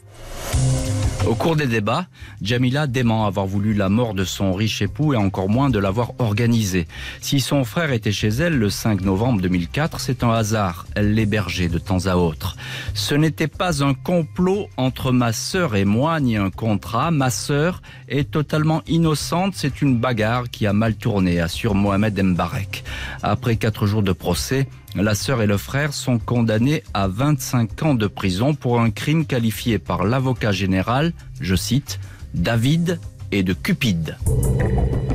Au 1.27 1.35
cours 1.35 1.55
des 1.55 1.67
débats, 1.67 2.07
Jamila 2.41 2.87
dément 2.87 3.27
avoir 3.27 3.45
voulu 3.45 3.75
la 3.75 3.89
mort 3.89 4.15
de 4.15 4.23
son 4.23 4.53
riche 4.53 4.81
époux 4.81 5.13
et 5.13 5.17
encore 5.17 5.49
moins 5.49 5.69
de 5.69 5.77
l'avoir 5.77 6.13
organisé. 6.19 6.87
Si 7.21 7.39
son 7.39 7.63
frère 7.63 7.91
était 7.91 8.11
chez 8.11 8.29
elle 8.29 8.57
le 8.57 8.71
5 8.71 9.01
novembre 9.01 9.39
2004, 9.41 9.99
c'est 9.99 10.23
un 10.23 10.31
hasard. 10.31 10.87
Elle 10.95 11.13
l'hébergeait 11.13 11.69
de 11.69 11.77
temps 11.77 12.07
à 12.07 12.15
autre. 12.15 12.57
Ce 12.95 13.13
n'était 13.13 13.47
pas 13.47 13.83
un 13.83 13.93
complot 13.93 14.67
entre 14.77 15.11
ma 15.11 15.31
sœur 15.31 15.75
et 15.75 15.85
moi, 15.85 16.19
ni 16.19 16.37
un 16.37 16.49
contrat. 16.49 17.11
Ma 17.11 17.29
sœur 17.29 17.83
est 18.09 18.31
totalement 18.31 18.81
innocente. 18.87 19.53
C'est 19.55 19.83
une 19.83 19.99
bagarre 19.99 20.49
qui 20.49 20.65
a 20.65 20.73
mal 20.73 20.95
tourné, 20.95 21.39
assure 21.39 21.75
Mohamed 21.75 22.19
Mbarek. 22.19 22.83
Après 23.21 23.57
quatre 23.57 23.85
jours 23.85 24.03
de 24.03 24.11
procès, 24.11 24.67
la 24.95 25.15
sœur 25.15 25.41
et 25.41 25.47
le 25.47 25.57
frère 25.57 25.93
sont 25.93 26.19
condamnés 26.19 26.83
à 26.93 27.07
25 27.07 27.83
ans 27.83 27.93
de 27.93 28.07
prison 28.07 28.53
pour 28.53 28.81
un 28.81 28.91
crime 28.91 29.25
qualifié 29.25 29.79
par 29.79 30.03
l'avocat 30.03 30.51
général, 30.51 31.13
je 31.39 31.55
cite, 31.55 31.99
David 32.33 32.99
et 33.31 33.43
de 33.43 33.53
Cupide. 33.53 34.17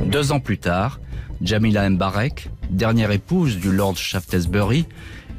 Deux 0.05 0.31
ans 0.31 0.39
plus 0.39 0.57
tard, 0.57 0.99
Jamila 1.41 1.89
Mbarek, 1.89 2.49
dernière 2.69 3.11
épouse 3.11 3.57
du 3.57 3.71
Lord 3.71 3.97
Shaftesbury, 3.97 4.85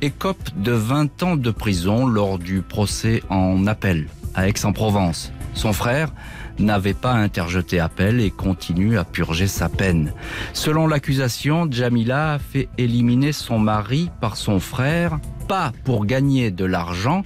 écope 0.03 0.51
de 0.57 0.73
20 0.73 1.23
ans 1.23 1.37
de 1.37 1.51
prison 1.51 2.07
lors 2.07 2.39
du 2.39 2.63
procès 2.63 3.23
en 3.31 3.67
appel 3.67 4.07
à 4.35 4.49
Aix-en-Provence. 4.49 5.33
Son 5.55 5.73
frère 5.73 6.13
n'avait 6.59 6.95
pas 6.95 7.13
interjeté 7.13 7.81
appel 7.81 8.21
et 8.21 8.31
continue 8.31 8.99
à 8.99 9.05
purger 9.05 9.47
sa 9.47 9.69
peine. 9.69 10.13
Selon 10.53 10.87
l'accusation, 10.87 11.69
Jamila 11.71 12.35
a 12.35 12.39
fait 12.39 12.69
éliminer 12.79 13.33
son 13.33 13.59
mari 13.59 14.11
par 14.21 14.37
son 14.37 14.61
frère, 14.61 15.19
pas 15.49 15.73
pour 15.85 16.07
gagner 16.07 16.51
de 16.51 16.65
l'argent, 16.65 17.23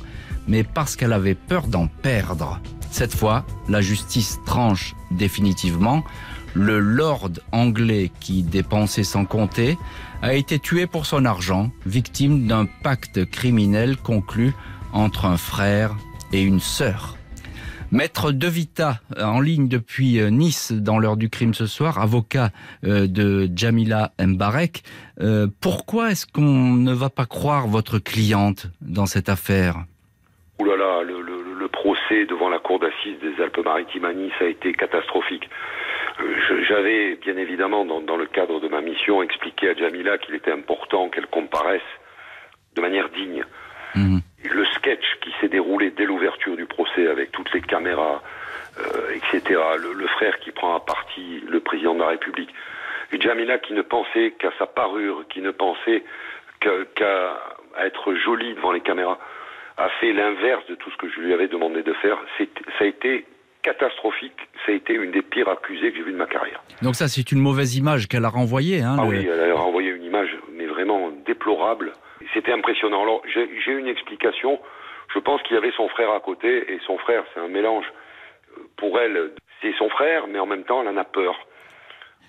mais 0.47 0.65
parce 0.65 0.97
qu'elle 0.97 1.13
avait 1.13 1.35
peur 1.35 1.67
d'en 1.67 1.87
perdre. 1.87 2.61
Cette 2.91 3.15
fois, 3.15 3.45
la 3.69 3.81
justice 3.81 4.39
tranche 4.45 4.95
définitivement. 5.11 6.05
Le 6.55 6.79
lord 6.79 7.31
anglais 7.51 8.11
qui 8.21 8.43
dépensait 8.43 9.05
sans 9.05 9.25
compter 9.25 9.79
a 10.21 10.35
été 10.35 10.59
tué 10.59 10.87
pour 10.87 11.07
son 11.07 11.25
argent, 11.25 11.71
victime 11.87 12.47
d'un 12.47 12.67
pacte 12.83 13.25
criminel 13.25 13.97
conclu 13.97 14.53
entre 14.93 15.25
un 15.25 15.39
frère 15.39 15.97
et 16.33 16.43
une 16.43 16.61
sœur. 16.61 17.17
Maître 17.93 18.33
De 18.33 18.47
Vita, 18.47 18.95
en 19.21 19.43
ligne 19.43 19.69
depuis 19.69 20.19
euh, 20.19 20.31
Nice 20.31 20.73
dans 20.73 20.99
l'heure 20.99 21.19
du 21.19 21.29
crime 21.29 21.53
ce 21.53 21.67
soir, 21.67 21.99
avocat 21.99 22.49
euh, 22.87 23.07
de 23.07 23.51
Jamila 23.55 24.13
Mbarek. 24.19 24.83
Euh, 25.21 25.47
pourquoi 25.61 26.13
est-ce 26.13 26.27
qu'on 26.27 26.73
ne 26.73 26.95
va 26.95 27.11
pas 27.11 27.27
croire 27.27 27.67
votre 27.67 27.99
cliente 27.99 28.69
dans 28.81 29.05
cette 29.05 29.29
affaire? 29.29 29.77
Ouh 30.59 30.65
là 30.65 30.77
là, 30.79 31.03
le, 31.03 31.21
le, 31.21 31.53
le 31.53 31.69
procès 31.69 32.25
devant 32.25 32.49
la 32.49 32.61
cour 32.61 32.79
d'assises 32.79 33.19
des 33.21 33.43
Alpes-Maritimes 33.43 34.07
à 34.07 34.15
Nice 34.15 34.33
a 34.41 34.47
été 34.47 34.73
catastrophique. 34.73 35.51
J'avais 36.67 37.17
bien 37.17 37.37
évidemment, 37.37 37.85
dans, 37.85 38.01
dans, 38.01 38.17
le 38.17 38.27
cadre 38.27 38.59
de 38.59 38.69
ma 38.69 38.81
mission, 38.81 39.23
expliqué 39.23 39.69
à 39.69 39.75
Jamila 39.75 40.17
qu'il 40.17 40.35
était 40.35 40.53
important 40.53 41.11
qu'elle 41.11 41.27
comparaisse 41.27 41.83
de 42.75 42.81
manière 42.81 43.11
digne. 43.11 43.45
Mmh 43.95 44.21
le 44.49 44.65
sketch 44.67 45.05
qui 45.21 45.31
s'est 45.41 45.49
déroulé 45.49 45.91
dès 45.91 46.05
l'ouverture 46.05 46.57
du 46.57 46.67
procès 46.67 47.07
avec 47.07 47.33
toutes 47.33 47.53
les 47.53 47.61
caméras, 47.61 48.23
euh, 48.79 49.15
etc. 49.15 49.61
Le, 49.79 49.93
le, 49.93 50.07
frère 50.09 50.39
qui 50.41 50.51
prend 50.51 50.75
à 50.75 50.81
partie 50.81 51.43
le 51.49 51.61
président 51.61 51.95
de 51.95 52.01
la 52.01 52.09
République. 52.09 52.51
Et 53.13 53.21
Jamila 53.21 53.59
qui 53.59 53.75
ne 53.75 53.83
pensait 53.83 54.33
qu'à 54.39 54.51
sa 54.59 54.67
parure, 54.67 55.25
qui 55.29 55.41
ne 55.41 55.51
pensait 55.51 56.03
qu'à 56.61 57.39
être 57.81 58.15
jolie 58.15 58.55
devant 58.55 58.73
les 58.73 58.81
caméras, 58.81 59.19
a 59.77 59.89
fait 60.01 60.13
l'inverse 60.13 60.65
de 60.69 60.75
tout 60.75 60.91
ce 60.91 60.97
que 60.97 61.09
je 61.11 61.21
lui 61.21 61.33
avais 61.33 61.49
demandé 61.49 61.83
de 61.83 61.93
faire. 61.95 62.19
Ça 62.39 62.85
a 62.85 62.87
été 62.87 63.27
catastrophique. 63.63 64.37
Ça 64.67 64.73
a 64.73 64.75
été 64.75 64.95
une 64.95 65.13
des 65.13 65.23
pires 65.23 65.49
accusées 65.49 65.91
que 65.91 65.99
j'ai 65.99 66.03
vues 66.03 66.13
de 66.13 66.17
ma 66.17 66.27
carrière. 66.27 66.63
Donc 66.83 66.97
ça, 66.97 67.09
c'est 67.09 67.33
une 67.33 67.41
mauvaise 67.41 67.77
image 67.77 68.09
qu'elle 68.09 68.25
a 68.25 68.29
renvoyée. 68.29 68.83
Hein, 68.83 68.97
ah 68.99 69.03
le... 69.03 69.09
oui, 69.09 69.27
elle 69.27 69.51
a 69.51 69.55
renvoyé 69.55 69.91
une 69.91 70.05
image, 70.05 70.37
mais 70.57 70.67
vraiment 70.67 71.11
déplorable. 71.25 71.93
C'était 72.35 72.53
impressionnant. 72.53 73.03
Alors, 73.03 73.23
j'ai 73.27 73.73
une 73.73 73.89
explication. 73.89 74.59
Je 75.15 75.19
pense 75.19 75.43
qu'il 75.43 75.55
y 75.55 75.59
avait 75.59 75.73
son 75.77 75.89
frère 75.89 76.11
à 76.13 76.21
côté, 76.21 76.73
et 76.73 76.79
son 76.87 76.99
frère, 76.99 77.25
c'est 77.35 77.41
un 77.41 77.49
mélange. 77.49 77.85
Pour 78.77 78.99
elle, 78.99 79.33
c'est 79.61 79.75
son 79.79 79.89
frère, 79.91 80.27
mais 80.27 80.39
en 80.39 80.47
même 80.47 80.65
temps, 80.65 80.83
elle 80.83 80.89
en 80.89 80.97
a 80.97 81.05
peur. 81.05 81.35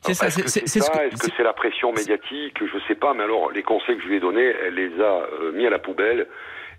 C'est 0.01 0.13
ça, 0.13 0.29
c'est 0.29 0.65
-ce 0.65 0.81
ça 0.81 1.05
Est-ce 1.05 1.27
que 1.27 1.31
c'est 1.37 1.43
la 1.43 1.53
pression 1.53 1.93
médiatique 1.93 2.57
Je 2.59 2.79
sais 2.87 2.95
pas, 2.95 3.13
mais 3.13 3.23
alors, 3.23 3.51
les 3.51 3.63
conseils 3.63 3.95
que 3.95 4.03
je 4.03 4.07
lui 4.09 4.17
ai 4.17 4.19
donnés, 4.19 4.53
elle 4.65 4.75
les 4.75 4.99
a 4.99 5.13
euh, 5.21 5.51
mis 5.53 5.65
à 5.65 5.69
la 5.69 5.79
poubelle. 5.79 6.27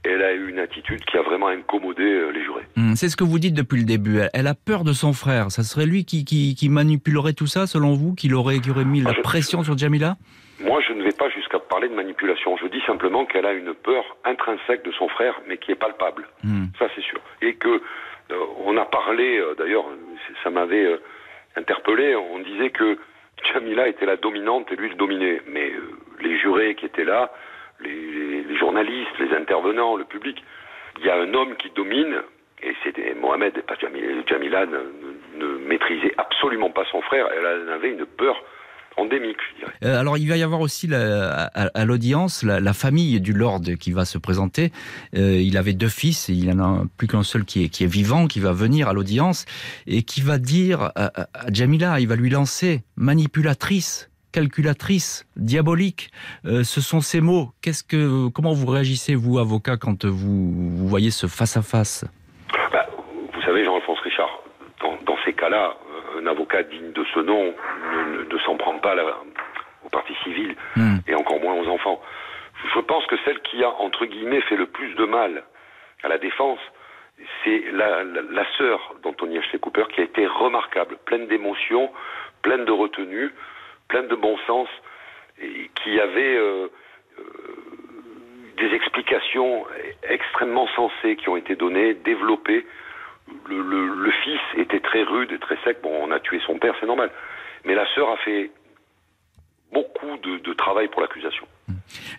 Et 0.06 0.10
elle 0.10 0.22
a 0.22 0.34
eu 0.34 0.50
une 0.50 0.58
attitude 0.58 1.02
qui 1.06 1.16
a 1.16 1.22
vraiment 1.22 1.48
incommodé 1.48 2.02
euh, 2.02 2.28
les 2.28 2.42
jurés. 2.42 2.66
Mmh, 2.76 2.94
c'est 2.94 3.08
ce 3.08 3.16
que 3.16 3.24
vous 3.24 3.38
dites 3.38 3.54
depuis 3.54 3.78
le 3.78 3.86
début. 3.86 4.20
Elle 4.34 4.46
a 4.46 4.54
peur 4.54 4.84
de 4.84 4.92
son 4.92 5.14
frère. 5.14 5.50
Ça 5.50 5.62
serait 5.62 5.86
lui 5.86 6.04
qui, 6.04 6.26
qui, 6.26 6.54
qui 6.54 6.68
manipulerait 6.68 7.32
tout 7.32 7.46
ça, 7.46 7.66
selon 7.66 7.94
vous 7.94 8.14
Qui 8.14 8.30
aurait, 8.34 8.58
qui 8.58 8.70
aurait 8.70 8.84
mis 8.84 9.00
la 9.00 9.14
pression 9.14 9.64
sur 9.64 9.78
Jamila 9.78 10.16
moi, 10.60 10.80
je 10.86 10.92
ne 10.92 11.03
parler 11.84 11.88
de 11.88 11.94
manipulation. 11.94 12.56
Je 12.56 12.66
dis 12.66 12.80
simplement 12.86 13.26
qu'elle 13.26 13.46
a 13.46 13.52
une 13.52 13.74
peur 13.74 14.04
intrinsèque 14.24 14.84
de 14.84 14.92
son 14.92 15.08
frère, 15.08 15.40
mais 15.46 15.58
qui 15.58 15.72
est 15.72 15.76
palpable. 15.76 16.26
Mm. 16.42 16.66
Ça, 16.78 16.86
c'est 16.94 17.02
sûr. 17.02 17.20
Et 17.42 17.54
que 17.54 17.68
euh, 18.30 18.36
on 18.64 18.76
a 18.76 18.84
parlé, 18.84 19.38
euh, 19.38 19.54
d'ailleurs, 19.54 19.84
ça 20.42 20.50
m'avait 20.50 20.86
euh, 20.86 20.98
interpellé. 21.56 22.14
On 22.16 22.38
disait 22.40 22.70
que 22.70 22.98
Jamila 23.52 23.88
était 23.88 24.06
la 24.06 24.16
dominante 24.16 24.70
et 24.72 24.76
lui 24.76 24.88
le 24.88 24.94
dominait. 24.94 25.42
Mais 25.46 25.72
les 26.20 26.38
jurés 26.38 26.74
qui 26.74 26.86
étaient 26.86 27.04
là, 27.04 27.32
les, 27.80 28.42
les, 28.42 28.56
journalistes, 28.56 29.18
les 29.18 29.34
intervenants, 29.36 29.96
le 29.96 30.04
public, 30.04 30.42
il 30.98 31.06
y 31.06 31.10
a 31.10 31.16
un 31.16 31.34
homme 31.34 31.56
qui 31.56 31.70
domine. 31.70 32.22
Et 32.62 32.74
c'était 32.82 33.14
Mohamed, 33.14 33.60
pas 33.62 33.74
Jamila. 33.78 34.22
Jamila 34.26 34.64
ne, 34.66 34.78
ne, 34.78 35.44
ne 35.44 35.58
maîtrisait 35.66 36.14
absolument 36.16 36.70
pas 36.70 36.84
son 36.90 37.02
frère. 37.02 37.28
Elle 37.36 37.68
avait 37.68 37.90
une 37.90 38.06
peur 38.06 38.42
endémique, 38.96 39.36
je 39.52 39.60
dirais. 39.60 39.72
Euh, 39.84 40.00
alors, 40.00 40.18
il 40.18 40.28
va 40.28 40.36
y 40.36 40.42
avoir 40.42 40.60
aussi 40.60 40.86
la, 40.86 41.44
à, 41.46 41.66
à 41.74 41.84
l'audience 41.84 42.42
la, 42.42 42.60
la, 42.60 42.72
famille 42.72 43.20
du 43.20 43.32
Lord 43.32 43.62
qui 43.80 43.92
va 43.92 44.04
se 44.04 44.18
présenter. 44.18 44.72
Euh, 45.16 45.40
il 45.40 45.56
avait 45.56 45.72
deux 45.72 45.88
fils 45.88 46.28
et 46.28 46.32
il 46.32 46.50
en 46.52 46.58
a 46.60 46.84
plus 46.96 47.06
qu'un 47.06 47.22
seul 47.22 47.44
qui 47.44 47.64
est, 47.64 47.68
qui 47.68 47.84
est 47.84 47.92
vivant, 47.92 48.26
qui 48.26 48.40
va 48.40 48.52
venir 48.52 48.88
à 48.88 48.92
l'audience 48.92 49.46
et 49.86 50.02
qui 50.02 50.20
va 50.20 50.38
dire 50.38 50.90
à, 50.94 51.22
à, 51.22 51.26
Jamila, 51.52 52.00
il 52.00 52.08
va 52.08 52.16
lui 52.16 52.30
lancer 52.30 52.82
manipulatrice 52.96 54.10
calculatrice, 54.32 55.28
diabolique. 55.36 56.10
Euh, 56.44 56.64
ce 56.64 56.80
sont 56.80 57.00
ces 57.00 57.20
mots. 57.20 57.52
Qu'est-ce 57.62 57.84
que, 57.84 58.28
comment 58.30 58.52
vous 58.52 58.66
réagissez, 58.66 59.14
vous, 59.14 59.38
avocat, 59.38 59.76
quand 59.76 60.04
vous, 60.04 60.50
vous 60.50 60.88
voyez 60.88 61.12
ce 61.12 61.28
face-à-face? 61.28 62.04
Bah, 62.72 62.84
Vous 63.32 63.42
savez, 63.42 63.64
Jean-Alphonse 63.64 64.00
Richard, 64.00 64.42
dans, 64.82 64.96
dans 65.06 65.16
ces 65.24 65.34
cas-là, 65.34 65.76
digne 66.62 66.92
de 66.92 67.04
ce 67.14 67.20
nom 67.20 67.54
ne, 68.30 68.38
s'en 68.38 68.56
prend 68.56 68.78
pas 68.78 68.94
aux 69.84 69.88
parties 69.88 70.16
civiles 70.22 70.56
hmm. 70.76 70.98
et 71.06 71.14
encore 71.14 71.40
moins 71.40 71.54
aux 71.54 71.68
enfants. 71.68 72.00
Je 72.74 72.80
pense 72.80 73.06
que 73.06 73.16
celle 73.24 73.40
qui 73.40 73.62
a, 73.62 73.70
entre 73.70 74.06
guillemets, 74.06 74.40
fait 74.42 74.56
le 74.56 74.66
plus 74.66 74.94
de 74.94 75.04
mal 75.04 75.44
à 76.02 76.08
la 76.08 76.18
défense, 76.18 76.58
c'est 77.44 77.64
la, 77.72 78.02
la, 78.04 78.44
sœur 78.56 78.94
d'Anthony 79.02 79.38
H. 79.38 79.58
Cooper 79.58 79.84
qui 79.92 80.00
a 80.00 80.04
été 80.04 80.26
remarquable, 80.26 80.96
pleine 81.04 81.26
d'émotions, 81.26 81.90
pleine 82.42 82.64
de 82.64 82.72
retenue, 82.72 83.32
pleine 83.88 84.08
de 84.08 84.16
bon 84.16 84.36
sens, 84.46 84.68
et 85.40 85.70
qui 85.82 86.00
avait 86.00 86.36
euh, 86.36 86.68
euh, 87.18 87.22
des 88.56 88.74
explications 88.74 89.64
extrêmement 90.08 90.68
sensées 90.68 91.16
qui 91.16 91.28
ont 91.28 91.36
été 91.36 91.56
données, 91.56 91.94
développées. 91.94 92.66
Le, 93.48 93.62
le, 93.62 94.10
fils 94.22 94.40
était 94.56 94.80
très 94.80 95.02
rude 95.02 95.32
et 95.32 95.38
très 95.38 95.56
sec. 95.64 95.78
Bon, 95.82 95.90
on 96.02 96.10
a 96.10 96.20
tué 96.20 96.40
son 96.46 96.58
père, 96.58 96.74
c'est 96.80 96.86
normal. 96.86 97.10
Mais 97.64 97.74
la 97.74 97.86
sœur 97.94 98.10
a 98.10 98.16
fait 98.18 98.50
beaucoup 99.74 100.16
de, 100.22 100.54
travail 100.54 100.88
pour 100.88 101.02
l'accusation. 101.02 101.46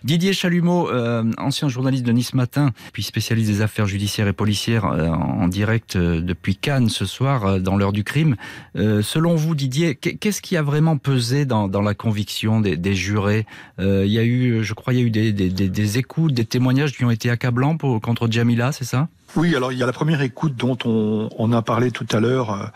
Didier 0.04 0.32
Chalumeau, 0.32 0.90
euh, 0.90 1.24
ancien 1.38 1.68
journaliste 1.68 2.04
de 2.04 2.12
Nice 2.12 2.34
Matin, 2.34 2.70
puis 2.92 3.02
spécialiste 3.02 3.50
des 3.50 3.62
affaires 3.62 3.86
judiciaires 3.86 4.28
et 4.28 4.32
policières 4.32 4.84
euh, 4.84 5.08
en 5.08 5.48
direct 5.48 5.96
euh, 5.96 6.20
depuis 6.20 6.54
Cannes 6.54 6.88
ce 6.88 7.06
soir 7.06 7.58
dans 7.60 7.76
l'heure 7.76 7.92
du 7.92 8.04
crime. 8.04 8.36
selon 8.74 9.34
vous, 9.34 9.54
Didier, 9.54 9.94
qu'est-ce 9.94 10.42
qui 10.42 10.56
a 10.56 10.62
vraiment 10.62 10.98
pesé 10.98 11.46
dans, 11.46 11.68
la 11.68 11.94
conviction 11.94 12.60
des, 12.60 12.94
jurés 12.94 13.46
Il 13.78 14.06
y 14.06 14.18
a 14.18 14.24
eu, 14.24 14.62
je 14.62 14.74
crois, 14.74 14.92
il 14.92 15.00
y 15.00 15.02
a 15.02 15.06
eu 15.06 15.10
des, 15.10 15.32
des, 15.32 15.98
écoutes, 15.98 16.34
des 16.34 16.44
témoignages 16.44 16.92
qui 16.92 17.04
ont 17.04 17.10
été 17.10 17.30
accablants 17.30 17.76
pour, 17.76 18.00
contre 18.00 18.28
Jamila, 18.30 18.72
c'est 18.72 18.84
ça? 18.84 19.08
Oui, 19.34 19.56
alors 19.56 19.72
il 19.72 19.78
y 19.78 19.82
a 19.82 19.86
la 19.86 19.92
première 19.92 20.22
écoute 20.22 20.54
dont 20.56 20.78
on, 20.84 21.52
a 21.52 21.62
parlé 21.62 21.90
tout 21.90 22.06
à 22.12 22.20
l'heure 22.20 22.70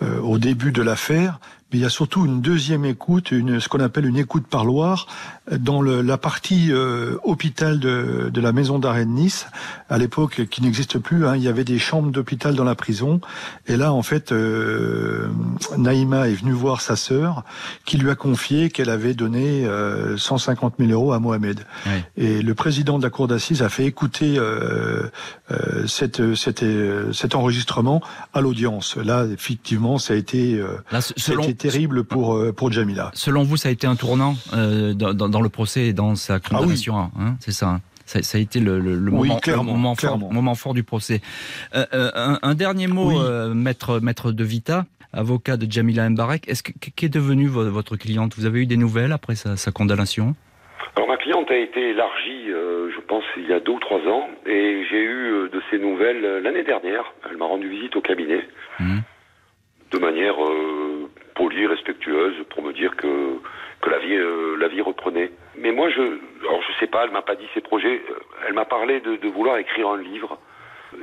au 0.00 0.38
début 0.38 0.72
de 0.72 0.82
l'affaire, 0.82 1.38
mais 1.72 1.78
il 1.78 1.82
y 1.82 1.86
a 1.86 1.90
surtout 1.90 2.26
une 2.26 2.40
deuxième 2.40 2.84
écoute, 2.84 3.30
une, 3.30 3.60
ce 3.60 3.68
qu'on 3.68 3.80
appelle 3.80 4.06
une 4.06 4.18
écoute 4.18 4.46
parloir, 4.46 5.06
dans 5.50 5.82
le, 5.82 6.02
la 6.02 6.18
partie 6.18 6.70
euh, 6.70 7.16
hôpital 7.24 7.80
de, 7.80 8.30
de, 8.32 8.40
la 8.40 8.52
maison 8.52 8.78
d'arrêt 8.78 9.04
de 9.04 9.10
Nice, 9.10 9.46
à 9.88 9.98
l'époque 9.98 10.46
qui 10.50 10.62
n'existe 10.62 10.98
plus. 10.98 11.26
Hein, 11.26 11.36
il 11.36 11.42
y 11.42 11.48
avait 11.48 11.64
des 11.64 11.78
chambres 11.78 12.10
d'hôpital 12.10 12.54
dans 12.54 12.64
la 12.64 12.74
prison, 12.74 13.20
et 13.66 13.76
là 13.76 13.92
en 13.92 14.02
fait, 14.02 14.32
euh, 14.32 15.28
Naïma 15.76 16.28
est 16.28 16.34
venue 16.34 16.52
voir 16.52 16.80
sa 16.80 16.96
sœur, 16.96 17.44
qui 17.84 17.96
lui 17.96 18.10
a 18.10 18.14
confié 18.14 18.70
qu'elle 18.70 18.90
avait 18.90 19.14
donné 19.14 19.66
euh, 19.66 20.16
150 20.16 20.74
000 20.78 20.90
euros 20.90 21.12
à 21.12 21.18
Mohamed. 21.18 21.64
Et 22.16 22.42
le 22.42 22.54
président 22.54 22.98
de 22.98 23.02
la 23.02 23.10
cour 23.10 23.28
d'assises 23.28 23.62
a 23.62 23.68
fait 23.68 23.84
écouter 23.84 24.34
euh, 24.38 25.08
euh, 25.50 25.86
cette, 25.86 26.34
cette, 26.34 26.64
cet 27.12 27.34
enregistrement 27.34 28.00
à 28.32 28.40
l'audience. 28.40 28.96
Là, 28.96 29.26
effectivement, 29.32 29.98
ça 29.98 30.14
a 30.14 30.16
été, 30.16 30.62
là, 30.90 31.00
selon, 31.00 31.42
terrible 31.62 32.04
pour, 32.04 32.34
euh, 32.34 32.52
pour 32.52 32.72
Jamila. 32.72 33.10
Selon 33.14 33.42
vous, 33.44 33.56
ça 33.56 33.68
a 33.68 33.72
été 33.72 33.86
un 33.86 33.96
tournant 33.96 34.34
euh, 34.52 34.94
dans, 34.94 35.14
dans, 35.14 35.40
le 35.40 35.48
procès 35.48 35.86
et 35.86 35.92
dans 35.92 36.16
sa 36.16 36.40
condamnation, 36.40 36.96
ah 36.96 37.10
hein, 37.18 37.36
c'est 37.40 37.52
ça 37.52 37.68
hein 37.68 37.80
ça, 38.04 38.20
ça, 38.22 38.36
a 38.36 38.40
été 38.40 38.58
le, 38.58 38.80
le, 38.80 38.96
le 38.96 39.10
moment, 39.10 39.38
moment, 39.62 39.94
fort, 39.94 40.18
moment, 40.18 40.54
fort, 40.56 40.74
du 40.74 40.82
procès. 40.82 41.20
Euh, 41.74 41.86
euh 41.94 42.10
un, 42.42 42.54
dernier 42.54 42.88
mot, 42.88 43.12
maître, 43.54 44.00
maître 44.00 44.32
De 44.32 44.44
Vita, 44.44 44.86
avocat 45.12 45.56
de 45.56 45.70
Jamila 45.70 46.10
Mbarek. 46.10 46.48
Est-ce 46.48 46.62
qu'est 46.62 47.08
devenu 47.08 47.46
votre 47.46 47.96
cliente? 47.96 48.34
Vous 48.36 48.44
avez 48.44 48.62
eu 48.62 48.66
des 48.66 48.76
nouvelles 48.76 49.12
après 49.12 49.36
sa, 49.36 49.56
sa 49.56 49.70
condamnation? 49.70 50.34
Alors 50.96 51.08
ma 51.08 51.16
cliente 51.16 51.50
a 51.50 51.56
été 51.56 51.90
élargie, 51.90 52.50
euh, 52.50 52.90
je 52.94 53.00
pense, 53.00 53.24
il 53.38 53.48
y 53.48 53.52
a 53.52 53.60
deux 53.60 53.72
ou 53.72 53.80
trois 53.80 54.00
ans, 54.00 54.28
et 54.46 54.84
j'ai 54.90 55.02
eu 55.02 55.48
de 55.50 55.62
ces 55.70 55.78
nouvelles 55.78 56.42
l'année 56.42 56.64
dernière. 56.64 57.04
Elle 57.30 57.38
m'a 57.38 57.46
rendu 57.46 57.68
visite 57.68 57.96
au 57.96 58.02
cabinet, 58.02 58.46
mmh. 58.80 58.98
de 59.92 59.98
manière 59.98 60.34
polie, 61.52 61.66
respectueuse, 61.66 62.34
pour 62.50 62.62
me 62.62 62.72
dire 62.72 62.96
que 62.96 63.38
que 63.80 63.90
la 63.90 63.98
vie 63.98 64.14
euh, 64.14 64.56
la 64.58 64.68
vie 64.68 64.80
reprenait. 64.80 65.30
Mais 65.58 65.72
moi, 65.72 65.90
je 65.90 66.00
alors 66.00 66.62
je 66.62 66.78
sais 66.80 66.86
pas, 66.86 67.04
elle 67.04 67.10
m'a 67.10 67.22
pas 67.22 67.34
dit 67.34 67.46
ses 67.54 67.60
projets. 67.60 68.00
Euh, 68.10 68.14
elle 68.46 68.54
m'a 68.54 68.64
parlé 68.64 69.00
de, 69.00 69.16
de, 69.16 69.28
vouloir 69.28 69.56
écrire 69.58 69.88
un 69.88 70.00
livre 70.00 70.38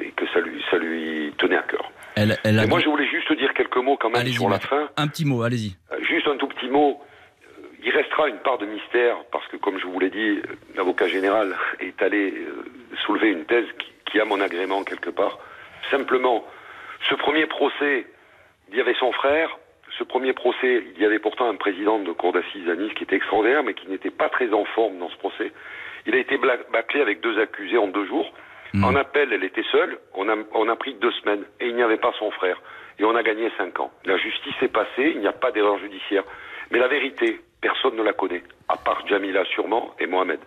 et 0.01 0.11
que 0.11 0.25
ça 0.33 0.39
lui 0.39 0.63
ça 0.71 0.77
lui 0.77 1.33
tenait 1.37 1.57
à 1.57 1.63
cœur. 1.63 1.91
Elle, 2.15 2.37
elle 2.43 2.67
moi, 2.67 2.79
je 2.79 2.89
voulais 2.89 3.07
juste 3.07 3.31
dire 3.33 3.53
quelques 3.53 3.77
mots 3.77 3.97
quand 3.97 4.09
même 4.09 4.25
sur 4.27 4.49
la 4.49 4.59
fin. 4.59 4.89
Un 4.97 5.07
petit 5.07 5.25
mot, 5.25 5.43
allez-y. 5.43 5.75
Euh, 5.91 6.01
juste 6.03 6.27
un 6.27 6.37
tout 6.37 6.47
petit 6.47 6.69
mot. 6.69 7.01
Il 7.81 7.91
restera 7.91 8.27
une 8.27 8.39
part 8.39 8.57
de 8.57 8.65
mystère 8.65 9.15
parce 9.31 9.47
que, 9.47 9.55
comme 9.55 9.79
je 9.79 9.85
vous 9.85 9.99
l'ai 9.99 10.09
dit, 10.09 10.39
l'avocat 10.75 11.07
général 11.07 11.55
est 11.79 12.01
allé 12.01 12.33
soulever 13.05 13.29
une 13.29 13.45
thèse 13.45 13.67
qui, 13.77 13.87
qui 14.11 14.19
a 14.19 14.25
mon 14.25 14.41
agrément 14.41 14.83
quelque 14.83 15.09
part. 15.09 15.39
Simplement, 15.89 16.45
ce 17.09 17.15
premier 17.15 17.45
procès, 17.45 18.05
il 18.69 18.77
y 18.77 18.81
avait 18.81 18.95
son 18.99 19.13
frère, 19.13 19.57
ce 19.99 20.05
premier 20.05 20.31
procès, 20.31 20.83
il 20.95 21.01
y 21.01 21.05
avait 21.05 21.19
pourtant 21.19 21.49
un 21.49 21.55
président 21.55 21.99
de 21.99 22.11
cour 22.13 22.31
d'assises 22.31 22.67
à 22.69 22.75
Nice 22.75 22.93
qui 22.93 23.03
était 23.03 23.17
extraordinaire, 23.17 23.63
mais 23.63 23.73
qui 23.73 23.87
n'était 23.89 24.09
pas 24.09 24.29
très 24.29 24.51
en 24.53 24.63
forme 24.63 24.97
dans 24.97 25.09
ce 25.09 25.17
procès. 25.17 25.51
Il 26.07 26.15
a 26.15 26.17
été 26.17 26.37
bâclé 26.71 27.01
avec 27.01 27.19
deux 27.19 27.37
accusés 27.39 27.77
en 27.77 27.87
deux 27.87 28.05
jours. 28.05 28.31
Hmm. 28.73 28.85
En 28.85 28.95
appel, 28.95 29.33
elle 29.33 29.43
était 29.43 29.65
seule. 29.71 29.99
On 30.13 30.29
a, 30.29 30.35
on 30.53 30.69
a 30.69 30.75
pris 30.77 30.93
deux 30.95 31.11
semaines 31.11 31.43
et 31.59 31.67
il 31.67 31.75
n'y 31.75 31.83
avait 31.83 31.97
pas 31.97 32.13
son 32.17 32.31
frère. 32.31 32.61
Et 32.97 33.03
on 33.03 33.15
a 33.15 33.23
gagné 33.23 33.51
cinq 33.57 33.79
ans. 33.79 33.91
La 34.05 34.17
justice 34.17 34.55
est 34.61 34.71
passée, 34.71 35.11
il 35.13 35.19
n'y 35.19 35.27
a 35.27 35.33
pas 35.33 35.51
d'erreur 35.51 35.77
judiciaire. 35.79 36.23
Mais 36.71 36.79
la 36.79 36.87
vérité, 36.87 37.41
personne 37.61 37.95
ne 37.97 38.03
la 38.03 38.13
connaît, 38.13 38.43
à 38.67 38.77
part 38.77 39.03
Jamila 39.07 39.43
sûrement 39.53 39.91
et 39.99 40.07
Mohamed. 40.07 40.39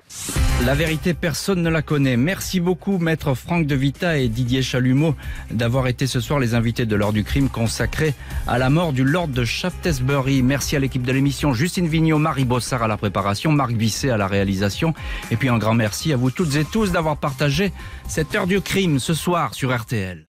La 0.64 0.74
vérité, 0.74 1.12
personne 1.12 1.62
ne 1.62 1.68
la 1.68 1.82
connaît. 1.82 2.16
Merci 2.16 2.60
beaucoup, 2.60 2.98
maître 2.98 3.34
Franck 3.34 3.66
de 3.66 3.74
Vita 3.74 4.18
et 4.18 4.28
Didier 4.28 4.62
Chalumeau, 4.62 5.14
d'avoir 5.50 5.88
été 5.88 6.06
ce 6.06 6.20
soir 6.20 6.38
les 6.38 6.54
invités 6.54 6.86
de 6.86 6.94
l'heure 6.96 7.12
du 7.12 7.24
crime 7.24 7.48
consacré 7.48 8.14
à 8.46 8.58
la 8.58 8.70
mort 8.70 8.92
du 8.92 9.04
Lord 9.04 9.28
de 9.28 9.44
Shaftesbury. 9.44 10.42
Merci 10.42 10.76
à 10.76 10.78
l'équipe 10.78 11.02
de 11.02 11.12
l'émission, 11.12 11.52
Justine 11.52 11.88
Vignot, 11.88 12.18
Marie 12.18 12.44
Bossard 12.44 12.82
à 12.82 12.88
la 12.88 12.96
préparation, 12.96 13.52
Marc 13.52 13.72
Bisset 13.72 14.10
à 14.10 14.16
la 14.16 14.28
réalisation. 14.28 14.94
Et 15.30 15.36
puis 15.36 15.48
un 15.48 15.58
grand 15.58 15.74
merci 15.74 16.12
à 16.12 16.16
vous 16.16 16.30
toutes 16.30 16.54
et 16.56 16.64
tous 16.64 16.92
d'avoir 16.92 17.16
partagé 17.16 17.72
cette 18.08 18.34
heure 18.34 18.46
du 18.46 18.60
crime 18.60 18.98
ce 18.98 19.14
soir 19.14 19.54
sur 19.54 19.76
RTL. 19.76 20.26